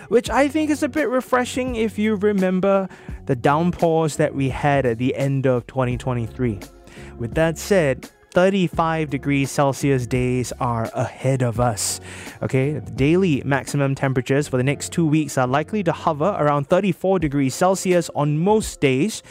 which 0.09 0.29
I 0.29 0.49
think 0.49 0.69
is 0.69 0.83
a 0.83 0.89
bit 0.89 1.07
refreshing 1.07 1.77
if 1.77 1.97
you 1.97 2.15
remember 2.15 2.89
the 3.27 3.35
downpours 3.35 4.17
that 4.17 4.35
we 4.35 4.49
had 4.49 4.85
at 4.85 4.97
the 4.97 5.15
end 5.15 5.47
of 5.47 5.65
2023. 5.67 6.59
With 7.17 7.33
that 7.35 7.57
said, 7.57 8.09
35 8.33 9.09
degrees 9.09 9.51
Celsius 9.51 10.07
days 10.07 10.53
are 10.59 10.89
ahead 10.93 11.41
of 11.41 11.59
us. 11.59 11.99
Okay, 12.41 12.73
the 12.73 12.91
daily 12.91 13.41
maximum 13.43 13.93
temperatures 13.93 14.47
for 14.47 14.57
the 14.57 14.63
next 14.63 14.93
two 14.93 15.05
weeks 15.05 15.37
are 15.37 15.47
likely 15.47 15.83
to 15.83 15.91
hover 15.91 16.35
around 16.39 16.67
34 16.67 17.19
degrees 17.19 17.53
Celsius 17.53 18.09
on 18.15 18.37
most 18.37 18.79
days. 18.79 19.21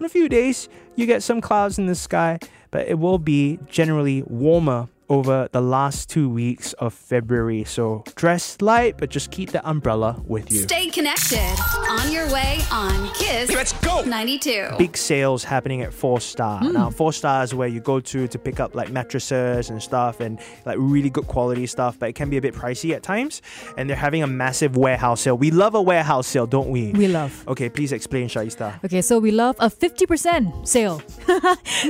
On 0.00 0.06
a 0.06 0.08
few 0.08 0.28
days, 0.28 0.68
you 0.96 1.06
get 1.06 1.22
some 1.22 1.40
clouds 1.40 1.78
in 1.78 1.86
the 1.86 1.94
sky, 1.94 2.38
but 2.70 2.88
it 2.88 2.98
will 2.98 3.18
be 3.18 3.58
generally 3.68 4.22
warmer 4.26 4.88
over 5.08 5.48
the 5.52 5.60
last 5.60 6.08
two 6.08 6.28
weeks 6.28 6.72
of 6.74 6.92
February. 6.92 7.64
So 7.64 8.04
dress 8.14 8.60
light, 8.60 8.96
but 8.98 9.10
just 9.10 9.30
keep 9.30 9.50
the 9.50 9.66
umbrella 9.68 10.22
with 10.26 10.50
you. 10.52 10.60
Stay 10.60 10.88
connected. 10.88 11.56
On 11.88 12.12
your 12.12 12.30
way 12.32 12.58
on 12.70 13.08
Kiss 13.14 13.50
Let's 13.52 13.72
go. 13.84 14.02
92. 14.02 14.74
big 14.78 14.96
sales 14.96 15.44
happening 15.44 15.82
at 15.82 15.92
Four 15.92 16.20
Star. 16.20 16.62
Now, 16.62 16.90
Four 16.90 17.12
Star 17.12 17.42
is 17.42 17.54
where 17.54 17.68
you 17.68 17.80
go 17.80 18.00
to 18.00 18.28
to 18.28 18.38
pick 18.38 18.60
up 18.60 18.74
like 18.74 18.90
mattresses 18.90 19.70
and 19.70 19.82
stuff 19.82 20.20
and 20.20 20.38
like 20.66 20.76
really 20.78 21.10
good 21.10 21.26
quality 21.26 21.66
stuff, 21.66 21.98
but 21.98 22.08
it 22.08 22.14
can 22.14 22.30
be 22.30 22.36
a 22.36 22.40
bit 22.40 22.54
pricey 22.54 22.94
at 22.94 23.02
times. 23.02 23.42
And 23.76 23.88
they're 23.88 23.96
having 23.96 24.22
a 24.22 24.26
massive 24.26 24.76
warehouse 24.76 25.22
sale. 25.22 25.36
We 25.36 25.50
love 25.50 25.74
a 25.74 25.82
warehouse 25.82 26.26
sale, 26.26 26.46
don't 26.46 26.68
we? 26.68 26.92
We 26.92 27.08
love. 27.08 27.46
Okay, 27.48 27.68
please 27.68 27.92
explain, 27.92 28.28
Shaista. 28.28 28.82
Okay, 28.84 29.02
so 29.02 29.18
we 29.18 29.30
love 29.30 29.56
a 29.58 29.70
50% 29.70 30.66
sale. 30.66 31.00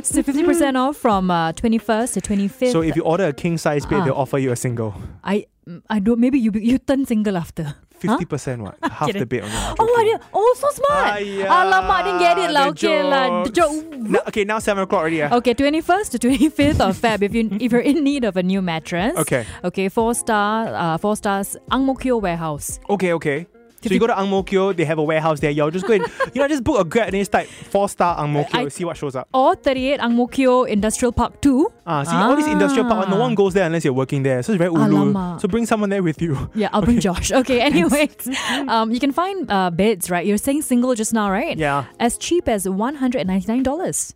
so 0.02 0.22
50% 0.22 0.76
off 0.76 0.96
from 0.96 1.30
uh, 1.30 1.52
21st 1.52 2.14
to 2.14 2.20
25th. 2.20 2.72
So 2.72 2.82
if 2.82 2.96
you 2.96 3.04
order 3.08 3.32
a 3.32 3.36
king 3.36 3.56
size 3.56 3.88
bed, 3.88 4.00
Ah. 4.00 4.04
they'll 4.04 4.20
offer 4.24 4.36
you 4.36 4.52
a 4.52 4.58
single. 4.60 4.92
I 5.24 5.48
I 5.88 5.98
don't 6.04 6.20
maybe 6.20 6.36
you 6.38 6.52
you 6.52 6.76
turn 6.78 7.04
single 7.08 7.36
after. 7.40 7.72
fifty 7.98 8.22
percent 8.30 8.62
what? 8.62 8.78
Half 8.98 9.10
the 9.10 9.26
bed 9.26 9.42
only. 9.42 9.58
Oh, 9.82 9.90
I 9.98 10.02
did. 10.06 10.18
Oh, 10.30 10.46
so 10.54 10.70
smart. 10.70 11.18
Aiya, 11.18 11.50
Alamak, 11.50 11.98
I 11.98 12.02
didn't 12.06 12.22
get 12.22 12.36
it. 12.38 12.50
lah. 12.54 12.64
Okay, 12.70 13.02
lah. 13.02 13.42
The 13.42 13.50
joke. 13.50 13.74
No, 14.14 14.22
okay, 14.30 14.44
now 14.46 14.62
seven 14.62 14.86
o'clock 14.86 15.02
already. 15.02 15.18
Yeah. 15.18 15.34
Okay, 15.42 15.50
21st 15.52 16.14
to 16.14 16.18
25th 16.30 16.78
of 16.78 16.94
Feb. 16.94 17.26
If 17.26 17.34
you 17.34 17.50
if 17.64 17.74
you're 17.74 17.82
in 17.82 18.06
need 18.06 18.22
of 18.22 18.38
a 18.38 18.44
new 18.46 18.62
mattress. 18.62 19.18
Okay. 19.26 19.42
Okay, 19.66 19.90
four 19.90 20.14
star, 20.14 20.70
uh, 20.70 20.94
four 21.02 21.18
stars, 21.18 21.58
Ang 21.74 21.90
Mo 21.90 21.98
Kio 21.98 22.22
warehouse. 22.22 22.78
Okay, 22.88 23.12
okay. 23.18 23.50
So 23.82 23.94
you 23.94 24.00
go 24.00 24.06
to 24.08 24.18
Ang 24.18 24.28
Mo 24.30 24.42
Kio, 24.42 24.72
they 24.72 24.84
have 24.84 24.98
a 24.98 25.02
warehouse 25.02 25.38
there. 25.40 25.50
Y'all 25.52 25.70
just 25.70 25.86
go 25.86 25.92
and 25.94 26.02
you 26.34 26.40
know 26.42 26.48
just 26.48 26.64
book 26.64 26.80
a 26.80 26.84
grab 26.84 27.06
and 27.06 27.14
then 27.14 27.20
just 27.20 27.30
type 27.32 27.46
four 27.46 27.88
star 27.88 28.18
Ang 28.18 28.32
Mo 28.32 28.44
Kio, 28.44 28.60
I- 28.66 28.68
see 28.68 28.84
what 28.84 28.96
shows 28.96 29.14
up. 29.14 29.28
Or 29.32 29.54
38 29.54 30.00
Ang 30.00 30.14
Mo 30.16 30.26
Kio 30.26 30.64
Industrial 30.64 31.12
Park 31.12 31.40
2. 31.40 31.72
Ah, 31.86 32.02
see 32.02 32.14
all 32.16 32.34
these 32.36 32.46
industrial 32.48 32.84
park, 32.88 33.08
no 33.08 33.16
Ah. 33.16 33.20
one 33.20 33.34
goes 33.34 33.54
there 33.54 33.64
unless 33.66 33.84
you're 33.84 33.94
working 33.94 34.22
there. 34.22 34.42
So 34.42 34.52
it's 34.52 34.58
very 34.58 34.70
ulu. 34.70 35.12
Alamak. 35.14 35.40
So 35.40 35.48
bring 35.48 35.64
someone 35.66 35.90
there 35.90 36.02
with 36.02 36.20
you. 36.20 36.36
Yeah, 36.54 36.68
I'll 36.72 36.82
bring 36.82 37.00
Josh. 37.00 37.30
Okay, 37.32 37.60
anyways, 37.70 38.28
um, 38.68 38.90
you 38.90 38.98
can 39.00 39.12
find 39.12 39.50
uh, 39.50 39.70
beds, 39.70 40.10
right? 40.10 40.26
You're 40.26 40.38
saying 40.38 40.62
single 40.62 40.94
just 40.94 41.14
now, 41.14 41.30
right? 41.30 41.56
Yeah. 41.56 41.84
As 42.00 42.18
cheap 42.18 42.48
as 42.48 42.66
$199. 42.66 44.14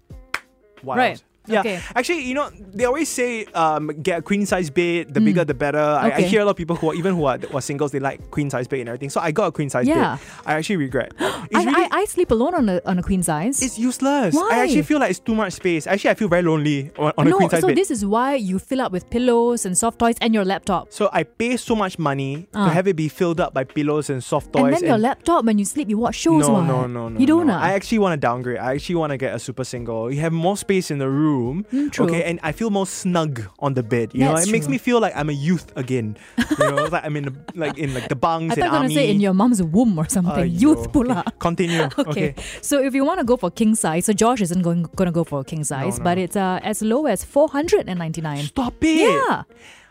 Right. 0.84 1.22
Yeah. 1.46 1.60
Okay. 1.60 1.80
Actually, 1.94 2.22
you 2.22 2.34
know, 2.34 2.50
they 2.72 2.84
always 2.84 3.08
say 3.08 3.44
um, 3.46 3.88
get 4.00 4.18
a 4.20 4.22
queen 4.22 4.46
size 4.46 4.70
bed, 4.70 5.12
the 5.12 5.20
bigger 5.20 5.44
the 5.44 5.54
better. 5.54 5.78
I, 5.78 6.08
I 6.08 6.22
Mm. 6.22 6.26
Hear 6.32 6.40
a 6.42 6.44
lot 6.44 6.52
of 6.52 6.56
people 6.56 6.76
who 6.76 6.90
are 6.90 6.94
even 6.94 7.14
who 7.16 7.24
are, 7.24 7.36
who 7.36 7.56
are 7.58 7.60
singles, 7.60 7.90
they 7.90 7.98
like 8.00 8.30
queen 8.30 8.48
size 8.48 8.68
bed 8.68 8.80
and 8.80 8.88
everything. 8.88 9.10
So 9.10 9.20
I 9.20 9.32
got 9.32 9.46
a 9.46 9.52
queen 9.52 9.68
size 9.70 9.86
Yeah. 9.88 10.16
bed. 10.16 10.26
I 10.46 10.52
actually 10.54 10.76
regret. 10.76 11.12
I, 11.20 11.48
really 11.52 11.72
I, 11.74 11.88
I 11.90 12.04
sleep 12.06 12.30
alone 12.30 12.54
on 12.54 12.68
a, 12.68 12.80
on 12.86 12.98
a 12.98 13.02
queen 13.02 13.22
size. 13.24 13.60
it's 13.60 13.76
useless. 13.78 14.34
Why? 14.34 14.48
I 14.52 14.58
actually 14.60 14.82
feel 14.82 15.00
like 15.00 15.10
it's 15.10 15.18
too 15.18 15.34
much 15.34 15.54
space. 15.54 15.86
Actually, 15.88 16.10
I 16.10 16.14
feel 16.14 16.28
very 16.28 16.42
lonely 16.42 16.90
on, 16.96 17.12
on 17.18 17.26
a 17.26 17.32
queen 17.32 17.50
size 17.50 17.60
so 17.60 17.66
bed. 17.68 17.76
So 17.76 17.80
this 17.80 17.90
is 17.90 18.06
why 18.06 18.34
you 18.36 18.58
fill 18.60 18.80
up 18.80 18.92
with 18.92 19.10
pillows 19.10 19.66
and 19.66 19.76
soft 19.76 19.98
toys 19.98 20.14
and 20.20 20.32
your 20.32 20.44
laptop. 20.44 20.92
so 20.92 21.10
I 21.12 21.24
pay 21.24 21.56
so 21.56 21.74
much 21.74 21.98
money 21.98 22.46
Ah. 22.54 22.66
to 22.66 22.70
have 22.72 22.86
it 22.86 22.94
be 22.94 23.08
filled 23.08 23.40
up 23.40 23.52
by 23.52 23.64
pillows 23.64 24.10
and 24.10 24.22
soft 24.22 24.52
toys. 24.52 24.64
and 24.64 24.74
then 24.76 24.84
your 24.84 24.98
laptop, 24.98 25.44
when 25.44 25.58
you 25.58 25.64
sleep, 25.64 25.88
you 25.88 25.98
watch 25.98 26.14
shows. 26.16 26.46
no, 26.46 26.54
what? 26.54 26.66
no, 26.66 26.86
no, 26.86 27.08
no. 27.08 27.18
You 27.18 27.26
don't 27.26 27.46
no. 27.48 27.54
ah? 27.54 27.60
I 27.68 27.72
actually 27.72 27.98
want 27.98 28.12
to 28.14 28.20
downgrade. 28.28 28.58
I 28.58 28.74
actually 28.74 28.94
want 28.96 29.10
to 29.10 29.16
get 29.18 29.34
a 29.34 29.38
super 29.40 29.64
single. 29.64 30.10
You 30.12 30.20
have 30.20 30.32
more 30.32 30.56
space 30.56 30.90
in 30.92 30.98
the 30.98 31.08
room. 31.08 31.31
Mm, 31.32 31.92
true. 31.92 32.06
Okay, 32.06 32.22
and 32.24 32.40
I 32.42 32.52
feel 32.52 32.70
more 32.70 32.86
snug 32.86 33.42
on 33.58 33.74
the 33.74 33.82
bed. 33.82 34.10
You 34.14 34.24
know, 34.24 34.34
That's 34.34 34.48
it 34.48 34.52
makes 34.52 34.68
me 34.68 34.78
feel 34.78 35.00
like 35.00 35.14
I'm 35.16 35.28
a 35.28 35.32
youth 35.32 35.72
again. 35.76 36.16
You 36.58 36.70
know, 36.70 36.84
like 36.84 37.04
I'm 37.04 37.16
in 37.16 37.24
the, 37.24 37.34
like 37.54 37.78
in 37.78 37.94
like 37.94 38.08
the 38.08 38.16
bunks 38.16 38.56
I 38.56 38.60
thought 38.60 38.64
in 38.64 38.66
you 38.66 38.72
were 38.72 38.78
going 38.78 38.88
to 38.88 38.94
say 38.94 39.10
in 39.10 39.20
your 39.20 39.34
mom's 39.34 39.62
womb 39.62 39.98
or 39.98 40.08
something. 40.08 40.44
Aiyo. 40.44 40.60
Youth 40.60 40.92
pula. 40.92 41.24
Continue. 41.38 41.88
Okay. 42.02 42.10
okay. 42.10 42.34
So 42.62 42.82
if 42.82 42.94
you 42.94 43.04
want 43.04 43.20
to 43.20 43.24
go 43.24 43.36
for 43.36 43.50
king 43.50 43.74
size, 43.74 44.06
so 44.06 44.12
Josh 44.12 44.40
isn't 44.40 44.62
going 44.62 44.82
going 44.96 45.06
to 45.06 45.12
go 45.12 45.24
for 45.24 45.44
king 45.44 45.64
size, 45.64 45.98
no. 45.98 46.04
but 46.04 46.18
it's 46.18 46.36
uh, 46.36 46.60
as 46.62 46.82
low 46.82 47.06
as 47.06 47.24
499. 47.24 48.44
Stop 48.44 48.74
it. 48.82 49.00
Yeah. 49.00 49.42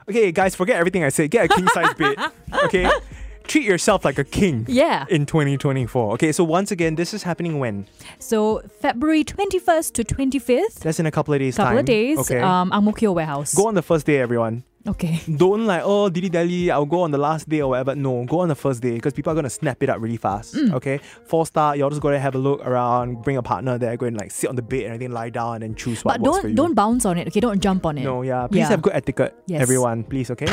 Okay, 0.10 0.32
guys, 0.32 0.56
forget 0.56 0.77
everything 0.77 1.04
I 1.04 1.10
said. 1.10 1.32
Get 1.32 1.45
a 1.45 1.47
king 1.47 1.67
size 1.67 1.93
bed. 1.93 2.17
Okay. 2.65 2.89
Treat 3.43 3.65
yourself 3.65 4.06
like 4.06 4.17
a 4.17 4.23
king. 4.23 4.65
Yeah. 4.69 5.06
In 5.10 5.25
2024. 5.25 6.13
Okay, 6.13 6.32
so 6.32 6.43
once 6.43 6.71
again, 6.71 6.95
this 6.95 7.13
is 7.13 7.23
happening 7.23 7.60
when? 7.60 7.88
So 8.19 8.62
February 8.80 9.23
21st 9.23 9.93
to 9.93 10.04
25th, 10.04 10.80
That's 10.80 10.99
in 10.99 11.06
a 11.06 11.12
couple 11.12 11.34
of 11.34 11.39
days' 11.39 11.58
couple 11.58 11.71
time. 11.71 11.77
of 11.80 11.86
days, 11.86 12.17
Okay. 12.19 12.39
um, 12.39 12.71
Ang 12.71 12.84
Mo 12.86 12.91
Kio 12.93 13.12
warehouse. 13.12 13.54
go 13.54 13.67
on 13.67 13.73
the 13.75 13.82
first 13.82 14.06
day, 14.06 14.19
everyone. 14.19 14.63
Okay. 14.88 15.19
Don't 15.38 15.67
like, 15.67 15.84
oh, 15.86 16.10
dilly 16.10 16.30
dally, 16.30 16.71
I'll 16.71 16.86
go 16.88 17.01
on 17.01 17.12
the 17.12 17.17
last 17.19 17.47
day 17.49 17.62
or 17.62 17.69
whatever. 17.69 17.93
No, 17.93 18.25
go 18.25 18.39
on 18.39 18.47
the 18.47 18.56
first 18.56 18.82
day 18.82 18.93
because 18.95 19.13
people 19.13 19.32
are 19.32 19.36
going 19.36 19.43
to 19.43 19.49
snap 19.49 19.84
it 19.84 19.89
up 19.89 20.01
really 20.01 20.17
fast. 20.17 20.56
Mm. 20.56 20.73
Okay? 20.73 20.99
Four 21.25 21.45
star, 21.45 21.75
y'all 21.75 21.89
just 21.89 22.01
go 22.01 22.10
there, 22.10 22.19
have 22.19 22.34
a 22.34 22.39
look 22.39 22.65
around, 22.65 23.21
bring 23.21 23.38
a 23.38 23.43
partner 23.43 23.77
there, 23.77 23.95
go 23.97 24.08
and 24.08 24.17
like 24.17 24.32
sit 24.32 24.49
on 24.49 24.56
the 24.56 24.63
bed 24.63 24.84
and 24.86 24.93
everything, 24.93 25.12
lie 25.12 25.30
down 25.30 25.56
and 25.56 25.63
then 25.63 25.75
choose 25.75 26.04
what 26.04 26.13
But 26.13 26.21
works 26.21 26.38
for 26.38 26.41
don't 26.43 26.49
you. 26.51 26.56
don't 26.56 26.73
bounce 26.73 27.06
on 27.06 27.17
it. 27.19 27.27
Okay, 27.27 27.39
don't 27.41 27.60
jump 27.62 27.86
on 27.86 27.97
it. 27.99 28.04
no, 28.04 28.23
yeah. 28.23 28.47
Please 28.47 28.60
Yeah. 28.62 28.69
have 28.69 28.82
good 28.82 28.93
etiquette, 28.93 29.36
Yes. 29.45 29.62
everyone. 29.62 30.04
Please, 30.04 30.32
okay? 30.32 30.47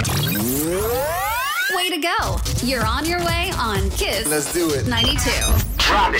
Way 1.78 1.90
to 1.90 1.98
go. 1.98 2.36
You're 2.64 2.84
on 2.84 3.06
your 3.06 3.20
way 3.24 3.52
on 3.56 3.88
Kiss. 3.90 4.26
Let's 4.26 4.52
do 4.52 4.68
it. 4.70 4.88
92. 4.88 5.30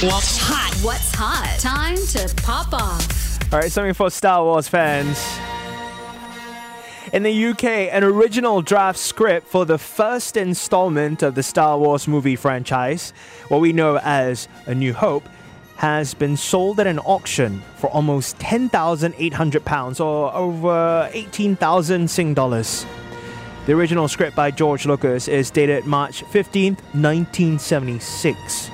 What's 0.06 0.38
hot? 0.38 0.72
What's 0.82 1.12
hot? 1.12 1.58
Time 1.58 1.96
to 1.96 2.32
pop 2.44 2.72
off. 2.72 3.52
All 3.52 3.58
right, 3.58 3.72
something 3.72 3.92
for 3.92 4.08
Star 4.08 4.44
Wars 4.44 4.68
fans. 4.68 5.18
In 7.12 7.24
the 7.24 7.46
UK, 7.46 7.64
an 7.92 8.04
original 8.04 8.62
draft 8.62 9.00
script 9.00 9.48
for 9.48 9.64
the 9.64 9.78
first 9.78 10.36
installment 10.36 11.24
of 11.24 11.34
the 11.34 11.42
Star 11.42 11.76
Wars 11.76 12.06
movie 12.06 12.36
franchise, 12.36 13.12
what 13.48 13.60
we 13.60 13.72
know 13.72 13.98
as 14.04 14.46
A 14.66 14.76
New 14.76 14.94
Hope, 14.94 15.28
has 15.78 16.14
been 16.14 16.36
sold 16.36 16.78
at 16.78 16.86
an 16.86 17.00
auction 17.00 17.64
for 17.78 17.90
almost 17.90 18.38
£10,800 18.38 20.00
or 20.04 20.32
over 20.32 21.10
18,000 21.12 22.08
Sing 22.08 22.32
dollars. 22.32 22.86
The 23.68 23.74
original 23.74 24.09
script 24.09 24.35
by 24.35 24.50
George 24.50 24.87
Lucas 24.87 25.28
is 25.28 25.50
dated 25.50 25.85
March 25.85 26.22
15, 26.22 26.72
1976. 26.72 28.70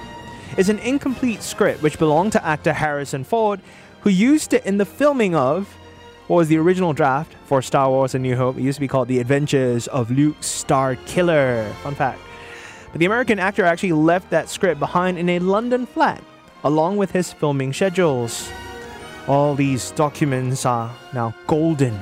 It's 0.56 0.68
an 0.68 0.78
incomplete 0.78 1.42
script 1.42 1.82
which 1.82 1.98
belonged 1.98 2.30
to 2.34 2.46
actor 2.46 2.72
Harrison 2.72 3.24
Ford, 3.24 3.58
who 4.02 4.10
used 4.10 4.54
it 4.54 4.64
in 4.64 4.76
the 4.76 4.84
filming 4.84 5.34
of 5.34 5.66
what 6.28 6.36
was 6.36 6.46
the 6.46 6.58
original 6.58 6.92
draft 6.92 7.34
for 7.46 7.60
Star 7.60 7.90
Wars 7.90 8.14
A 8.14 8.20
New 8.20 8.36
Hope. 8.36 8.56
It 8.56 8.62
used 8.62 8.76
to 8.76 8.80
be 8.80 8.86
called 8.86 9.08
The 9.08 9.18
Adventures 9.18 9.88
of 9.88 10.12
Luke 10.12 10.36
Star 10.38 10.94
Killer. 11.06 11.68
Fun 11.82 11.96
fact. 11.96 12.20
But 12.92 13.00
the 13.00 13.06
American 13.06 13.40
actor 13.40 13.64
actually 13.64 13.94
left 13.94 14.30
that 14.30 14.48
script 14.48 14.78
behind 14.78 15.18
in 15.18 15.28
a 15.28 15.40
London 15.40 15.86
flat, 15.86 16.22
along 16.62 16.98
with 16.98 17.10
his 17.10 17.32
filming 17.32 17.72
schedules. 17.72 18.48
All 19.26 19.56
these 19.56 19.90
documents 19.90 20.64
are 20.64 20.94
now 21.12 21.34
golden, 21.48 22.00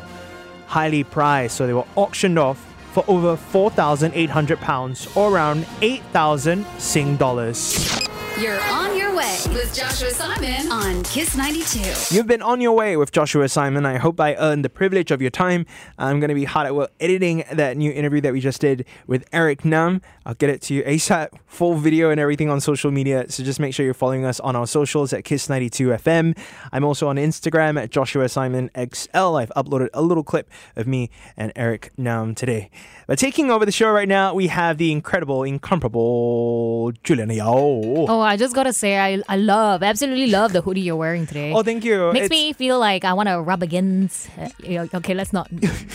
highly 0.66 1.04
prized, 1.04 1.54
so 1.54 1.66
they 1.66 1.72
were 1.72 1.86
auctioned 1.96 2.38
off 2.38 2.68
for 2.92 3.04
over 3.08 3.36
4,800 3.36 4.60
pounds 4.60 5.08
or 5.16 5.32
around 5.32 5.66
8,000 5.80 6.64
Sing 6.78 7.16
dollars. 7.16 8.01
You're 8.40 8.60
on 8.62 8.96
your 8.96 9.14
way 9.14 9.38
with 9.48 9.74
Joshua 9.74 10.10
Simon 10.10 10.72
on 10.72 11.02
Kiss 11.04 11.36
92. 11.36 12.14
You've 12.14 12.26
been 12.26 12.40
on 12.42 12.60
your 12.60 12.72
way 12.72 12.96
with 12.96 13.12
Joshua 13.12 13.48
Simon. 13.48 13.84
I 13.84 13.98
hope 13.98 14.18
I 14.18 14.34
earned 14.36 14.64
the 14.64 14.70
privilege 14.70 15.10
of 15.10 15.20
your 15.20 15.30
time. 15.30 15.66
I'm 15.98 16.18
going 16.18 16.28
to 16.30 16.34
be 16.34 16.44
hard 16.44 16.66
at 16.66 16.74
work 16.74 16.90
editing 16.98 17.44
that 17.52 17.76
new 17.76 17.92
interview 17.92 18.20
that 18.22 18.32
we 18.32 18.40
just 18.40 18.60
did 18.60 18.86
with 19.06 19.28
Eric 19.32 19.64
Nam. 19.64 20.00
I'll 20.24 20.34
get 20.34 20.50
it 20.50 20.62
to 20.62 20.74
you 20.74 20.82
ASAP, 20.84 21.28
full 21.46 21.74
video 21.74 22.10
and 22.10 22.18
everything 22.18 22.48
on 22.48 22.60
social 22.60 22.90
media. 22.90 23.26
So 23.28 23.44
just 23.44 23.60
make 23.60 23.74
sure 23.74 23.84
you're 23.84 23.94
following 23.94 24.24
us 24.24 24.40
on 24.40 24.56
our 24.56 24.66
socials 24.66 25.12
at 25.12 25.24
Kiss92FM. 25.24 26.36
I'm 26.72 26.84
also 26.84 27.08
on 27.08 27.16
Instagram 27.16 27.80
at 27.80 27.90
Joshua 27.90 28.28
Simon 28.28 28.70
XL. 28.74 29.36
I've 29.36 29.52
uploaded 29.56 29.88
a 29.92 30.00
little 30.00 30.24
clip 30.24 30.48
of 30.74 30.86
me 30.86 31.10
and 31.36 31.52
Eric 31.54 31.90
Nam 31.98 32.34
today. 32.34 32.70
But 33.06 33.18
taking 33.18 33.50
over 33.50 33.66
the 33.66 33.72
show 33.72 33.90
right 33.90 34.08
now, 34.08 34.32
we 34.32 34.46
have 34.46 34.78
the 34.78 34.90
incredible, 34.90 35.42
incomparable 35.42 36.92
Juliana 37.04 37.34
Yao. 37.34 37.52
Oh, 37.52 38.21
I 38.22 38.36
just 38.36 38.54
gotta 38.54 38.72
say, 38.72 38.98
I, 38.98 39.22
I 39.28 39.36
love, 39.36 39.82
absolutely 39.82 40.28
love 40.28 40.52
the 40.52 40.60
hoodie 40.62 40.80
you're 40.82 40.96
wearing 40.96 41.26
today. 41.26 41.52
Oh, 41.52 41.62
thank 41.62 41.84
you. 41.84 42.12
Makes 42.12 42.26
It's- 42.26 42.30
me 42.30 42.52
feel 42.52 42.78
like 42.78 43.04
I 43.04 43.12
want 43.12 43.28
to 43.28 43.40
rub 43.40 43.62
against. 43.62 44.28
Uh, 44.38 44.86
okay, 44.94 45.14
let's 45.14 45.32
not, 45.32 45.48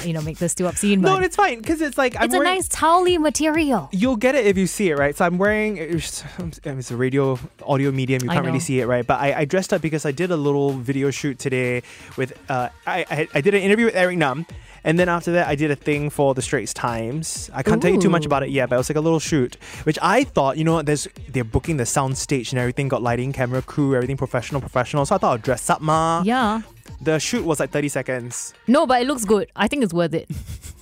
you 0.06 0.14
know, 0.14 0.22
make 0.22 0.38
this 0.38 0.54
too 0.56 0.68
obscene. 0.68 1.02
No, 1.02 1.18
it's 1.18 1.36
fine 1.36 1.58
because 1.60 1.82
it's 1.82 1.98
like 1.98 2.16
I'm 2.18 2.24
it's 2.26 2.34
a 2.34 2.40
nice 2.40 2.68
towely 2.68 3.18
material. 3.18 3.90
You'll 3.92 4.16
get 4.18 4.36
it 4.36 4.46
if 4.46 4.58
you 4.58 4.68
see 4.68 4.90
it, 4.90 4.98
right? 4.98 5.16
So 5.16 5.26
I'm 5.26 5.38
wearing 5.38 5.78
it's, 5.78 6.24
it's 6.64 6.92
a 6.92 6.96
radio 6.98 7.40
audio 7.66 7.92
medium. 7.92 8.22
You 8.24 8.30
can't 8.30 8.46
really 8.46 8.60
see 8.60 8.80
it, 8.80 8.86
right? 8.88 9.06
But 9.06 9.20
I, 9.20 9.40
I 9.40 9.46
dressed 9.46 9.74
up 9.74 9.82
because 9.82 10.06
I 10.06 10.12
did 10.12 10.32
a 10.32 10.38
little 10.38 10.72
video 10.72 11.12
shoot 11.12 11.40
today 11.40 11.84
with 12.18 12.34
uh, 12.50 12.70
I, 12.86 13.06
I 13.10 13.28
I 13.36 13.42
did 13.42 13.54
an 13.54 13.62
interview 13.62 13.86
with 13.86 13.96
Eric 13.96 14.18
Nam, 14.18 14.46
and 14.88 14.98
then 14.98 15.08
after 15.10 15.32
that 15.34 15.48
I 15.48 15.56
did 15.56 15.70
a 15.70 15.76
thing 15.76 16.10
for 16.10 16.34
the 16.34 16.42
Straits 16.42 16.74
Times. 16.74 17.52
I 17.54 17.62
can't 17.62 17.82
tell 17.82 17.92
you 17.92 18.02
too 18.02 18.10
much 18.10 18.26
about 18.26 18.42
it 18.44 18.50
yet, 18.50 18.70
but 18.70 18.76
it 18.76 18.78
was 18.80 18.90
like 18.90 18.98
a 18.98 19.02
little 19.02 19.20
shoot, 19.20 19.56
which 19.84 20.00
I 20.02 20.24
thought, 20.24 20.58
you 20.58 20.64
know, 20.64 20.82
there's 20.82 21.08
they're 21.30 21.44
booking 21.44 21.78
the 21.78 21.86
sound 21.86 22.18
stage 22.18 22.52
and 22.52 22.60
everything, 22.60 22.88
got 22.88 23.02
lighting, 23.04 23.32
camera, 23.34 23.62
crew, 23.62 23.94
everything 23.96 24.18
professional, 24.18 24.62
professional. 24.62 25.06
So 25.06 25.16
I 25.16 25.18
thought 25.20 25.34
I'd 25.36 25.42
dress 25.44 25.70
up, 25.70 25.82
ma. 25.82 26.24
Yeah. 26.26 26.62
The 27.02 27.20
shoot 27.20 27.44
was 27.46 27.60
like 27.60 27.70
30 27.72 27.90
seconds. 27.90 28.54
No, 28.66 28.86
but 28.88 29.02
it 29.02 29.08
looks 29.08 29.26
good. 29.26 29.52
I 29.56 29.68
think 29.68 29.84
it's 29.84 29.94
worth 29.94 30.14
it. 30.14 30.28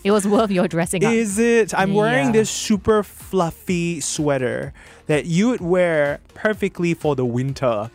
It 0.03 0.11
was 0.11 0.27
worth 0.27 0.51
your 0.51 0.67
dressing 0.67 1.03
up. 1.03 1.11
Is 1.11 1.39
it? 1.39 1.73
I'm 1.73 1.95
wearing 1.95 2.27
Yeah. 2.27 2.33
this 2.45 2.49
super 2.51 3.01
fluffy 3.01 3.99
sweater 4.01 4.71
that 5.07 5.25
you 5.25 5.49
would 5.49 5.61
wear 5.61 6.19
perfectly 6.33 6.93
for 6.93 7.15
the 7.15 7.25
winter. 7.25 7.89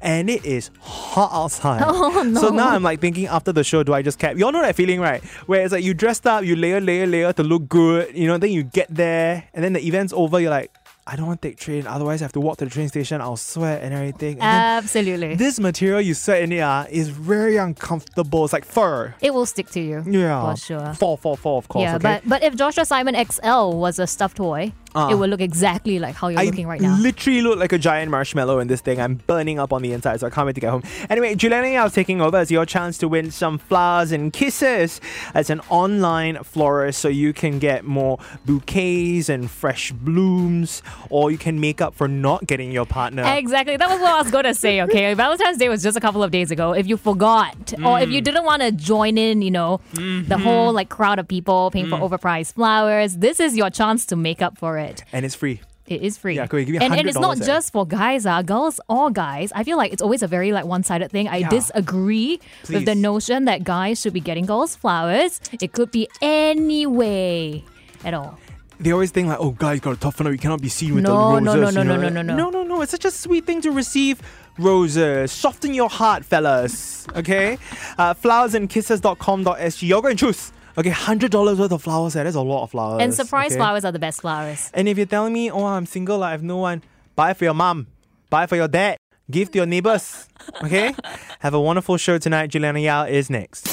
And 0.00 0.28
it 0.28 0.44
is 0.44 0.70
hot 0.80 1.30
outside. 1.32 1.82
Oh, 1.94 2.22
no. 2.22 2.40
So 2.40 2.48
now 2.48 2.70
I'm 2.70 2.82
like 2.82 3.00
thinking 3.00 3.26
after 3.26 3.52
the 3.52 3.62
show, 3.64 3.82
do 3.82 3.92
I 3.94 4.02
just 4.02 4.18
cap? 4.18 4.36
You 4.36 4.46
all 4.46 4.52
know 4.52 4.62
that 4.62 4.76
feeling, 4.76 5.00
right? 5.00 5.22
Where 5.46 5.62
it's 5.62 5.72
like 5.72 5.84
you 5.84 5.94
dressed 5.94 6.26
up, 6.26 6.44
you 6.44 6.56
layer, 6.56 6.80
layer, 6.80 7.06
layer 7.06 7.32
to 7.32 7.42
look 7.42 7.68
good, 7.68 8.14
you 8.16 8.26
know, 8.26 8.38
then 8.38 8.50
you 8.50 8.62
get 8.62 8.88
there, 8.88 9.44
and 9.54 9.62
then 9.62 9.72
the 9.72 9.86
event's 9.86 10.12
over, 10.12 10.40
you're 10.40 10.50
like, 10.50 10.70
I 11.04 11.16
don't 11.16 11.26
want 11.26 11.42
to 11.42 11.48
take 11.48 11.58
train, 11.58 11.86
otherwise 11.86 12.22
I 12.22 12.26
have 12.26 12.32
to 12.32 12.40
walk 12.40 12.58
to 12.58 12.64
the 12.64 12.70
train 12.70 12.88
station, 12.88 13.20
I'll 13.20 13.36
sweat 13.36 13.82
and 13.82 13.92
everything. 13.92 14.34
And 14.34 14.84
Absolutely. 14.84 15.34
this 15.34 15.58
material 15.58 16.00
you 16.00 16.14
sweat 16.14 16.42
in 16.42 16.52
it 16.52 16.60
ah, 16.60 16.86
is 16.90 17.08
very 17.08 17.56
uncomfortable. 17.56 18.44
It's 18.44 18.52
like 18.52 18.64
fur. 18.64 19.14
it 19.20 19.34
will 19.34 19.46
stick 19.46 19.68
to 19.70 19.80
you. 19.80 20.04
Yeah. 20.06 20.54
For 20.54 20.60
sure. 20.60 20.94
Fall, 20.94 21.16
fall, 21.16 21.36
fall, 21.36 21.58
of 21.58 21.68
course. 21.68 21.82
yeah, 21.82 21.96
okay? 21.96 22.20
but 22.22 22.28
but 22.28 22.42
if 22.44 22.54
Joshua 22.54 22.84
Simon 22.84 23.16
XL 23.16 23.74
was 23.74 23.98
a 23.98 24.06
stuffed 24.06 24.36
toy, 24.36 24.72
it 24.94 25.14
will 25.14 25.28
look 25.28 25.40
exactly 25.40 25.98
like 25.98 26.14
how 26.14 26.28
you're 26.28 26.40
I 26.40 26.44
looking 26.44 26.66
right 26.66 26.80
now. 26.80 26.96
literally 26.98 27.40
look 27.42 27.58
like 27.58 27.72
a 27.72 27.78
giant 27.78 28.10
marshmallow 28.10 28.58
in 28.60 28.68
this 28.68 28.80
thing. 28.80 29.00
I'm 29.00 29.14
burning 29.26 29.58
up 29.58 29.72
on 29.72 29.82
the 29.82 29.92
inside, 29.92 30.20
so 30.20 30.26
I 30.26 30.30
can't 30.30 30.46
wait 30.46 30.54
to 30.54 30.60
get 30.60 30.70
home. 30.70 30.82
Anyway, 31.08 31.34
Juliana 31.34 31.68
Yao 31.68 31.88
taking 31.88 32.20
over 32.20 32.36
as 32.36 32.50
your 32.50 32.66
chance 32.66 32.98
to 32.98 33.08
win 33.08 33.30
some 33.30 33.58
flowers 33.58 34.12
and 34.12 34.32
kisses 34.32 35.00
as 35.34 35.50
an 35.50 35.60
online 35.68 36.36
florist, 36.44 37.00
so 37.00 37.08
you 37.08 37.32
can 37.32 37.58
get 37.58 37.84
more 37.84 38.18
bouquets 38.44 39.28
and 39.28 39.50
fresh 39.50 39.92
blooms, 39.92 40.82
or 41.10 41.30
you 41.30 41.38
can 41.38 41.58
make 41.60 41.80
up 41.80 41.94
for 41.94 42.08
not 42.08 42.46
getting 42.46 42.70
your 42.72 42.86
partner. 42.86 43.22
Exactly. 43.36 43.76
That 43.76 43.88
was 43.88 44.00
what 44.00 44.12
I 44.12 44.22
was 44.22 44.30
going 44.30 44.44
to 44.44 44.54
say, 44.54 44.82
okay? 44.86 45.14
Valentine's 45.14 45.58
Day 45.58 45.68
was 45.68 45.82
just 45.82 45.96
a 45.96 46.00
couple 46.00 46.22
of 46.22 46.30
days 46.30 46.50
ago. 46.50 46.72
If 46.72 46.86
you 46.86 46.96
forgot, 46.96 47.72
or 47.84 48.00
if 48.00 48.10
you 48.10 48.20
Mm. 48.20 48.24
didn't 48.24 48.44
want 48.44 48.62
to 48.62 48.72
join 48.72 49.16
in, 49.18 49.42
you 49.42 49.50
know, 49.50 49.80
the 49.92 50.00
Mm-hmm. 50.00 50.42
whole 50.42 50.72
like 50.72 50.88
crowd 50.88 51.18
of 51.18 51.26
people 51.28 51.70
paying 51.70 51.86
Mm. 51.86 51.90
for 51.90 51.98
overpriced 52.18 52.54
flowers, 52.54 53.16
this 53.18 53.40
is 53.40 53.56
your 53.56 53.70
chance 53.70 54.04
to 54.06 54.16
make 54.16 54.42
up 54.42 54.58
for 54.58 54.78
it. 54.78 54.81
And 55.12 55.24
it's 55.24 55.34
free. 55.34 55.60
It 55.86 56.00
is 56.00 56.16
free. 56.16 56.36
Yeah, 56.36 56.46
Chloe, 56.46 56.64
give 56.64 56.72
me 56.74 56.78
and, 56.78 56.94
and 56.94 57.08
it's 57.08 57.18
not 57.18 57.36
$100 57.36 57.40
there. 57.40 57.46
just 57.54 57.72
for 57.72 57.84
guys, 57.84 58.24
uh, 58.24 58.40
girls 58.42 58.80
or 58.88 59.10
guys. 59.10 59.50
I 59.54 59.64
feel 59.64 59.76
like 59.76 59.92
it's 59.92 60.00
always 60.00 60.22
a 60.22 60.28
very 60.28 60.52
like 60.52 60.64
one-sided 60.64 61.10
thing. 61.10 61.26
I 61.28 61.38
Yeah. 61.38 61.48
disagree 61.50 62.40
with 62.70 62.84
the 62.86 62.94
notion 62.94 63.44
that 63.46 63.64
guys 63.64 64.00
should 64.00 64.12
be 64.14 64.20
getting 64.20 64.46
girls 64.46 64.76
flowers. 64.76 65.40
It 65.60 65.72
could 65.72 65.90
be 65.90 66.08
any 66.22 66.86
way 66.86 67.64
at 68.04 68.14
all. 68.14 68.38
They 68.80 68.90
always 68.92 69.10
think 69.10 69.28
like, 69.28 69.38
oh, 69.40 69.50
guys 69.50 69.80
got 69.80 69.94
to 69.94 70.00
toughen 70.00 70.26
up. 70.26 70.32
You 70.32 70.38
cannot 70.38 70.62
be 70.62 70.68
seen 70.68 70.94
with 70.94 71.04
the 71.04 71.10
No, 71.10 71.32
roses. 71.34 71.44
no, 71.44 71.52
no, 71.54 71.68
you 71.68 71.74
no, 71.74 71.82
know? 71.82 71.96
no, 71.96 72.08
no, 72.08 72.22
no, 72.22 72.22
no. 72.22 72.36
no, 72.36 72.50
no, 72.50 72.62
no. 72.76 72.82
It's 72.82 72.90
such 72.92 73.04
a 73.04 73.10
sweet 73.10 73.44
thing 73.44 73.60
to 73.62 73.70
receive 73.70 74.22
roses. 74.58 75.30
Soften 75.32 75.74
your 75.74 75.88
heart, 75.90 76.24
fellas. 76.24 77.06
Okay, 77.16 77.58
uh, 77.98 78.14
flowersandkisses.com.sg. 78.14 79.82
You're 79.88 80.02
going 80.02 80.16
to 80.16 80.26
choose. 80.26 80.52
Okay, 80.78 80.90
hundred 80.90 81.30
dollars 81.30 81.58
worth 81.58 81.72
of 81.72 81.82
flowers. 81.82 82.16
eh, 82.16 82.22
That's 82.22 82.36
a 82.36 82.40
lot 82.40 82.62
of 82.64 82.70
flowers. 82.70 83.02
And 83.02 83.12
surprise 83.14 83.52
okay? 83.52 83.58
flowers 83.58 83.84
are 83.84 83.92
the 83.92 83.98
best 83.98 84.20
flowers. 84.22 84.70
And 84.74 84.88
if 84.88 84.96
you're 84.96 85.06
telling 85.06 85.32
me, 85.32 85.50
oh, 85.50 85.64
I'm 85.64 85.86
single, 85.86 86.22
I 86.22 86.30
have 86.32 86.42
no 86.42 86.56
one, 86.56 86.82
buy 87.14 87.34
for 87.34 87.44
your 87.44 87.54
mom, 87.54 87.86
buy 88.30 88.46
for 88.46 88.56
your 88.56 88.68
dad, 88.68 88.96
give 89.30 89.50
to 89.52 89.58
your 89.58 89.66
neighbors. 89.66 90.28
Okay, 90.64 90.94
have 91.40 91.54
a 91.54 91.60
wonderful 91.60 91.96
show 91.98 92.18
tonight. 92.18 92.48
Juliana 92.48 92.78
Yao 92.80 93.04
is 93.04 93.28
next. 93.30 93.66